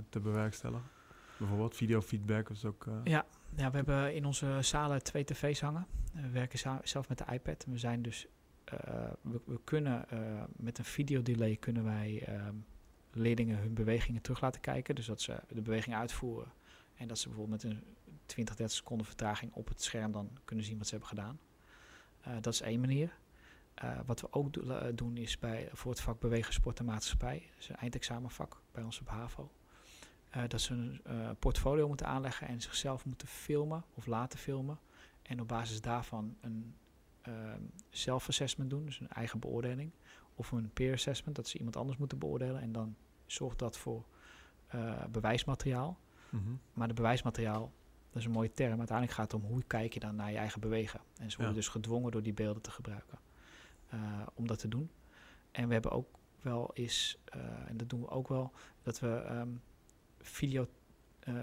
te 0.08 0.20
bewerkstelligen? 0.22 0.97
Bijvoorbeeld 1.38 1.76
videofeedback 1.76 2.50
is 2.50 2.64
ook... 2.64 2.86
Ja, 3.04 3.26
ja, 3.54 3.70
we 3.70 3.76
hebben 3.76 4.14
in 4.14 4.24
onze 4.24 4.58
zalen 4.60 5.02
twee 5.02 5.24
tv's 5.24 5.60
hangen. 5.60 5.86
We 6.12 6.30
werken 6.30 6.80
zelf 6.82 7.08
met 7.08 7.18
de 7.18 7.24
iPad. 7.32 7.64
We 7.68 7.78
zijn 7.78 8.02
dus... 8.02 8.26
we, 9.22 9.40
we, 9.44 9.60
kunnen 9.64 10.06
met 10.56 10.78
een 10.78 10.84
videodelay 10.84 11.56
kunnen 11.56 11.84
wij 11.84 12.22
ehm, 12.26 12.54
leerlingen 13.12 13.58
hun 13.58 13.74
bewegingen 13.74 14.22
terug 14.22 14.40
laten 14.40 14.60
kijken. 14.60 14.94
Dus 14.94 15.06
dat 15.06 15.20
ze 15.20 15.40
de 15.48 15.62
beweging 15.62 15.96
uitvoeren. 15.96 16.52
En 16.96 17.08
dat 17.08 17.18
ze 17.18 17.28
bijvoorbeeld 17.28 17.62
met 17.62 17.72
een 17.72 17.82
20, 18.26 18.56
30 18.56 18.76
seconden 18.76 19.06
vertraging 19.06 19.52
op 19.52 19.68
het 19.68 19.82
scherm 19.82 20.12
dan 20.12 20.30
kunnen 20.44 20.64
zien 20.64 20.78
wat 20.78 20.86
ze 20.86 20.90
hebben 20.90 21.08
gedaan. 21.08 21.38
Dat 22.40 22.52
is 22.52 22.60
één 22.60 22.80
manier. 22.80 23.18
Wat 24.06 24.20
we 24.20 24.32
ook 24.32 24.52
do 24.52 24.68
eh, 24.68 24.88
doen 24.94 25.16
is 25.16 25.38
bij, 25.38 25.68
voor 25.72 25.90
het 25.90 26.00
vak 26.00 26.20
Bewegen, 26.20 26.52
Sport 26.52 26.78
en 26.78 26.84
Maatschappij. 26.84 27.50
Dat 27.56 27.68
een 27.68 27.76
eindexamenvak 27.76 28.60
bij 28.72 28.82
ons 28.82 29.00
op 29.00 29.08
HAVO. 29.08 29.50
Dat 30.48 30.60
ze 30.60 30.74
een 31.02 31.36
portfolio 31.38 31.88
moeten 31.88 32.06
aanleggen 32.06 32.48
en 32.48 32.60
zichzelf 32.60 33.04
moeten 33.04 33.28
filmen 33.28 33.84
of 33.94 34.06
laten 34.06 34.38
filmen. 34.38 34.78
En 35.22 35.40
op 35.40 35.48
basis 35.48 35.80
daarvan 35.80 36.36
een 36.40 36.74
zelfassessment 37.90 38.70
doen, 38.70 38.84
dus 38.84 39.00
een 39.00 39.08
eigen 39.08 39.38
beoordeling. 39.38 39.90
Of 40.34 40.52
een 40.52 40.70
peer 40.72 40.92
assessment, 40.92 41.36
dat 41.36 41.48
ze 41.48 41.56
iemand 41.56 41.76
anders 41.76 41.98
moeten 41.98 42.18
beoordelen. 42.18 42.60
En 42.60 42.72
dan 42.72 42.96
zorgt 43.26 43.58
dat 43.58 43.78
voor 43.78 44.04
bewijsmateriaal. 45.10 45.98
Mhm. 46.30 46.52
Maar 46.72 46.88
de 46.88 46.94
bewijsmateriaal, 46.94 47.72
dat 48.08 48.16
is 48.20 48.24
een 48.24 48.30
mooie 48.30 48.52
term. 48.52 48.78
Uiteindelijk 48.78 49.16
gaat 49.16 49.32
het 49.32 49.42
om 49.42 49.48
hoe 49.48 49.62
kijk 49.66 49.94
je 49.94 50.00
dan 50.00 50.14
naar 50.14 50.30
je 50.30 50.36
eigen 50.36 50.60
bewegen. 50.60 51.00
En 51.16 51.30
ze 51.30 51.36
worden 51.36 51.54
dus 51.54 51.68
gedwongen 51.68 52.10
door 52.10 52.22
die 52.22 52.34
beelden 52.34 52.62
te 52.62 52.70
gebruiken 52.70 53.18
uh, 53.94 54.26
om 54.34 54.46
dat 54.46 54.58
te 54.58 54.68
doen. 54.68 54.90
En 55.50 55.66
we 55.66 55.72
hebben 55.72 55.90
ook 55.90 56.08
wel 56.40 56.70
eens, 56.74 57.18
uh, 57.36 57.42
en 57.66 57.76
dat 57.76 57.88
doen 57.88 58.00
we 58.00 58.08
ook 58.08 58.28
wel, 58.28 58.52
dat 58.82 59.00
we 59.00 59.26
um, 59.30 59.62
video 60.30 60.68
uh, 61.28 61.34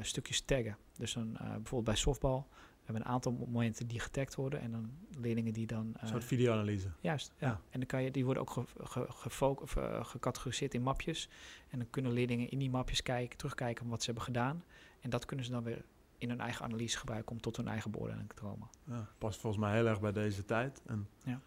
stukjes 0.00 0.40
taggen. 0.40 0.76
Dus 0.96 1.12
dan 1.12 1.32
bijvoorbeeld 1.32 1.84
bij 1.84 1.96
softbal 1.96 2.48
we 2.82 2.92
hebben 2.92 3.06
een 3.06 3.14
aantal 3.14 3.32
momenten 3.32 3.86
die 3.86 4.00
getagd 4.00 4.34
worden 4.34 4.60
en 4.60 4.70
dan 4.70 4.90
leerlingen 5.20 5.52
die 5.52 5.66
dan... 5.66 5.94
een 5.96 6.08
soort 6.08 6.24
videoanalyse. 6.24 6.88
Juist, 7.00 7.32
ja. 7.38 7.60
En 7.70 7.78
dan 7.78 7.86
kan 7.86 8.02
je, 8.02 8.10
die 8.10 8.24
worden 8.24 8.42
ook 8.42 8.50
ge, 8.50 9.06
ge, 9.08 9.60
of, 9.60 9.76
gecategoriseerd 10.02 10.74
in 10.74 10.82
mapjes. 10.82 11.28
En 11.68 11.78
dan 11.78 11.90
kunnen 11.90 12.12
leerlingen 12.12 12.50
in 12.50 12.58
die 12.58 12.70
mapjes 12.70 13.02
kijken, 13.02 13.36
terugkijken 13.36 13.88
wat 13.88 13.98
ze 13.98 14.04
hebben 14.04 14.24
gedaan. 14.24 14.64
En 15.00 15.10
dat 15.10 15.24
kunnen 15.24 15.44
ze 15.44 15.50
dan 15.50 15.62
weer 15.62 15.84
in 16.18 16.28
hun 16.28 16.40
eigen 16.40 16.64
analyse 16.64 16.98
gebruiken 16.98 17.32
om 17.32 17.40
tot 17.40 17.56
hun 17.56 17.68
eigen 17.68 17.90
beoordeling 17.90 18.28
te 18.28 18.34
komen. 18.34 18.68
Ja, 18.84 19.08
past 19.18 19.40
volgens 19.40 19.62
mij 19.62 19.74
heel 19.74 19.86
erg 19.86 20.00
bij 20.00 20.12
deze 20.12 20.44
tijd. 20.44 20.82
En 20.86 21.08
ja. 21.24 21.40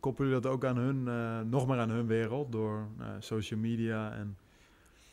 koppelen 0.00 0.28
jullie 0.28 0.44
dat 0.44 0.52
ook 0.52 0.64
aan 0.64 0.76
hun, 0.76 1.06
uh, 1.06 1.40
nog 1.40 1.66
meer 1.66 1.78
aan 1.78 1.90
hun 1.90 2.06
wereld 2.06 2.52
door 2.52 2.88
uh, 2.98 3.06
social 3.18 3.60
media 3.60 4.12
en... 4.12 4.36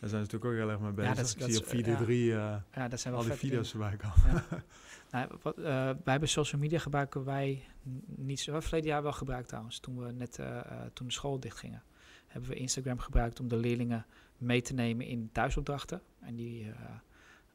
Daar 0.01 0.09
zijn 0.09 0.25
ze 0.25 0.31
natuurlijk 0.31 0.45
ook 0.45 0.67
heel 0.67 0.69
erg 0.69 0.79
mee 0.79 0.91
bezig. 0.91 1.15
Ja, 1.15 1.21
dat, 1.21 1.31
Ik 1.31 1.39
dat 1.39 1.49
zie 1.49 1.59
op 1.59 1.67
4 1.67 1.97
3 1.97 2.25
uh, 2.25 2.55
ja, 2.73 2.87
dat 2.87 2.99
zijn 2.99 3.13
wel 3.13 3.23
al 3.23 3.29
die 3.29 3.37
video's 3.37 3.71
erbij 3.73 3.95
komen. 3.95 4.43
Ja. 4.49 4.63
nou, 5.11 5.29
wat, 5.41 5.57
uh, 5.57 5.65
wij 5.65 5.99
hebben 6.03 6.29
social 6.29 6.61
media 6.61 6.79
gebruiken 6.79 7.23
wij 7.23 7.63
niet 8.05 8.39
zo. 8.39 8.59
Verleden 8.59 8.89
jaar 8.89 9.03
wel 9.03 9.11
gebruikt 9.11 9.47
trouwens, 9.47 9.79
toen 9.79 10.05
we 10.05 10.11
net 10.11 10.37
uh, 10.39 10.61
toen 10.93 11.07
de 11.07 11.13
school 11.13 11.39
dichtgingen. 11.39 11.83
Hebben 12.27 12.49
we 12.49 12.55
Instagram 12.55 12.99
gebruikt 12.99 13.39
om 13.39 13.47
de 13.47 13.55
leerlingen 13.55 14.05
mee 14.37 14.61
te 14.61 14.73
nemen 14.73 15.05
in 15.05 15.29
thuisopdrachten. 15.31 16.01
En 16.19 16.35
die 16.35 16.71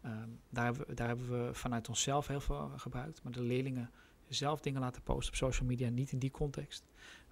Um, 0.06 0.40
daar, 0.50 0.64
hebben 0.64 0.87
we, 0.87 0.94
daar 0.94 1.09
hebben 1.09 1.46
we 1.46 1.54
vanuit 1.54 1.88
onszelf 1.88 2.26
heel 2.26 2.40
veel 2.40 2.70
gebruikt. 2.76 3.22
Maar 3.22 3.32
de 3.32 3.42
leerlingen 3.42 3.90
zelf 4.28 4.61
dingen 4.61 4.80
laten 4.80 5.02
posten 5.02 5.28
op 5.28 5.35
social 5.35 5.68
media, 5.68 5.88
niet 5.88 6.12
in 6.12 6.18
die 6.18 6.30
context. 6.30 6.85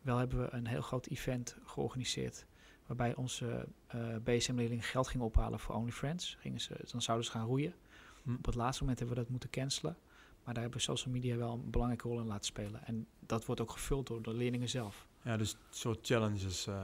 Wel 0.03 0.19
hebben 0.19 0.39
we 0.39 0.53
een 0.53 0.67
heel 0.67 0.83
groot 0.83 1.07
event 1.07 1.57
georganiseerd. 1.65 2.47
Waarbij 2.87 3.15
onze 3.15 3.67
uh, 3.95 4.17
BSM-leerlingen 4.25 4.85
geld 4.85 5.09
gingen 5.09 5.27
ophalen 5.27 5.61
voor 5.61 5.75
OnlyFriends. 5.75 6.37
Gingen 6.41 6.61
ze, 6.61 6.77
dan 6.91 7.03
zouden 7.03 7.27
ze 7.27 7.33
gaan 7.33 7.47
roeien. 7.47 7.75
Hm. 8.23 8.35
Op 8.35 8.47
het 8.47 8.55
laatste 8.55 8.81
moment 8.83 8.99
hebben 8.99 9.17
we 9.17 9.23
dat 9.23 9.31
moeten 9.31 9.51
cancelen. 9.51 9.97
Maar 10.45 10.55
daar 10.55 10.63
hebben 10.63 10.81
social 10.81 11.15
media 11.15 11.37
wel 11.37 11.53
een 11.53 11.71
belangrijke 11.71 12.09
rol 12.09 12.21
in 12.21 12.27
laten 12.27 12.45
spelen. 12.45 12.87
En 12.87 13.07
dat 13.19 13.45
wordt 13.47 13.61
ook 13.61 13.71
gevuld 13.71 14.07
door 14.07 14.23
de 14.23 14.35
leerlingen 14.35 14.69
zelf. 14.69 15.07
Ja, 15.23 15.37
dus 15.37 15.57
soort 15.71 16.07
challenges 16.07 16.67
uh, 16.67 16.75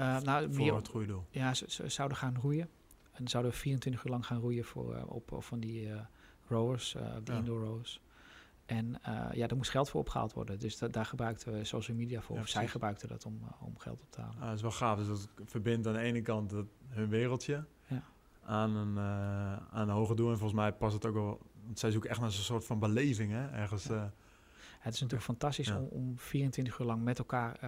uh, 0.00 0.20
nou, 0.20 0.46
voor 0.52 0.64
meer, 0.64 0.74
het 0.74 0.88
goede 0.88 1.06
doel. 1.06 1.24
Ja, 1.30 1.54
ze, 1.54 1.64
ze, 1.68 1.88
zouden 1.88 2.16
gaan 2.16 2.36
roeien. 2.40 2.68
En 3.12 3.28
zouden 3.28 3.52
we 3.52 3.58
24 3.58 4.04
uur 4.04 4.10
lang 4.10 4.26
gaan 4.26 4.40
roeien 4.40 4.64
voor, 4.64 5.04
op, 5.06 5.32
op, 5.32 5.44
van 5.44 5.60
die 5.60 5.90
rowers, 6.48 6.96
de 7.24 7.32
indoor 7.32 7.60
rowers. 7.64 8.00
En 8.66 9.00
ja, 9.32 9.48
er 9.48 9.56
moest 9.56 9.70
geld 9.70 9.90
voor 9.90 10.00
opgehaald 10.00 10.32
worden. 10.32 10.58
Dus 10.58 10.78
daar 10.78 11.06
gebruikten 11.06 11.52
we 11.52 11.64
social 11.64 11.96
media 11.96 12.20
voor. 12.20 12.36
Ja, 12.36 12.46
zij 12.46 12.68
gebruikten 12.68 13.08
dat 13.08 13.26
om, 13.26 13.40
om 13.60 13.78
geld 13.78 14.02
op 14.02 14.10
te 14.10 14.20
halen. 14.20 14.40
Ah, 14.40 14.46
dat 14.46 14.54
is 14.54 14.62
wel 14.62 14.70
gaaf. 14.70 14.98
Dus 14.98 15.06
dat 15.06 15.28
verbindt 15.44 15.86
aan 15.86 15.92
de 15.92 15.98
ene 15.98 16.22
kant 16.22 16.52
hun 16.88 17.08
wereldje 17.08 17.64
ja. 17.86 18.02
aan, 18.44 18.76
een, 18.76 18.98
aan 18.98 19.88
een 19.88 19.94
hoger 19.94 20.16
doel. 20.16 20.30
En 20.30 20.38
volgens 20.38 20.60
mij 20.60 20.72
past 20.72 20.94
het 20.94 21.06
ook 21.06 21.14
wel... 21.14 21.40
Want 21.64 21.78
zij 21.78 21.90
zoeken 21.90 22.10
echt 22.10 22.20
naar 22.20 22.28
een 22.28 22.34
soort 22.34 22.64
van 22.64 22.78
beleving, 22.78 23.32
hè? 23.32 23.50
Ergens... 23.50 23.84
Ja. 23.84 24.12
Het 24.78 24.94
is 24.94 25.00
natuurlijk 25.00 25.28
fantastisch 25.28 25.70
om, 25.70 25.86
om, 25.90 26.18
24 26.18 26.78
uur 26.78 26.86
lang 26.86 27.02
met 27.02 27.18
elkaar 27.18 27.58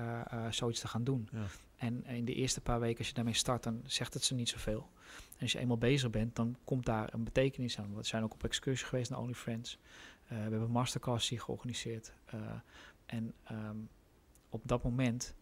zoiets 0.50 0.80
te 0.80 0.88
gaan 0.88 1.04
doen. 1.04 1.28
En 1.76 2.06
in 2.06 2.24
de 2.24 2.35
eerste 2.35 2.61
paar 2.61 2.80
weken, 2.80 2.98
als 2.98 3.09
je 3.09 3.14
daarmee 3.14 3.35
start, 3.35 3.62
dan 3.62 3.80
zegt 3.85 4.14
het 4.14 4.24
ze 4.24 4.35
niet 4.35 4.48
zoveel. 4.48 4.90
En 5.37 5.42
als 5.42 5.52
je 5.52 5.59
eenmaal 5.59 5.78
bezig 5.78 6.11
bent, 6.11 6.37
dan 6.37 6.56
komt 6.64 6.87
daar 6.87 7.14
een 7.14 7.24
betekenis 7.24 7.78
aan. 7.78 7.94
We 7.94 8.02
zijn 8.02 8.22
ook 8.22 8.32
op 8.32 8.44
excursie 8.44 8.87
geweest 8.87 9.11
naar 9.11 9.18
OnlyFriends. 9.18 9.78
Uh, 9.78 10.15
we 10.28 10.34
hebben 10.34 10.70
masterclass 10.70 11.28
hier 11.28 11.40
georganiseerd. 11.40 12.12
Uh, 12.34 12.40
en 13.06 13.34
um, 13.50 13.88
op 14.48 14.62
dat 14.64 14.82
moment 14.82 15.34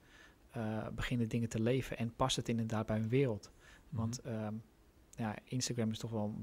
uh, 0.57 0.89
beginnen 0.89 1.29
dingen 1.29 1.49
te 1.49 1.61
leven 1.61 1.97
en 1.99 2.15
past 2.15 2.37
het 2.37 2.49
inderdaad 2.49 2.87
bij 2.87 2.99
hun 2.99 3.09
wereld. 3.09 3.51
Mm 3.89 3.99
Want 3.99 4.27
um, 4.27 4.63
ja, 5.11 5.37
Instagram 5.45 5.91
is 5.91 5.99
toch 5.99 6.11
wel 6.11 6.39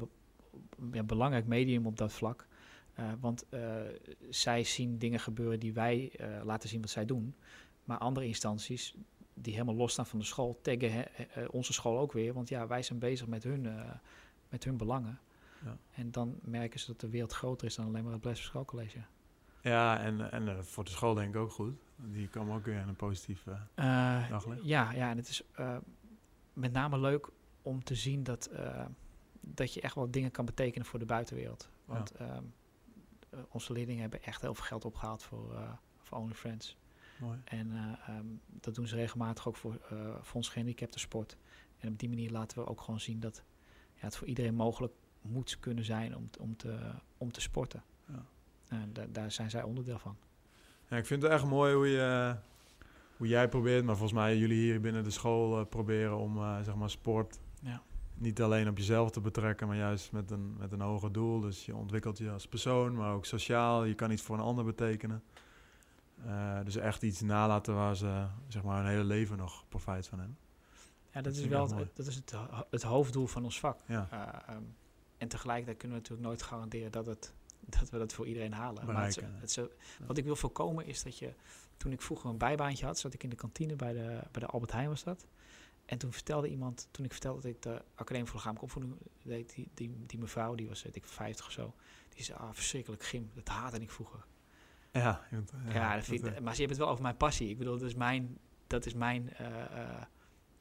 een 0.79 0.89
ja, 0.91 1.03
belangrijk 1.03 1.47
medium 1.47 1.85
op 1.85 1.97
dat 1.97 2.11
vlak. 2.11 2.47
want 3.19 3.45
zij 4.29 4.63
zien 4.63 4.97
dingen 4.97 5.19
gebeuren 5.19 5.59
die 5.59 5.73
wij 5.73 6.11
laten 6.43 6.69
zien 6.69 6.81
wat 6.81 6.89
zij 6.89 7.05
doen. 7.05 7.35
Maar 7.83 7.97
andere 7.97 8.25
instanties 8.25 8.95
die 9.33 9.53
helemaal 9.53 9.75
losstaan 9.75 10.05
van 10.05 10.19
de 10.19 10.25
school, 10.25 10.59
taggen 10.61 11.07
onze 11.51 11.73
school 11.73 11.99
ook 11.99 12.11
weer. 12.11 12.33
Want 12.33 12.49
ja, 12.49 12.67
wij 12.67 12.83
zijn 12.83 12.99
bezig 12.99 13.27
met 13.27 13.43
hun, 13.43 13.67
met 14.49 14.63
hun 14.63 14.77
belangen. 14.77 15.19
Ja. 15.63 15.77
En 15.91 16.11
dan 16.11 16.39
merken 16.41 16.79
ze 16.79 16.87
dat 16.87 16.99
de 16.99 17.09
wereld 17.09 17.33
groter 17.33 17.67
is 17.67 17.75
dan 17.75 17.85
alleen 17.85 18.03
maar 18.03 18.11
het 18.11 18.21
Blessed 18.21 18.45
Schoolcollege. 18.45 18.99
Ja, 19.61 19.99
en, 19.99 20.31
en 20.31 20.47
uh, 20.47 20.59
voor 20.59 20.83
de 20.83 20.89
school 20.89 21.13
denk 21.13 21.35
ik 21.35 21.41
ook 21.41 21.51
goed. 21.51 21.73
Die 21.95 22.27
komen 22.27 22.55
ook 22.55 22.65
weer 22.65 22.79
in 22.79 22.87
een 22.87 22.95
positieve 22.95 23.51
uh, 23.75 24.29
daglicht. 24.29 24.63
Ja, 24.63 24.91
ja, 24.91 25.09
en 25.09 25.17
het 25.17 25.29
is 25.29 25.43
met 26.53 26.71
name 26.71 26.99
leuk 26.99 27.29
om 27.61 27.83
te 27.83 27.95
zien 27.95 28.23
dat, 28.23 28.49
dat 29.39 29.73
je 29.73 29.81
echt 29.81 29.95
wel 29.95 30.11
dingen 30.11 30.31
kan 30.31 30.45
betekenen 30.45 30.85
voor 30.85 30.99
de 30.99 31.05
buitenwereld. 31.05 31.69
Want 31.85 32.11
ja. 32.19 32.25
Ehm, 32.25 32.43
onze 33.49 33.73
leerlingen 33.73 34.01
hebben 34.01 34.23
echt 34.23 34.41
heel 34.41 34.55
veel 34.55 34.65
geld 34.65 34.85
opgehaald 34.85 35.23
voor, 35.23 35.77
voor 35.97 36.17
OnlyFriends. 36.17 36.77
En 37.43 37.71
uh, 37.71 38.17
um, 38.17 38.41
dat 38.47 38.75
doen 38.75 38.87
ze 38.87 38.95
regelmatig 38.95 39.47
ook 39.47 39.55
voor, 39.55 39.79
uh, 39.93 40.15
voor 40.21 40.35
ons 40.35 40.49
gehandicapte 40.49 40.99
sport. 40.99 41.37
En 41.77 41.89
op 41.89 41.99
die 41.99 42.09
manier 42.09 42.31
laten 42.31 42.57
we 42.57 42.69
ook 42.69 42.81
gewoon 42.81 42.99
zien 42.99 43.19
dat 43.19 43.43
ja, 43.93 44.05
het 44.05 44.15
voor 44.15 44.27
iedereen 44.27 44.55
mogelijk 44.55 44.93
moet 45.21 45.59
kunnen 45.59 45.83
zijn 45.83 46.15
om, 46.15 46.29
om, 46.39 46.55
te, 46.55 46.77
om 47.17 47.31
te 47.31 47.41
sporten. 47.41 47.83
Ja. 48.07 48.25
En 48.67 48.89
da 48.93 49.05
daar 49.11 49.31
zijn 49.31 49.49
zij 49.49 49.63
onderdeel 49.63 49.99
van. 49.99 50.17
Ja, 50.87 50.97
ik 50.97 51.05
vind 51.05 51.21
het 51.21 51.31
echt 51.31 51.45
mooi 51.45 51.73
hoe, 51.73 51.87
je, 51.87 52.35
hoe 53.17 53.27
jij 53.27 53.49
probeert, 53.49 53.85
maar 53.85 53.95
volgens 53.97 54.19
mij 54.19 54.37
jullie 54.37 54.59
hier 54.59 54.81
binnen 54.81 55.03
de 55.03 55.09
school 55.09 55.59
uh, 55.59 55.65
proberen 55.65 56.17
om 56.17 56.63
zeg 56.63 56.75
maar 56.75 56.89
sport 56.89 57.39
ja. 57.61 57.81
niet 58.13 58.41
alleen 58.41 58.67
op 58.67 58.77
jezelf 58.77 59.11
te 59.11 59.21
betrekken, 59.21 59.67
maar 59.67 59.77
juist 59.77 60.11
met 60.11 60.31
een, 60.31 60.55
met 60.57 60.71
een 60.71 60.81
hoger 60.81 61.11
doel. 61.11 61.39
Dus 61.39 61.65
je 61.65 61.75
ontwikkelt 61.75 62.17
je 62.17 62.31
als 62.31 62.47
persoon, 62.47 62.95
maar 62.95 63.13
ook 63.13 63.25
sociaal. 63.25 63.83
Je 63.83 63.95
kan 63.95 64.11
iets 64.11 64.21
voor 64.21 64.35
een 64.35 64.43
ander 64.43 64.65
betekenen. 64.65 65.23
Uh, 66.25 66.59
dus 66.63 66.75
echt 66.75 67.03
iets 67.03 67.21
nalaten 67.21 67.75
waar 67.75 67.95
ze 67.95 68.25
zeg 68.47 68.63
maar 68.63 68.77
hun 68.77 68.91
hele 68.91 69.03
leven 69.03 69.37
nog 69.37 69.63
profijt 69.69 70.07
van 70.07 70.19
hebben. 70.19 70.37
Ja, 71.13 71.21
dat, 71.21 71.35
is 71.35 71.47
wel 71.47 71.75
het, 71.75 71.95
dat 71.95 72.07
is 72.07 72.15
het, 72.15 72.33
het 72.69 72.83
hoofddoel 72.83 73.27
van 73.27 73.43
ons 73.43 73.59
vak. 73.59 73.79
Ja. 73.85 74.07
Um, 74.49 74.75
en 75.21 75.27
tegelijkertijd 75.27 75.77
kunnen 75.77 75.97
we 75.97 76.03
natuurlijk 76.03 76.29
nooit 76.29 76.41
garanderen 76.49 76.91
dat, 76.91 77.05
het, 77.05 77.33
dat 77.59 77.89
we 77.89 77.97
dat 77.97 78.13
voor 78.13 78.27
iedereen 78.27 78.53
halen. 78.53 78.85
maar 78.85 79.05
het, 79.05 79.21
het 79.55 79.59
wat 80.05 80.17
ik 80.17 80.23
wil 80.23 80.35
voorkomen 80.35 80.85
is 80.85 81.03
dat 81.03 81.17
je, 81.17 81.33
toen 81.77 81.91
ik 81.91 82.01
vroeger 82.01 82.29
een 82.29 82.37
bijbaantje 82.37 82.85
had, 82.85 82.99
zat 82.99 83.13
ik 83.13 83.23
in 83.23 83.29
de 83.29 83.35
kantine 83.35 83.75
bij 83.75 83.93
de, 83.93 84.21
bij 84.31 84.41
de 84.41 84.45
Albert 84.45 84.71
Heijn 84.71 84.89
was 84.89 85.03
dat. 85.03 85.27
En 85.85 85.97
toen 85.97 86.13
vertelde 86.13 86.49
iemand, 86.49 86.87
toen 86.91 87.05
ik 87.05 87.11
vertelde 87.11 87.41
dat 87.41 87.51
ik 87.51 87.61
de 87.61 87.81
Academie 87.95 88.27
voor 88.27 88.35
Lichamelijke 88.35 88.65
Opvoeding 88.65 89.09
deed, 89.23 89.55
die, 89.55 89.69
die, 89.73 90.03
die 90.05 90.19
mevrouw, 90.19 90.55
die 90.55 90.67
was 90.67 90.83
weet 90.83 90.95
ik 90.95 91.05
50 91.05 91.45
of 91.45 91.51
zo, 91.51 91.73
die 92.09 92.23
zei, 92.23 92.37
ah, 92.37 92.49
verschrikkelijk 92.53 93.03
gym, 93.03 93.29
dat 93.33 93.47
haatte 93.47 93.79
ik 93.79 93.91
vroeger. 93.91 94.25
Ja, 94.91 95.27
ja, 95.31 95.43
ja 95.73 95.95
dat 95.95 96.03
vind, 96.03 96.21
maar 96.21 96.53
je 96.53 96.59
hebt 96.59 96.69
het 96.69 96.77
wel 96.77 96.89
over 96.89 97.01
mijn 97.01 97.17
passie. 97.17 97.49
Ik 97.49 97.57
bedoel, 97.57 97.77
dat 97.77 97.87
is 97.87 97.95
mijn, 97.95 98.37
dat 98.67 98.85
is 98.85 98.93
mijn, 98.93 99.33
uh, 99.41 100.01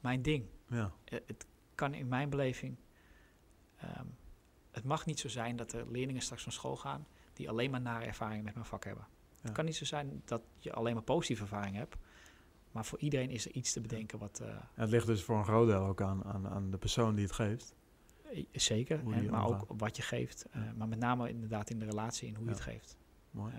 mijn 0.00 0.22
ding. 0.22 0.46
Ja. 0.68 0.92
Eh, 1.04 1.18
het 1.26 1.46
kan 1.74 1.94
in 1.94 2.08
mijn 2.08 2.30
beleving... 2.30 2.76
Um, 3.98 4.18
het 4.70 4.84
mag 4.84 5.06
niet 5.06 5.20
zo 5.20 5.28
zijn 5.28 5.56
dat 5.56 5.72
er 5.72 5.90
leerlingen 5.90 6.22
straks 6.22 6.42
van 6.42 6.52
school 6.52 6.76
gaan... 6.76 7.06
die 7.32 7.48
alleen 7.48 7.70
maar 7.70 7.80
nare 7.80 8.04
ervaringen 8.04 8.44
met 8.44 8.54
mijn 8.54 8.66
vak 8.66 8.84
hebben. 8.84 9.06
Het 9.40 9.52
kan 9.52 9.64
niet 9.64 9.76
zo 9.76 9.84
zijn 9.84 10.22
dat 10.24 10.42
je 10.58 10.72
alleen 10.72 10.94
maar 10.94 11.02
positieve 11.02 11.42
ervaring 11.42 11.76
hebt... 11.76 11.96
maar 12.72 12.84
voor 12.84 12.98
iedereen 12.98 13.30
is 13.30 13.44
er 13.44 13.52
iets 13.52 13.72
te 13.72 13.80
bedenken 13.80 14.18
wat... 14.18 14.42
het 14.74 14.90
ligt 14.90 15.06
dus 15.06 15.22
voor 15.22 15.38
een 15.38 15.44
groot 15.44 15.68
deel 15.68 15.82
ook 15.82 16.02
aan, 16.02 16.24
aan, 16.24 16.48
aan 16.48 16.70
de 16.70 16.78
persoon 16.78 17.14
die 17.14 17.24
het 17.24 17.34
geeft. 17.34 17.74
Zeker, 18.52 19.00
en, 19.12 19.30
maar 19.30 19.46
ook 19.46 19.64
wat 19.76 19.96
je 19.96 20.02
geeft. 20.02 20.46
maar 20.76 20.88
met 20.88 20.98
name 20.98 21.28
inderdaad 21.28 21.70
in 21.70 21.78
de 21.78 21.84
relatie 21.84 22.28
en 22.28 22.34
hoe 22.34 22.44
je 22.44 22.50
het 22.50 22.60
geeft. 22.60 22.96
Mooi. 23.30 23.52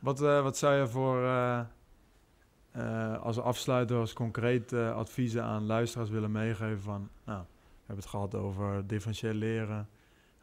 Wat, 0.00 0.18
wat 0.18 0.56
zou 0.56 0.74
je 0.74 0.88
voor 0.88 1.26
als 3.20 3.38
afsluiter, 3.38 3.98
als 3.98 4.12
concreet 4.12 4.72
adviezen 4.72 5.42
aan 5.42 5.66
luisteraars 5.66 6.10
willen 6.10 6.32
meegeven 6.32 6.80
van, 6.80 7.08
nou, 7.24 7.40
we 7.40 7.92
hebben 7.92 8.04
het 8.04 8.06
gehad 8.06 8.34
over 8.34 8.86
differentieel 8.86 9.34
leren, 9.34 9.88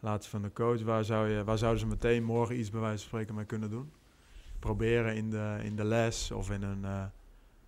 laatste 0.04 0.30
van 0.30 0.42
de 0.42 0.54
coach. 0.54 0.82
Waar, 0.82 1.04
zou 1.04 1.30
je, 1.30 1.44
waar 1.44 1.58
zouden 1.58 1.80
ze 1.80 1.88
meteen 1.88 2.24
morgen 2.24 2.60
iets 2.60 2.70
bij 2.70 2.80
wijze 2.80 2.98
van 2.98 3.08
spreken 3.08 3.36
mee 3.36 3.46
kunnen 3.46 3.70
doen? 3.70 3.92
Proberen 4.60 5.16
in 5.16 5.30
de, 5.30 5.60
in 5.64 5.76
de 5.76 5.84
les 5.84 6.32
of 6.32 6.50
in 6.50 6.62
een 6.62 6.82
uh, 6.82 7.06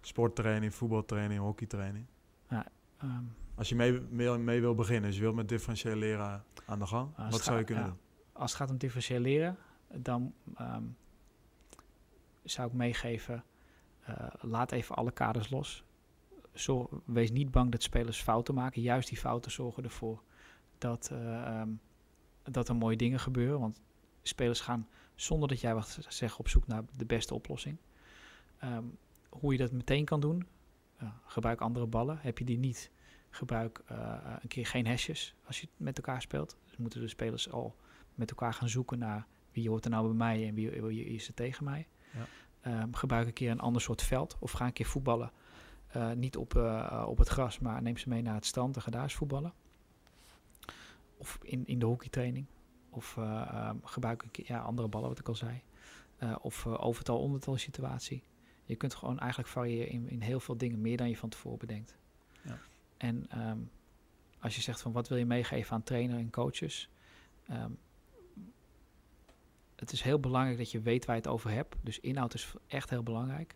sporttraining, 0.01 0.73
voetbaltraining, 0.73 1.39
hockeytraining. 1.39 2.05
Ja, 2.49 2.65
um, 3.03 3.36
als 3.55 3.69
je 3.69 3.75
mee, 3.75 4.01
mee, 4.09 4.38
mee, 4.38 4.61
wil 4.61 4.75
beginnen, 4.75 5.03
dus 5.03 5.15
je 5.15 5.21
wilt 5.21 5.36
met 5.36 5.49
differentieel 5.49 5.95
leren 5.95 6.43
aan 6.65 6.79
de 6.79 6.86
gang, 6.86 7.09
wat 7.29 7.43
zou 7.43 7.57
je 7.57 7.63
kunnen 7.63 7.83
doen? 7.83 7.97
Als 8.31 8.51
het 8.51 8.59
gaat 8.59 8.69
om 8.69 8.77
differentieel 8.77 9.19
leren, 9.19 9.57
dan 9.93 10.33
um, 10.61 10.97
zou 12.43 12.67
ik 12.67 12.73
meegeven 12.73 13.43
uh, 14.09 14.15
laat 14.41 14.71
even 14.71 14.95
alle 14.95 15.11
kaders 15.11 15.49
los. 15.49 15.83
Wees 17.05 17.31
niet 17.31 17.51
bang 17.51 17.71
dat 17.71 17.83
spelers 17.83 18.21
fouten 18.21 18.53
maken. 18.53 18.81
Juist 18.81 19.09
die 19.09 19.17
fouten 19.17 19.51
zorgen 19.51 19.83
ervoor 19.83 20.21
dat, 20.77 21.09
uh, 21.13 21.59
um, 21.59 21.79
dat 22.51 22.69
er 22.69 22.75
mooie 22.75 22.97
dingen 22.97 23.19
gebeuren. 23.19 23.59
Want 23.59 23.81
spelers 24.21 24.59
gaan 24.59 24.87
zonder 25.15 25.49
dat 25.49 25.61
jij 25.61 25.73
wat 25.73 25.97
zegt 26.07 26.37
op 26.37 26.47
zoek 26.47 26.67
naar 26.67 26.83
de 26.97 27.05
beste 27.05 27.33
oplossing. 27.33 27.77
Um, 28.63 28.97
hoe 29.29 29.51
je 29.51 29.57
dat 29.57 29.71
meteen 29.71 30.05
kan 30.05 30.19
doen, 30.19 30.47
uh, 31.03 31.09
gebruik 31.25 31.61
andere 31.61 31.85
ballen. 31.85 32.17
Heb 32.21 32.37
je 32.37 32.45
die 32.45 32.57
niet, 32.57 32.91
gebruik 33.29 33.83
een 34.39 34.47
keer 34.47 34.65
geen 34.65 34.87
hesjes 34.87 35.35
als 35.45 35.61
je 35.61 35.67
met 35.77 35.97
elkaar 35.97 36.21
speelt. 36.21 36.57
Dus 36.65 36.77
moeten 36.77 37.01
de 37.01 37.07
spelers 37.07 37.51
al 37.51 37.75
met 38.15 38.29
elkaar 38.29 38.53
gaan 38.53 38.69
zoeken 38.69 38.99
naar 38.99 39.27
wie 39.51 39.69
hoort 39.69 39.85
er 39.85 39.91
nou 39.91 40.07
bij 40.07 40.15
mij 40.15 40.47
en 40.47 40.53
wie, 40.53 40.81
wie 40.81 41.05
is 41.05 41.27
er 41.27 41.33
tegen 41.33 41.63
mij. 41.63 41.87
Ja. 42.63 42.81
Um, 42.81 42.95
gebruik 42.95 43.27
een 43.27 43.33
keer 43.33 43.51
een 43.51 43.59
ander 43.59 43.81
soort 43.81 44.01
veld 44.01 44.37
of 44.39 44.51
ga 44.51 44.65
een 44.65 44.73
keer 44.73 44.85
voetballen. 44.85 45.31
Uh, 45.95 46.11
niet 46.11 46.37
op, 46.37 46.55
op 47.05 47.17
het 47.17 47.27
gras, 47.27 47.59
maar 47.59 47.81
neem 47.81 47.97
ze 47.97 48.09
mee 48.09 48.21
naar 48.21 48.35
het 48.35 48.45
strand 48.45 48.75
en 48.75 48.81
ga 48.81 48.91
daar 48.91 49.03
eens 49.03 49.13
voetballen. 49.13 49.53
Of 51.18 51.39
in, 51.41 51.68
in 51.68 51.80
de 51.80 51.86
hockeytraining. 51.86 52.45
Of 52.89 53.16
uh, 53.20 53.70
um, 53.70 53.86
gebruik 53.86 54.24
een 54.24 54.32
keer 54.32 54.45
ja, 54.47 54.59
andere 54.59 54.88
ballen, 54.88 55.09
wat 55.09 55.20
ik 55.20 55.28
al 55.28 55.36
zei. 55.36 55.61
of 56.41 56.68
overtal, 56.68 57.20
ondertal 57.20 57.57
situatie. 57.57 58.24
Je 58.66 58.76
kunt 58.76 58.95
gewoon 58.95 59.20
eigenlijk 59.20 59.49
variëren 59.49 59.89
in, 59.89 60.09
in 60.09 60.22
heel 60.22 60.39
veel 60.39 60.57
dingen, 60.57 60.82
meer 60.82 60.97
dan 60.97 61.09
je 61.09 61.18
van 61.18 61.30
tevoren 61.30 61.57
bedenkt. 61.57 61.97
Ja. 62.41 62.59
En 62.97 63.47
um, 63.49 63.72
als 64.39 64.55
je 64.55 64.61
zegt 64.61 64.82
van 64.82 64.91
wat 64.91 65.07
wil 65.07 65.18
je 65.18 65.26
meegeven 65.26 65.74
aan 65.74 65.84
trainer 65.84 66.18
en 66.18 66.30
coaches, 66.30 66.89
um, 67.51 67.78
het 69.76 69.91
is 69.91 70.01
heel 70.01 70.20
belangrijk 70.20 70.57
dat 70.57 70.72
je 70.72 70.82
weet 70.82 71.05
waar 71.05 71.16
je 71.16 71.22
het 71.22 71.32
over 71.32 71.49
hebt. 71.49 71.76
Dus 71.82 71.99
inhoud 71.99 72.34
is 72.34 72.53
echt 72.68 72.89
heel 72.89 73.03
belangrijk. 73.03 73.55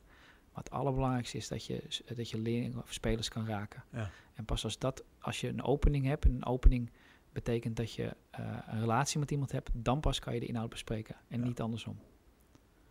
Maar 0.53 0.63
het 0.63 0.71
allerbelangrijkste 0.71 1.37
is 1.37 1.47
dat 1.47 1.65
je, 1.65 2.03
dat 2.15 2.29
je 2.29 2.37
leerlingen 2.37 2.81
of 2.81 2.93
spelers 2.93 3.29
kan 3.29 3.45
raken. 3.45 3.83
Ja. 3.91 4.09
En 4.33 4.45
pas 4.45 4.63
als, 4.63 4.79
dat, 4.79 5.03
als 5.19 5.41
je 5.41 5.47
een 5.47 5.63
opening 5.63 6.05
hebt, 6.05 6.25
een 6.25 6.45
opening 6.45 6.91
betekent 7.31 7.75
dat 7.75 7.93
je 7.93 8.03
uh, 8.39 8.57
een 8.67 8.79
relatie 8.79 9.19
met 9.19 9.31
iemand 9.31 9.51
hebt, 9.51 9.69
dan 9.73 9.99
pas 9.99 10.19
kan 10.19 10.33
je 10.33 10.39
de 10.39 10.45
inhoud 10.45 10.69
bespreken 10.69 11.15
en 11.27 11.41
niet 11.41 11.61
andersom. 11.61 11.99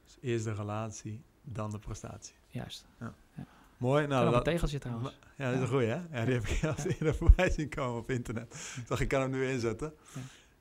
Dus 0.04 0.18
eerst 0.20 0.44
de 0.44 0.52
relatie, 0.52 1.22
dan 1.42 1.70
de 1.70 1.78
prestatie. 1.78 2.34
Juist. 2.46 2.86
Ja. 3.00 3.14
Ja. 3.34 3.46
Mooi. 3.76 4.06
Nou, 4.06 4.24
dat, 4.24 4.34
een 4.34 4.42
tegeltje 4.42 4.78
trouwens. 4.78 5.18
Ja, 5.36 5.44
dat 5.44 5.54
is 5.54 5.60
een 5.60 5.68
goeie, 5.68 5.88
hè? 5.88 6.00
Ja, 6.10 6.24
die 6.24 6.34
heb 6.34 6.46
ik 6.46 6.64
al 6.64 6.74
eerder 6.84 7.14
voorbij 7.14 7.50
zien 7.50 7.68
komen 7.68 8.00
op 8.00 8.10
internet. 8.10 8.74
Ik 8.76 8.88
dacht, 8.88 9.00
ik 9.00 9.08
kan 9.08 9.20
hem 9.20 9.30
nu 9.30 9.48
inzetten. 9.48 9.94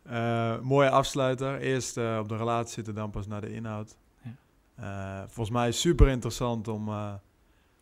Uh, 0.07 0.59
mooie 0.59 0.89
afsluiter. 0.89 1.59
Eerst 1.59 1.97
uh, 1.97 2.17
op 2.21 2.30
de 2.30 2.38
relatie 2.38 2.73
zitten, 2.73 2.95
dan 2.95 3.09
pas 3.09 3.28
naar 3.28 3.41
de 3.41 3.53
inhoud. 3.53 3.97
Ja. 4.21 4.32
Uh, 4.80 5.28
volgens 5.28 5.49
mij 5.49 5.71
super 5.71 6.07
interessant 6.07 6.67
om, 6.67 6.89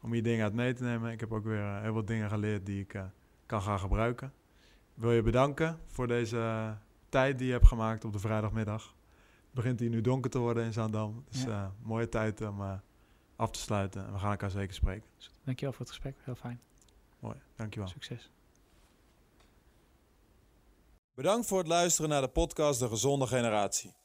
om 0.01 0.13
hier 0.13 0.23
dingen 0.23 0.43
uit 0.43 0.53
mee 0.53 0.73
te 0.73 0.83
nemen. 0.83 1.11
Ik 1.11 1.19
heb 1.19 1.33
ook 1.33 1.43
weer 1.43 1.81
heel 1.81 1.93
wat 1.93 2.07
dingen 2.07 2.29
geleerd 2.29 2.65
die 2.65 2.79
ik 2.79 3.01
kan 3.45 3.61
gaan 3.61 3.79
gebruiken. 3.79 4.33
Wil 4.95 5.11
je 5.11 5.21
bedanken 5.21 5.79
voor 5.87 6.07
deze 6.07 6.73
tijd 7.09 7.37
die 7.37 7.47
je 7.47 7.53
hebt 7.53 7.67
gemaakt 7.67 8.05
op 8.05 8.13
de 8.13 8.19
vrijdagmiddag. 8.19 8.83
Het 8.83 9.53
begint 9.53 9.79
hier 9.79 9.89
nu 9.89 10.01
donker 10.01 10.31
te 10.31 10.39
worden 10.39 10.63
in 10.63 10.73
Zaandam. 10.73 11.23
Dus 11.29 11.43
ja. 11.43 11.73
mooie 11.83 12.09
tijd 12.09 12.41
om 12.41 12.81
af 13.35 13.51
te 13.51 13.59
sluiten. 13.59 14.05
En 14.05 14.13
we 14.13 14.19
gaan 14.19 14.31
elkaar 14.31 14.51
zeker 14.51 14.73
spreken. 14.73 15.09
Dankjewel 15.43 15.73
voor 15.73 15.85
het 15.85 15.93
gesprek. 15.95 16.15
Heel 16.23 16.35
fijn. 16.35 16.61
Mooi, 17.19 17.35
dankjewel. 17.55 17.89
Succes. 17.89 18.31
Bedankt 21.13 21.47
voor 21.47 21.57
het 21.57 21.67
luisteren 21.67 22.09
naar 22.09 22.21
de 22.21 22.27
podcast 22.27 22.79
De 22.79 22.87
Gezonde 22.87 23.27
Generatie. 23.27 23.95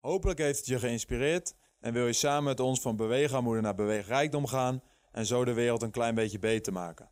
Hopelijk 0.00 0.38
heeft 0.38 0.58
het 0.58 0.66
je 0.66 0.78
geïnspireerd 0.78 1.54
en 1.80 1.92
wil 1.92 2.06
je 2.06 2.12
samen 2.12 2.44
met 2.44 2.60
ons 2.60 2.80
van 2.80 2.96
beweegarmoede 2.96 3.60
naar 3.60 3.74
beweegrijkdom 3.74 4.46
gaan 4.46 4.82
en 5.12 5.26
zo 5.26 5.44
de 5.44 5.52
wereld 5.52 5.82
een 5.82 5.90
klein 5.90 6.14
beetje 6.14 6.38
beter 6.38 6.72
maken. 6.72 7.10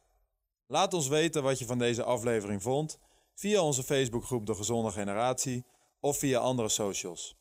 Laat 0.66 0.94
ons 0.94 1.08
weten 1.08 1.42
wat 1.42 1.58
je 1.58 1.66
van 1.66 1.78
deze 1.78 2.04
aflevering 2.04 2.62
vond 2.62 2.98
via 3.34 3.62
onze 3.62 3.82
Facebookgroep 3.82 4.46
De 4.46 4.54
Gezonde 4.54 4.90
Generatie 4.90 5.64
of 6.00 6.18
via 6.18 6.38
andere 6.38 6.68
socials. 6.68 7.36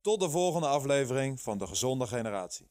Tot 0.00 0.20
de 0.20 0.30
volgende 0.30 0.66
aflevering 0.66 1.40
van 1.40 1.58
De 1.58 1.66
Gezonde 1.66 2.06
Generatie. 2.06 2.70